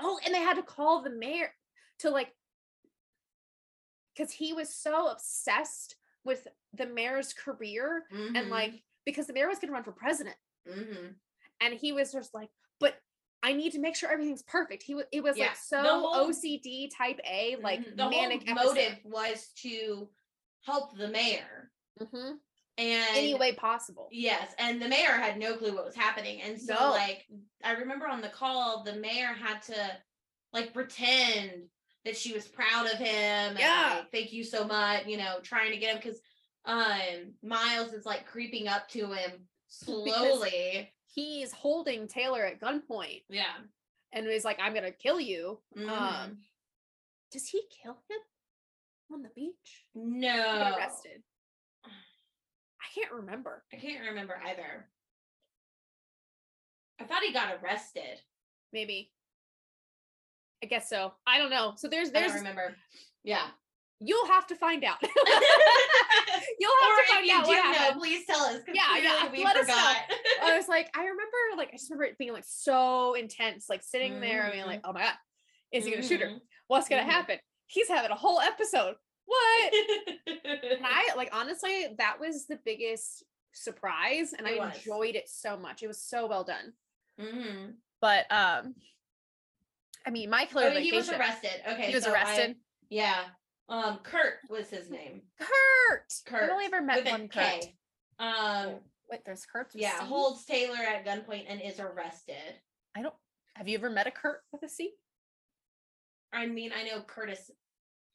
oh, 0.00 0.18
and 0.24 0.32
they 0.34 0.38
had 0.40 0.54
to 0.56 0.62
call 0.62 1.02
the 1.02 1.10
mayor 1.10 1.52
to 2.00 2.10
like, 2.10 2.32
because 4.18 4.32
he 4.32 4.52
was 4.52 4.68
so 4.74 5.08
obsessed 5.08 5.94
with 6.24 6.48
the 6.74 6.86
mayor's 6.86 7.32
career 7.32 8.04
and 8.10 8.34
Mhm. 8.36 8.50
like 8.50 8.82
because 9.04 9.26
the 9.28 9.32
mayor 9.32 9.48
was 9.48 9.58
going 9.58 9.68
to 9.68 9.72
run 9.74 9.84
for 9.84 9.92
president. 9.92 10.36
Mhm. 10.66 11.14
and 11.60 11.74
he 11.74 11.92
was 11.92 12.12
just 12.12 12.34
like 12.34 12.50
but 12.78 13.00
i 13.42 13.52
need 13.52 13.72
to 13.72 13.78
make 13.80 13.96
sure 13.96 14.10
everything's 14.10 14.42
perfect 14.42 14.82
he 14.82 14.94
was 14.94 15.06
it 15.12 15.22
was 15.22 15.36
Yeah, 15.36 15.46
like 15.48 15.56
so 15.56 15.82
whole- 15.82 16.28
ocd 16.28 16.90
type 16.94 17.18
a 17.24 17.56
like 17.56 17.80
Mhm. 17.80 17.96
the 17.96 18.10
manic 18.10 18.46
whole 18.46 18.54
motive 18.66 18.98
was 19.04 19.48
to 19.62 20.12
help 20.62 20.96
the 20.96 21.08
mayor. 21.08 21.72
hmm 21.98 22.32
And 22.76 23.16
any 23.16 23.34
way 23.34 23.54
possible 23.54 24.08
Yes, 24.12 24.54
and 24.58 24.80
the 24.82 24.88
mayor 24.88 25.12
had 25.12 25.38
no 25.38 25.56
clue 25.56 25.74
what 25.74 25.84
was 25.86 25.96
happening. 25.96 26.42
And 26.42 26.60
so 26.60 26.74
No. 26.74 26.90
like 26.90 27.26
I 27.64 27.72
remember 27.72 28.06
on 28.06 28.20
the 28.20 28.28
call 28.28 28.82
the 28.84 28.92
mayor 28.94 29.32
had 29.32 29.62
to 29.62 30.02
like 30.52 30.72
pretend 30.74 31.70
that 32.04 32.16
she 32.16 32.32
was 32.32 32.46
proud 32.46 32.86
of 32.86 32.98
him 32.98 33.56
Yeah. 33.58 33.96
like, 34.00 34.10
thank 34.12 34.32
you 34.32 34.44
so 34.44 34.64
much, 34.64 35.06
you 35.06 35.16
know, 35.16 35.40
trying 35.42 35.72
to 35.72 35.78
get 35.78 35.94
him 35.96 36.02
cuz 36.02 36.20
um 36.64 37.34
Myles 37.42 37.92
is 37.92 38.04
like 38.06 38.26
creeping 38.26 38.68
up 38.68 38.88
to 38.90 39.12
him 39.12 39.48
slowly. 39.68 40.92
he's 41.14 41.52
holding 41.52 42.06
taylor 42.08 42.44
at 42.44 42.60
gunpoint 42.60 43.22
yeah. 43.28 43.56
and 44.12 44.26
he's 44.26 44.44
like 44.44 44.58
i'm 44.60 44.74
gonna 44.74 44.90
kill 44.92 45.20
you 45.20 45.60
Mhm. 45.76 45.88
um 45.88 46.38
does 47.30 47.46
he 47.48 47.62
kill 47.82 47.94
him 48.08 48.18
on 49.12 49.22
the 49.22 49.28
beach 49.30 49.84
no. 49.94 50.74
arrested 50.76 51.22
i 51.84 52.86
can't 52.94 53.12
remember 53.12 53.64
I 53.72 53.76
can't 53.76 54.04
remember 54.08 54.40
either. 54.46 54.88
I 57.00 57.04
thought 57.04 57.22
he 57.22 57.32
got 57.32 57.54
arrested. 57.62 58.20
maybe 58.72 59.12
i 60.62 60.66
guess 60.66 60.88
so 60.88 61.12
i 61.26 61.38
don't 61.38 61.50
know 61.50 61.72
so 61.76 61.88
there's 61.88 62.08
I 62.08 62.12
there's 62.12 62.32
don't 62.32 62.40
remember. 62.40 62.74
Yeah. 63.24 63.46
you'll 64.00 64.26
have 64.26 64.46
to 64.48 64.54
find 64.56 64.84
out 64.84 64.96
you'll 66.58 66.72
have 66.82 66.90
or 66.90 67.02
to 67.02 67.12
find 67.14 67.30
out 67.30 67.46
what 67.46 67.56
know, 67.56 67.62
happened. 67.72 68.00
please 68.00 68.24
tell 68.26 68.40
us. 68.44 68.60
Yeah, 68.72 68.96
yeah, 69.02 69.30
we 69.32 69.44
let 69.44 69.56
us 69.56 69.66
know. 69.68 69.74
forgot. 69.74 69.96
I 70.42 70.56
was 70.56 70.68
like, 70.74 70.88
I 70.96 71.00
remember, 71.02 71.36
like, 71.56 71.68
I 71.68 71.72
just 71.72 71.90
remember 71.90 72.04
it 72.04 72.18
being 72.18 72.32
like 72.32 72.44
so 72.46 73.14
intense, 73.14 73.66
like 73.68 73.82
sitting 73.82 74.20
there 74.20 74.44
I 74.44 74.56
mean, 74.56 74.66
like, 74.66 74.80
oh 74.84 74.92
my 74.92 75.00
god, 75.02 75.14
is 75.72 75.84
he 75.84 75.90
gonna 75.90 76.02
shoot 76.02 76.20
her? 76.20 76.28
Mhm. 76.28 76.40
What's 76.68 76.88
gonna 76.88 77.02
Mhm. 77.02 77.06
happen? 77.10 77.38
He's 77.66 77.88
having 77.88 78.10
a 78.10 78.14
whole 78.16 78.40
episode. 78.40 78.94
What? 79.26 79.74
and 80.26 80.80
I 80.86 81.10
like 81.16 81.30
honestly, 81.34 81.86
that 81.98 82.18
was 82.20 82.46
the 82.46 82.58
biggest 82.64 83.24
surprise, 83.52 84.32
and 84.32 84.46
It 84.46 84.60
I 84.60 84.64
was. 84.66 84.76
enjoyed 84.76 85.16
it 85.16 85.28
so 85.28 85.56
much. 85.56 85.82
It 85.82 85.88
was 85.88 86.00
so 86.00 86.26
well 86.26 86.44
done. 86.44 86.72
Mhm. 87.20 87.74
But 88.00 88.30
um, 88.32 88.74
I 90.08 90.10
mean, 90.10 90.30
my 90.30 90.44
Oh, 90.44 90.52
clarification. 90.52 90.90
he 90.90 90.96
was 90.96 91.10
arrested. 91.10 91.60
Okay, 91.70 91.88
He 91.88 91.94
was 91.94 92.04
so 92.04 92.10
I- 92.10 92.14
arrested. 92.14 92.56
yeah. 92.88 93.28
Um, 93.68 93.98
Kurt 93.98 94.38
was 94.48 94.70
his 94.70 94.88
name. 94.88 95.20
Kurt. 95.38 96.12
Kurt. 96.24 96.44
I've 96.44 96.50
only 96.50 96.64
ever 96.64 96.80
met 96.80 97.04
with 97.04 97.12
one 97.12 97.28
Kurt. 97.28 97.60
K. 97.60 97.76
Um, 98.18 98.80
Wait, 99.10 99.22
there's 99.26 99.44
Kurt. 99.44 99.70
yeah, 99.74 100.00
C? 100.00 100.06
holds 100.06 100.46
Taylor 100.46 100.78
at 100.78 101.04
gunpoint 101.04 101.44
and 101.46 101.60
is 101.60 101.78
arrested. 101.78 102.58
I 102.96 103.02
don't. 103.02 103.14
Have 103.54 103.68
you 103.68 103.76
ever 103.76 103.90
met 103.90 104.06
a 104.06 104.10
Kurt 104.10 104.40
with 104.50 104.62
a 104.62 104.68
C? 104.70 104.94
I 106.32 106.46
mean, 106.46 106.72
I 106.72 106.84
know 106.84 107.02
Curtis. 107.02 107.50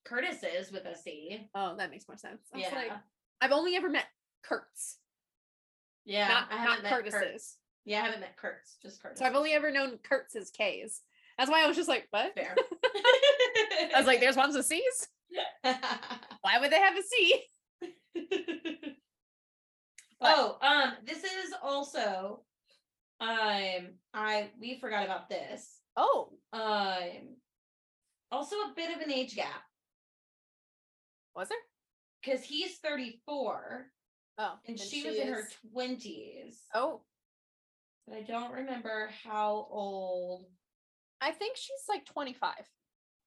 Curtis 0.03 0.41
is 0.43 0.71
with 0.71 0.85
a 0.85 0.97
C. 0.97 1.47
Oh, 1.53 1.75
that 1.77 1.91
makes 1.91 2.07
more 2.07 2.17
sense. 2.17 2.41
I 2.55 2.57
yeah. 2.57 2.73
Like, 2.75 2.91
I've 3.39 3.51
only 3.51 3.75
ever 3.75 3.89
met 3.89 4.07
Kurt's, 4.43 4.97
Yeah, 6.05 6.27
not 6.27 6.51
I 6.51 6.57
haven't 6.57 6.83
met 6.83 6.91
Kurt. 6.93 7.11
Curtis's. 7.11 7.57
Yeah, 7.85 8.01
I 8.01 8.05
haven't 8.05 8.21
met 8.21 8.37
Kurt's, 8.37 8.77
just 8.81 9.03
Curtis. 9.03 9.19
So 9.19 9.25
I've 9.25 9.35
only 9.35 9.53
ever 9.53 9.69
known 9.71 9.99
Kurtz's 9.99 10.49
K's. 10.49 11.01
That's 11.38 11.49
why 11.49 11.63
I 11.63 11.67
was 11.67 11.75
just 11.75 11.89
like, 11.89 12.07
what? 12.11 12.34
fair. 12.36 12.55
I 13.95 13.97
was 13.97 14.05
like, 14.07 14.19
there's 14.19 14.36
ones 14.38 14.55
with 14.55 14.65
C's. 14.65 15.07
Why 16.41 16.59
would 16.59 16.71
they 16.71 16.79
have 16.79 16.95
a 16.97 17.03
C? 17.03 17.41
Oh, 20.25 20.57
um, 20.61 20.93
this 21.05 21.17
is 21.25 21.53
also 21.61 22.43
um 23.19 23.89
I 24.13 24.51
we 24.57 24.79
forgot 24.79 25.03
about 25.03 25.27
this. 25.27 25.79
Oh, 25.97 26.29
Um 26.53 27.36
also 28.31 28.55
a 28.55 28.73
bit 28.73 28.95
of 28.95 29.01
an 29.01 29.11
age 29.11 29.36
gap 29.36 29.63
was 31.36 31.49
there? 31.49 31.57
because 32.21 32.41
he's 32.43 32.77
34 32.77 33.88
Oh, 34.38 34.53
and 34.67 34.79
she, 34.79 35.05
was 35.05 35.17
in 35.17 35.27
her 35.27 35.47
20s. 35.75 36.55
Oh, 36.73 37.01
But 38.07 38.17
I 38.17 38.21
don't 38.21 38.51
remember 38.51 39.09
how 39.23 39.67
old. 39.69 40.45
I 41.24 41.32
think 41.32 41.55
she's 41.57 41.84
like 41.89 42.05
25. 42.05 42.53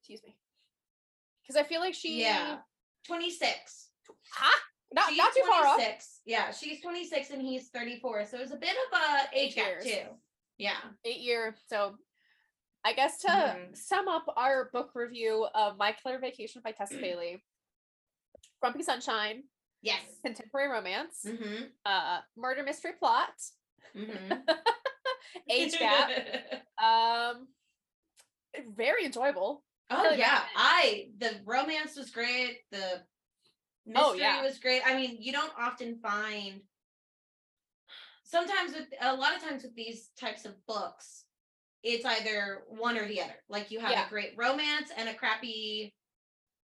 Excuse 0.00 0.22
me. 0.24 0.36
Because 1.42 1.56
I 1.56 1.62
feel 1.66 1.80
like 1.80 1.94
she. 1.94 2.20
Yeah. 2.20 2.58
26. 3.06 3.88
Huh? 4.32 4.58
Not, 4.92 5.08
She's 5.08 5.18
not 5.18 5.32
too 5.34 5.42
far 5.48 5.66
off. 5.66 5.74
26. 5.76 6.20
Yeah, 6.26 6.50
she's 6.52 6.80
26 6.80 7.30
and 7.30 7.42
he's 7.42 7.68
34. 7.68 8.26
So 8.26 8.38
it's 8.38 8.52
a 8.52 8.56
bit 8.56 8.70
of 8.70 8.98
a 8.98 9.36
age 9.36 9.52
Eight 9.52 9.54
gap 9.56 9.66
years. 9.66 9.84
too. 9.84 10.00
Yeah. 10.58 10.76
Eight 11.04 11.20
year. 11.20 11.56
So 11.68 11.96
I 12.84 12.92
guess 12.92 13.18
to 13.22 13.28
Mhm. 13.28 13.76
sum 13.76 14.06
up 14.08 14.24
our 14.36 14.70
book 14.72 14.92
review 14.94 15.46
of 15.54 15.76
My 15.76 15.92
Killer 15.92 16.18
Vacation 16.20 16.62
by 16.62 16.70
Tessa 16.72 16.96
Bailey, 16.98 17.42
Grumpy 18.60 18.82
Sunshine, 18.84 19.42
Yes. 19.82 20.02
contemporary 20.24 20.68
romance, 20.68 21.22
Mm-hmm. 21.26 21.64
uh, 21.84 22.20
murder 22.36 22.62
mystery 22.62 22.92
plot, 22.92 23.34
Mm-hmm. 23.94 24.32
age 25.50 25.78
gap, 25.78 26.10
um, 26.78 27.48
very 28.76 29.04
enjoyable. 29.04 29.64
Oh 29.90 30.02
yeah, 30.10 30.42
recommend. 30.42 30.50
I 30.56 31.08
the 31.18 31.40
romance 31.44 31.96
was 31.96 32.10
great. 32.10 32.58
The 32.70 33.02
mystery 33.86 34.02
Oh, 34.04 34.12
yeah. 34.14 34.42
was 34.42 34.58
great. 34.58 34.82
I 34.84 34.96
mean, 34.96 35.18
you 35.20 35.32
don't 35.32 35.52
often 35.58 35.98
find. 36.00 36.60
Sometimes 38.24 38.72
with 38.74 38.88
a 39.00 39.14
lot 39.14 39.36
of 39.36 39.42
times 39.42 39.62
with 39.62 39.74
these 39.76 40.08
types 40.18 40.44
of 40.44 40.54
books, 40.66 41.26
it's 41.84 42.04
either 42.04 42.64
one 42.68 42.98
or 42.98 43.06
the 43.06 43.20
other. 43.22 43.36
Like 43.48 43.70
you 43.70 43.78
have 43.78 43.92
Yeah. 43.92 44.06
a 44.06 44.10
great 44.10 44.34
romance 44.36 44.90
and 44.96 45.08
a 45.08 45.14
crappy, 45.14 45.94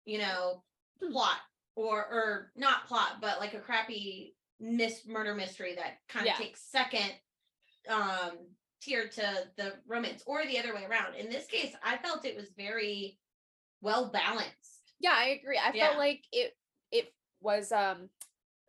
you 0.05 0.19
know, 0.19 0.63
Hmm. 1.01 1.13
plot 1.13 1.41
or 1.75 1.99
or 2.07 2.53
not 2.57 2.87
plot, 2.87 3.21
but 3.21 3.41
like 3.41 3.55
a 3.55 3.61
crappy 3.61 4.37
mis 4.59 5.07
murder 5.07 5.35
mystery 5.35 5.75
that 5.77 6.07
kind 6.09 6.27
of 6.27 6.33
Yeah. 6.33 6.37
takes 6.39 6.61
second 6.63 7.13
um 7.89 8.57
tier 8.87 9.09
to 9.09 9.49
the 9.57 9.75
romance 9.87 10.23
or 10.27 10.47
the 10.47 10.59
other 10.59 10.75
way 10.75 10.85
around. 10.85 11.15
In 11.17 11.29
this 11.29 11.47
case, 11.47 11.75
I 11.83 11.97
felt 11.99 12.25
it 12.25 12.37
was 12.37 12.51
very 12.57 13.19
well 13.81 14.11
balanced. 14.11 14.93
Yeah, 15.01 15.13
I 15.15 15.27
agree. 15.41 15.59
I 15.59 15.73
Yeah. 15.75 15.89
felt 15.89 15.99
like 15.99 16.25
it 16.33 16.57
it 16.93 17.13
was 17.41 17.73
um 17.73 18.09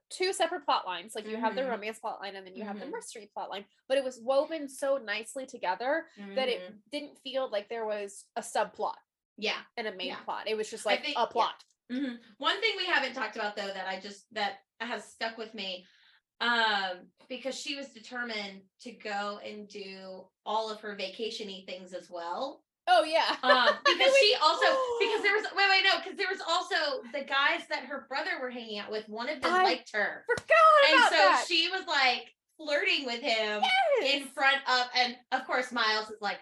two 0.09 0.33
separate 0.33 0.65
plot 0.65 0.85
lines. 0.85 1.13
Like 1.15 1.27
you 1.27 1.37
have 1.37 1.53
the 1.55 1.61
Mhm. 1.61 1.69
romance 1.69 1.99
plot 1.99 2.19
line 2.21 2.35
and 2.35 2.47
then 2.47 2.55
you 2.55 2.63
have 2.63 2.79
the 2.79 2.85
Mhm. 2.85 2.93
mystery 2.93 3.29
plot 3.33 3.49
line, 3.49 3.65
but 3.87 3.97
it 3.97 4.03
was 4.03 4.19
woven 4.19 4.67
so 4.67 4.97
nicely 4.97 5.45
together 5.45 6.09
that 6.35 6.49
it 6.49 6.61
Mhm. 6.61 6.81
didn't 6.91 7.17
feel 7.19 7.49
like 7.49 7.69
there 7.69 7.85
was 7.85 8.25
a 8.35 8.41
subplot 8.41 8.95
yeah. 9.37 9.61
and 9.75 9.85
a 9.87 9.91
main 9.91 10.07
Yeah. 10.07 10.23
plot. 10.23 10.47
It 10.47 10.55
was 10.55 10.69
just 10.69 10.85
like 10.85 11.03
think- 11.03 11.17
a 11.17 11.21
yeah. 11.21 11.25
plot. 11.27 11.63
Mhm. 11.91 12.19
One 12.37 12.59
thing 12.61 12.75
we 12.77 12.85
haven't 12.85 13.13
talked 13.13 13.35
about 13.35 13.55
though 13.55 13.67
that 13.67 13.87
I 13.87 13.99
just 13.99 14.33
that 14.33 14.63
has 14.79 15.05
stuck 15.11 15.37
with 15.37 15.53
me, 15.53 15.85
um, 16.41 16.97
because 17.29 17.55
she 17.59 17.75
was 17.75 17.87
determined 17.89 18.61
to 18.81 18.91
go 18.91 19.39
and 19.45 19.67
do 19.67 20.25
all 20.45 20.71
of 20.71 20.79
her 20.81 20.95
vacationy 20.95 21.65
things 21.65 21.93
as 21.93 22.09
well. 22.09 22.61
Oh 22.89 23.03
yeah. 23.03 23.35
Um, 23.43 23.69
because 23.85 24.13
she 24.19 24.35
also 24.41 24.65
because 24.99 25.21
there 25.21 25.33
was 25.35 25.45
wait 25.55 25.69
wait 25.69 25.83
no 25.83 25.97
because 26.01 26.17
there 26.17 26.27
was 26.31 26.39
also 26.47 27.01
the 27.11 27.25
guys 27.25 27.61
that 27.69 27.83
her 27.85 28.05
brother 28.07 28.31
were 28.41 28.49
hanging 28.49 28.79
out 28.79 28.91
with. 28.91 29.07
One 29.09 29.29
of 29.29 29.41
them 29.41 29.53
I 29.53 29.63
liked 29.63 29.91
her, 29.93 30.23
forgot 30.25 30.89
and 30.89 30.97
about 30.99 31.09
so 31.09 31.15
that. 31.17 31.45
she 31.47 31.67
was 31.69 31.85
like 31.87 32.33
flirting 32.57 33.05
with 33.05 33.21
him 33.21 33.61
Yes. 34.01 34.15
in 34.15 34.27
front 34.29 34.57
of 34.67 34.87
and 34.95 35.15
of 35.31 35.45
course 35.45 35.71
Myles 35.71 36.09
is 36.09 36.21
like 36.21 36.39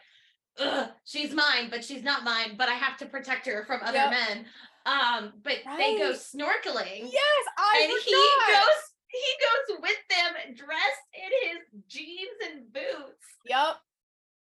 Ugh, 0.60 0.88
she's 1.04 1.34
mine 1.34 1.68
but 1.70 1.84
she's 1.84 2.04
not 2.04 2.24
mine 2.24 2.56
but 2.58 2.70
I 2.70 2.74
have 2.76 2.96
to 3.00 3.06
protect 3.06 3.46
her 3.48 3.66
from 3.66 3.82
other 3.84 3.98
Yep. 3.98 4.12
men 4.12 4.46
um 4.86 5.34
but 5.44 5.58
they 5.78 5.98
go 5.98 6.14
snorkeling 6.14 7.02
Yes, 7.12 7.46
I 7.58 7.82
and 7.84 7.92
he 8.02 8.54
goes 8.54 8.82
he 9.08 9.76
goes 9.76 9.80
with 9.82 9.98
them 10.10 10.56
dressed 10.56 11.08
in 11.14 11.50
his 11.50 11.84
jeans 11.88 12.38
and 12.52 12.74
boots 12.74 13.26
Yup. 13.48 13.80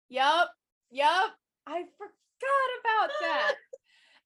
Yup. 0.08 0.50
Yup. 0.90 1.30
I 1.66 1.82
forgot 1.96 2.70
about 2.80 3.10
that. 3.20 3.54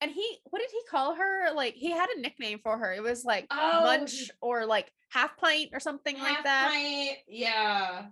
And 0.01 0.11
he, 0.11 0.39
what 0.51 0.59
did 0.61 0.71
he 0.73 0.81
call 0.91 1.15
her? 1.15 1.53
Like, 1.55 1.75
he 1.75 1.91
had 1.91 2.09
a 2.11 2.21
nickname 2.21 2.59
for 2.63 2.77
her. 2.77 2.93
It 2.93 3.03
was 3.03 3.25
like 3.25 3.47
Oh, 3.51 3.83
Munch 3.85 4.31
or 4.41 4.67
like 4.67 4.93
Half 5.11 5.37
Pint 5.39 5.71
or 5.73 5.81
something 5.81 6.19
like 6.19 6.43
that. 6.45 6.71
pint, 6.73 7.19
yeah 7.29 8.07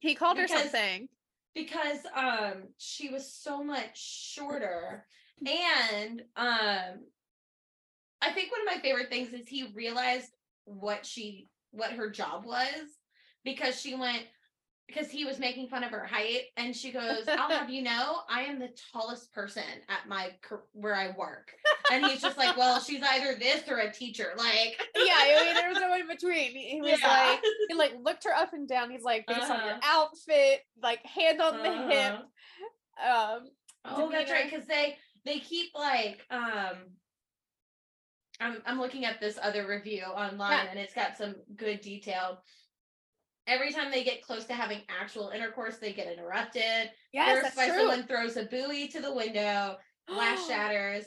He 0.00 0.14
called 0.14 0.38
her 0.38 0.46
something. 0.46 1.08
because 1.54 1.98
um 2.14 2.64
she 2.78 3.08
was 3.08 3.32
so 3.34 3.64
much 3.64 3.98
shorter 3.98 5.06
and 5.46 6.20
um 6.36 7.06
I 8.20 8.32
think 8.32 8.52
one 8.52 8.60
of 8.60 8.74
my 8.76 8.80
favorite 8.82 9.08
things 9.10 9.32
is 9.32 9.48
he 9.48 9.72
realized 9.74 10.30
what 10.64 11.04
she 11.06 11.48
what 11.70 11.92
her 11.92 12.10
job 12.10 12.44
was 12.44 12.84
because 13.44 13.80
she 13.80 13.94
went 13.94 14.22
because 14.86 15.10
he 15.10 15.24
was 15.24 15.38
making 15.38 15.68
fun 15.68 15.82
of 15.82 15.90
her 15.90 16.04
height 16.04 16.42
and 16.56 16.76
she 16.76 16.92
goes 16.92 17.26
I'll 17.26 17.50
have 17.50 17.70
you 17.70 17.82
know 17.82 18.18
I 18.28 18.42
am 18.42 18.58
the 18.58 18.70
tallest 18.92 19.32
person 19.32 19.62
at 19.88 20.08
my 20.08 20.30
where 20.72 20.94
I 20.94 21.10
work 21.16 21.52
and 21.90 22.04
he's 22.04 22.20
just 22.22 22.36
like 22.38 22.56
well 22.56 22.80
she's 22.80 23.02
either 23.02 23.34
this 23.38 23.62
or 23.68 23.78
a 23.78 23.92
teacher 23.92 24.32
like 24.36 24.80
Yeah, 24.96 25.12
I 25.16 25.44
mean, 25.44 25.54
there 25.56 25.68
was 25.68 25.80
no 25.80 25.94
in 25.94 26.06
between. 26.06 26.52
He 26.52 26.68
he 26.70 26.80
was 26.82 27.00
Yeah. 27.00 27.08
like, 27.08 27.40
he 27.68 27.74
like 27.74 27.94
looked 28.00 28.24
her 28.24 28.32
up 28.34 28.52
and 28.52 28.66
down. 28.68 28.90
He's 28.90 29.02
like, 29.02 29.26
based 29.26 29.50
on 29.50 29.60
your 29.64 29.74
Uh-huh. 29.74 30.06
outfit, 30.06 30.60
like 30.82 31.04
hand 31.04 31.40
on 31.40 31.60
the 31.62 31.70
hip. 31.72 32.14
Uh-huh. 33.02 33.36
Um, 33.36 33.48
Oh, 33.84 34.10
that's 34.10 34.30
right. 34.30 34.50
Because 34.50 34.66
they 34.66 34.96
they 35.24 35.40
keep 35.40 35.70
like 35.74 36.20
um. 36.30 36.92
I'm 38.44 38.62
I'm 38.66 38.78
looking 38.80 39.04
at 39.04 39.20
this 39.20 39.38
other 39.42 39.66
review 39.66 40.02
online 40.02 40.50
Yeah. 40.64 40.70
and 40.70 40.78
it's 40.78 40.94
got 40.94 41.16
some 41.16 41.34
good 41.56 41.80
detail. 41.80 42.42
Every 43.46 43.72
time 43.72 43.90
they 43.90 44.04
get 44.04 44.22
close 44.22 44.44
to 44.46 44.54
having 44.54 44.80
actual 44.88 45.28
intercourse, 45.30 45.76
they 45.78 45.92
get 45.92 46.10
interrupted. 46.12 46.90
yes, 47.12 47.42
First 47.42 47.56
by 47.56 47.68
true. 47.68 47.76
someone 47.78 48.06
throws 48.06 48.36
a 48.36 48.44
buoy 48.44 48.88
to 48.88 49.00
the 49.00 49.14
window, 49.14 49.76
glass 50.08 50.46
shatters. 50.48 51.04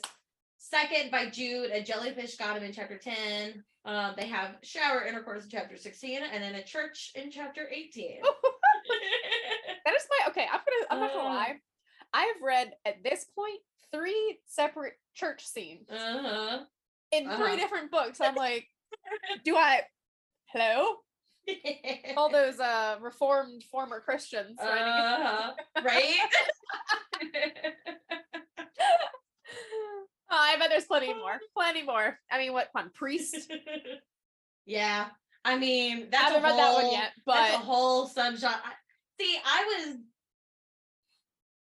Second 0.56 1.10
by 1.10 1.30
Jude, 1.30 1.70
a 1.70 1.82
jellyfish 1.82 2.36
got 2.36 2.56
him 2.56 2.64
in 2.64 2.72
chapter 2.72 2.98
10. 2.98 3.64
Um, 3.84 4.14
they 4.16 4.26
have 4.26 4.56
shower 4.62 5.04
intercourse 5.04 5.44
in 5.44 5.50
chapter 5.50 5.76
16 5.76 6.20
and 6.32 6.42
then 6.42 6.56
a 6.56 6.62
church 6.64 7.12
in 7.14 7.30
chapter 7.30 7.68
18. 7.70 8.20
That 9.84 9.94
is 9.96 10.06
my 10.10 10.30
okay. 10.30 10.46
I'm 10.52 10.60
gonna. 10.60 10.86
I'm 10.90 11.00
not 11.00 11.12
gonna 11.14 11.28
Uh. 11.28 11.34
lie. 11.34 11.54
I've 12.12 12.42
read 12.42 12.72
at 12.84 13.02
this 13.02 13.24
point 13.34 13.60
three 13.90 14.38
separate 14.46 14.94
church 15.14 15.46
scenes 15.46 15.88
uh-huh. 15.90 16.58
In 17.12 17.26
Uh-huh. 17.26 17.36
three 17.44 17.56
different 17.56 17.90
books. 17.90 18.20
I'm 18.20 18.34
like, 18.34 18.66
do 19.44 19.56
I? 19.56 19.82
Hello, 20.46 20.96
all 22.16 22.28
those 22.32 22.58
uh 22.60 22.96
reformed 23.00 23.62
former 23.64 24.00
Christians. 24.00 24.58
Uh-huh. 24.60 25.52
right? 25.82 26.14
Oh, 30.30 30.36
I 30.38 30.56
bet 30.58 30.68
there's 30.70 30.84
plenty 30.84 31.14
more. 31.14 31.38
Plenty 31.56 31.82
more. 31.82 32.18
I 32.30 32.38
mean, 32.38 32.52
what? 32.52 32.68
On, 32.74 32.90
priest. 32.90 33.50
yeah. 34.66 35.06
I 35.44 35.56
mean, 35.56 36.08
that's 36.10 36.32
I 36.32 36.34
haven't 36.34 36.44
a 36.44 36.48
read 36.50 36.58
that 36.58 36.74
one 36.74 36.82
whole- 36.84 36.92
yet, 36.92 37.12
that's 37.26 37.54
a 37.54 37.56
but 37.58 37.64
whole 37.64 38.08
subgenre. 38.08 38.54
See, 39.20 39.38
I 39.44 39.64
was 39.86 39.96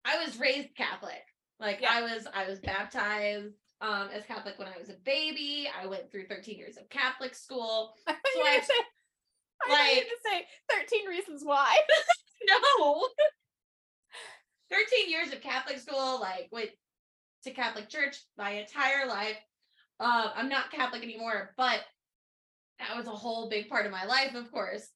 I 0.05 0.23
was 0.23 0.39
raised 0.39 0.75
Catholic. 0.75 1.21
Like 1.59 1.81
Yeah. 1.81 1.89
I 1.91 2.01
was 2.03 2.25
I 2.33 2.47
was 2.47 2.59
baptized 2.59 3.53
um 3.83 4.09
as 4.13 4.25
Catholic 4.25 4.57
when 4.57 4.67
I 4.67 4.77
was 4.79 4.89
a 4.89 4.95
baby. 5.05 5.69
I 5.79 5.85
went 5.85 6.09
through 6.11 6.25
13 6.27 6.57
years 6.57 6.77
of 6.77 6.89
Catholic 6.89 7.35
school. 7.35 7.93
So 8.07 8.41
I- 8.41 8.61
say. 8.61 8.73
I 9.61 9.69
thought 9.69 9.83
you 9.85 9.95
were 9.95 10.01
like- 10.01 10.07
gonna 10.25 10.41
say 10.41 10.47
13 10.71 11.07
reasons 11.07 11.41
why. 11.43 11.77
No. 12.49 13.07
13 14.71 15.09
years 15.09 15.31
of 15.31 15.41
Catholic 15.41 15.77
school, 15.79 16.19
like 16.19 16.49
went 16.51 16.69
to 17.43 17.51
Catholic 17.51 17.89
church 17.89 18.17
my 18.37 18.51
entire 18.51 19.07
life. 19.07 19.37
Um, 19.99 20.29
I'm 20.35 20.49
not 20.49 20.71
Catholic 20.71 21.03
anymore, 21.03 21.53
but 21.57 21.81
that 22.79 22.97
was 22.97 23.05
a 23.07 23.11
whole 23.11 23.49
big 23.49 23.69
part 23.69 23.85
of 23.85 23.91
my 23.91 24.05
life, 24.05 24.33
of 24.35 24.51
course. 24.51 24.89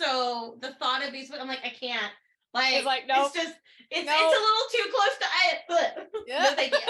So 0.00 0.58
the 0.60 0.72
thought 0.74 1.04
of 1.04 1.12
these, 1.12 1.30
I'm 1.32 1.48
like, 1.48 1.64
I 1.64 1.70
can't. 1.70 2.12
Like, 2.54 2.74
It's 2.74 2.86
like, 2.86 3.06
nope. 3.08 3.26
it's 3.26 3.34
just, 3.44 3.54
it's 3.90 4.06
Nope. 4.06 4.16
it's 4.18 4.38
a 4.38 4.42
little 4.42 4.68
too 4.70 4.86
close 4.94 5.16
to 5.18 5.26
I. 5.26 5.58
But 5.68 6.10
Yeah. 6.26 6.42
no, 6.42 6.54
thank 6.54 6.72
you. 6.72 6.80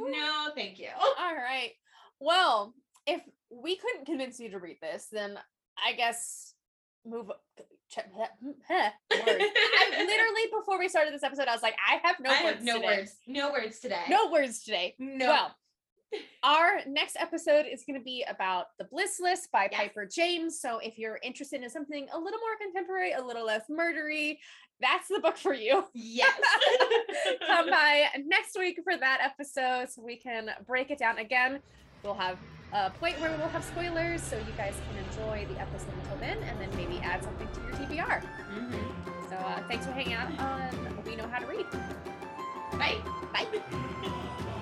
no, 0.10 0.50
thank 0.54 0.78
you. 0.78 0.88
All 1.18 1.34
right. 1.34 1.72
Well, 2.20 2.74
if 3.06 3.20
we 3.50 3.76
couldn't 3.76 4.06
convince 4.06 4.40
you 4.40 4.50
to 4.50 4.58
read 4.58 4.78
this, 4.80 5.08
then 5.12 5.38
I 5.86 5.92
guess 5.92 6.54
move. 7.04 7.30
Check 7.88 8.10
that. 8.18 8.32
Literally 9.10 10.46
before 10.58 10.76
we 10.78 10.88
started 10.88 11.14
this 11.14 11.22
episode, 11.22 11.46
I 11.46 11.52
was 11.52 11.62
like, 11.62 11.76
I 11.88 11.98
have 12.06 12.18
no 12.18 12.30
I 12.30 12.42
words 12.44 12.56
have 12.56 12.64
no 12.64 12.74
today. 12.80 12.86
words. 12.86 13.16
No 13.28 13.52
words 13.52 13.78
today. 13.78 14.02
No 14.08 14.30
words 14.32 14.64
today. 14.64 14.96
No. 14.98 15.28
Well, 15.28 15.54
our 16.42 16.80
next 16.86 17.16
episode 17.18 17.66
is 17.70 17.84
going 17.84 17.98
to 17.98 18.04
be 18.04 18.24
about 18.28 18.66
The 18.78 18.84
Bliss 18.84 19.18
List 19.20 19.50
by 19.52 19.68
Yes. 19.70 19.80
Piper 19.80 20.06
James. 20.06 20.60
So 20.60 20.78
if 20.78 20.98
you're 20.98 21.18
interested 21.22 21.62
in 21.62 21.70
something 21.70 22.06
a 22.12 22.18
little 22.18 22.38
more 22.40 22.56
contemporary, 22.60 23.12
a 23.12 23.22
little 23.22 23.44
less 23.46 23.62
murdery, 23.70 24.38
that's 24.80 25.08
the 25.08 25.20
book 25.20 25.36
for 25.36 25.54
you. 25.54 25.84
yes. 25.94 26.38
Come 27.46 27.70
by 27.70 28.06
next 28.24 28.56
week 28.58 28.78
for 28.84 28.96
that 28.96 29.18
episode 29.22 29.88
so 29.90 30.02
we 30.02 30.16
can 30.16 30.50
break 30.66 30.90
it 30.90 30.98
down 30.98 31.18
again. 31.18 31.60
We'll 32.02 32.14
have 32.14 32.38
a 32.72 32.90
point 32.90 33.18
where 33.20 33.30
we'll 33.38 33.48
have 33.48 33.64
spoilers 33.64 34.22
so 34.22 34.36
you 34.36 34.44
guys 34.56 34.74
can 34.88 35.04
enjoy 35.04 35.46
the 35.52 35.60
episode 35.60 35.92
until 36.02 36.16
then 36.18 36.38
and 36.44 36.60
then 36.60 36.68
maybe 36.76 36.98
add 37.02 37.22
something 37.24 37.48
to 37.54 37.60
your 37.62 37.72
TBR. 37.72 38.22
Mhm. 38.52 39.28
So 39.30 39.34
uh, 39.36 39.66
thanks 39.66 39.86
for 39.86 39.92
hanging 39.92 40.12
out 40.14 40.38
on 40.38 41.02
We 41.04 41.16
Know 41.16 41.26
How 41.28 41.38
to 41.40 41.46
Read. 41.46 41.66
Bye. 42.72 42.98
Bye. 43.32 43.46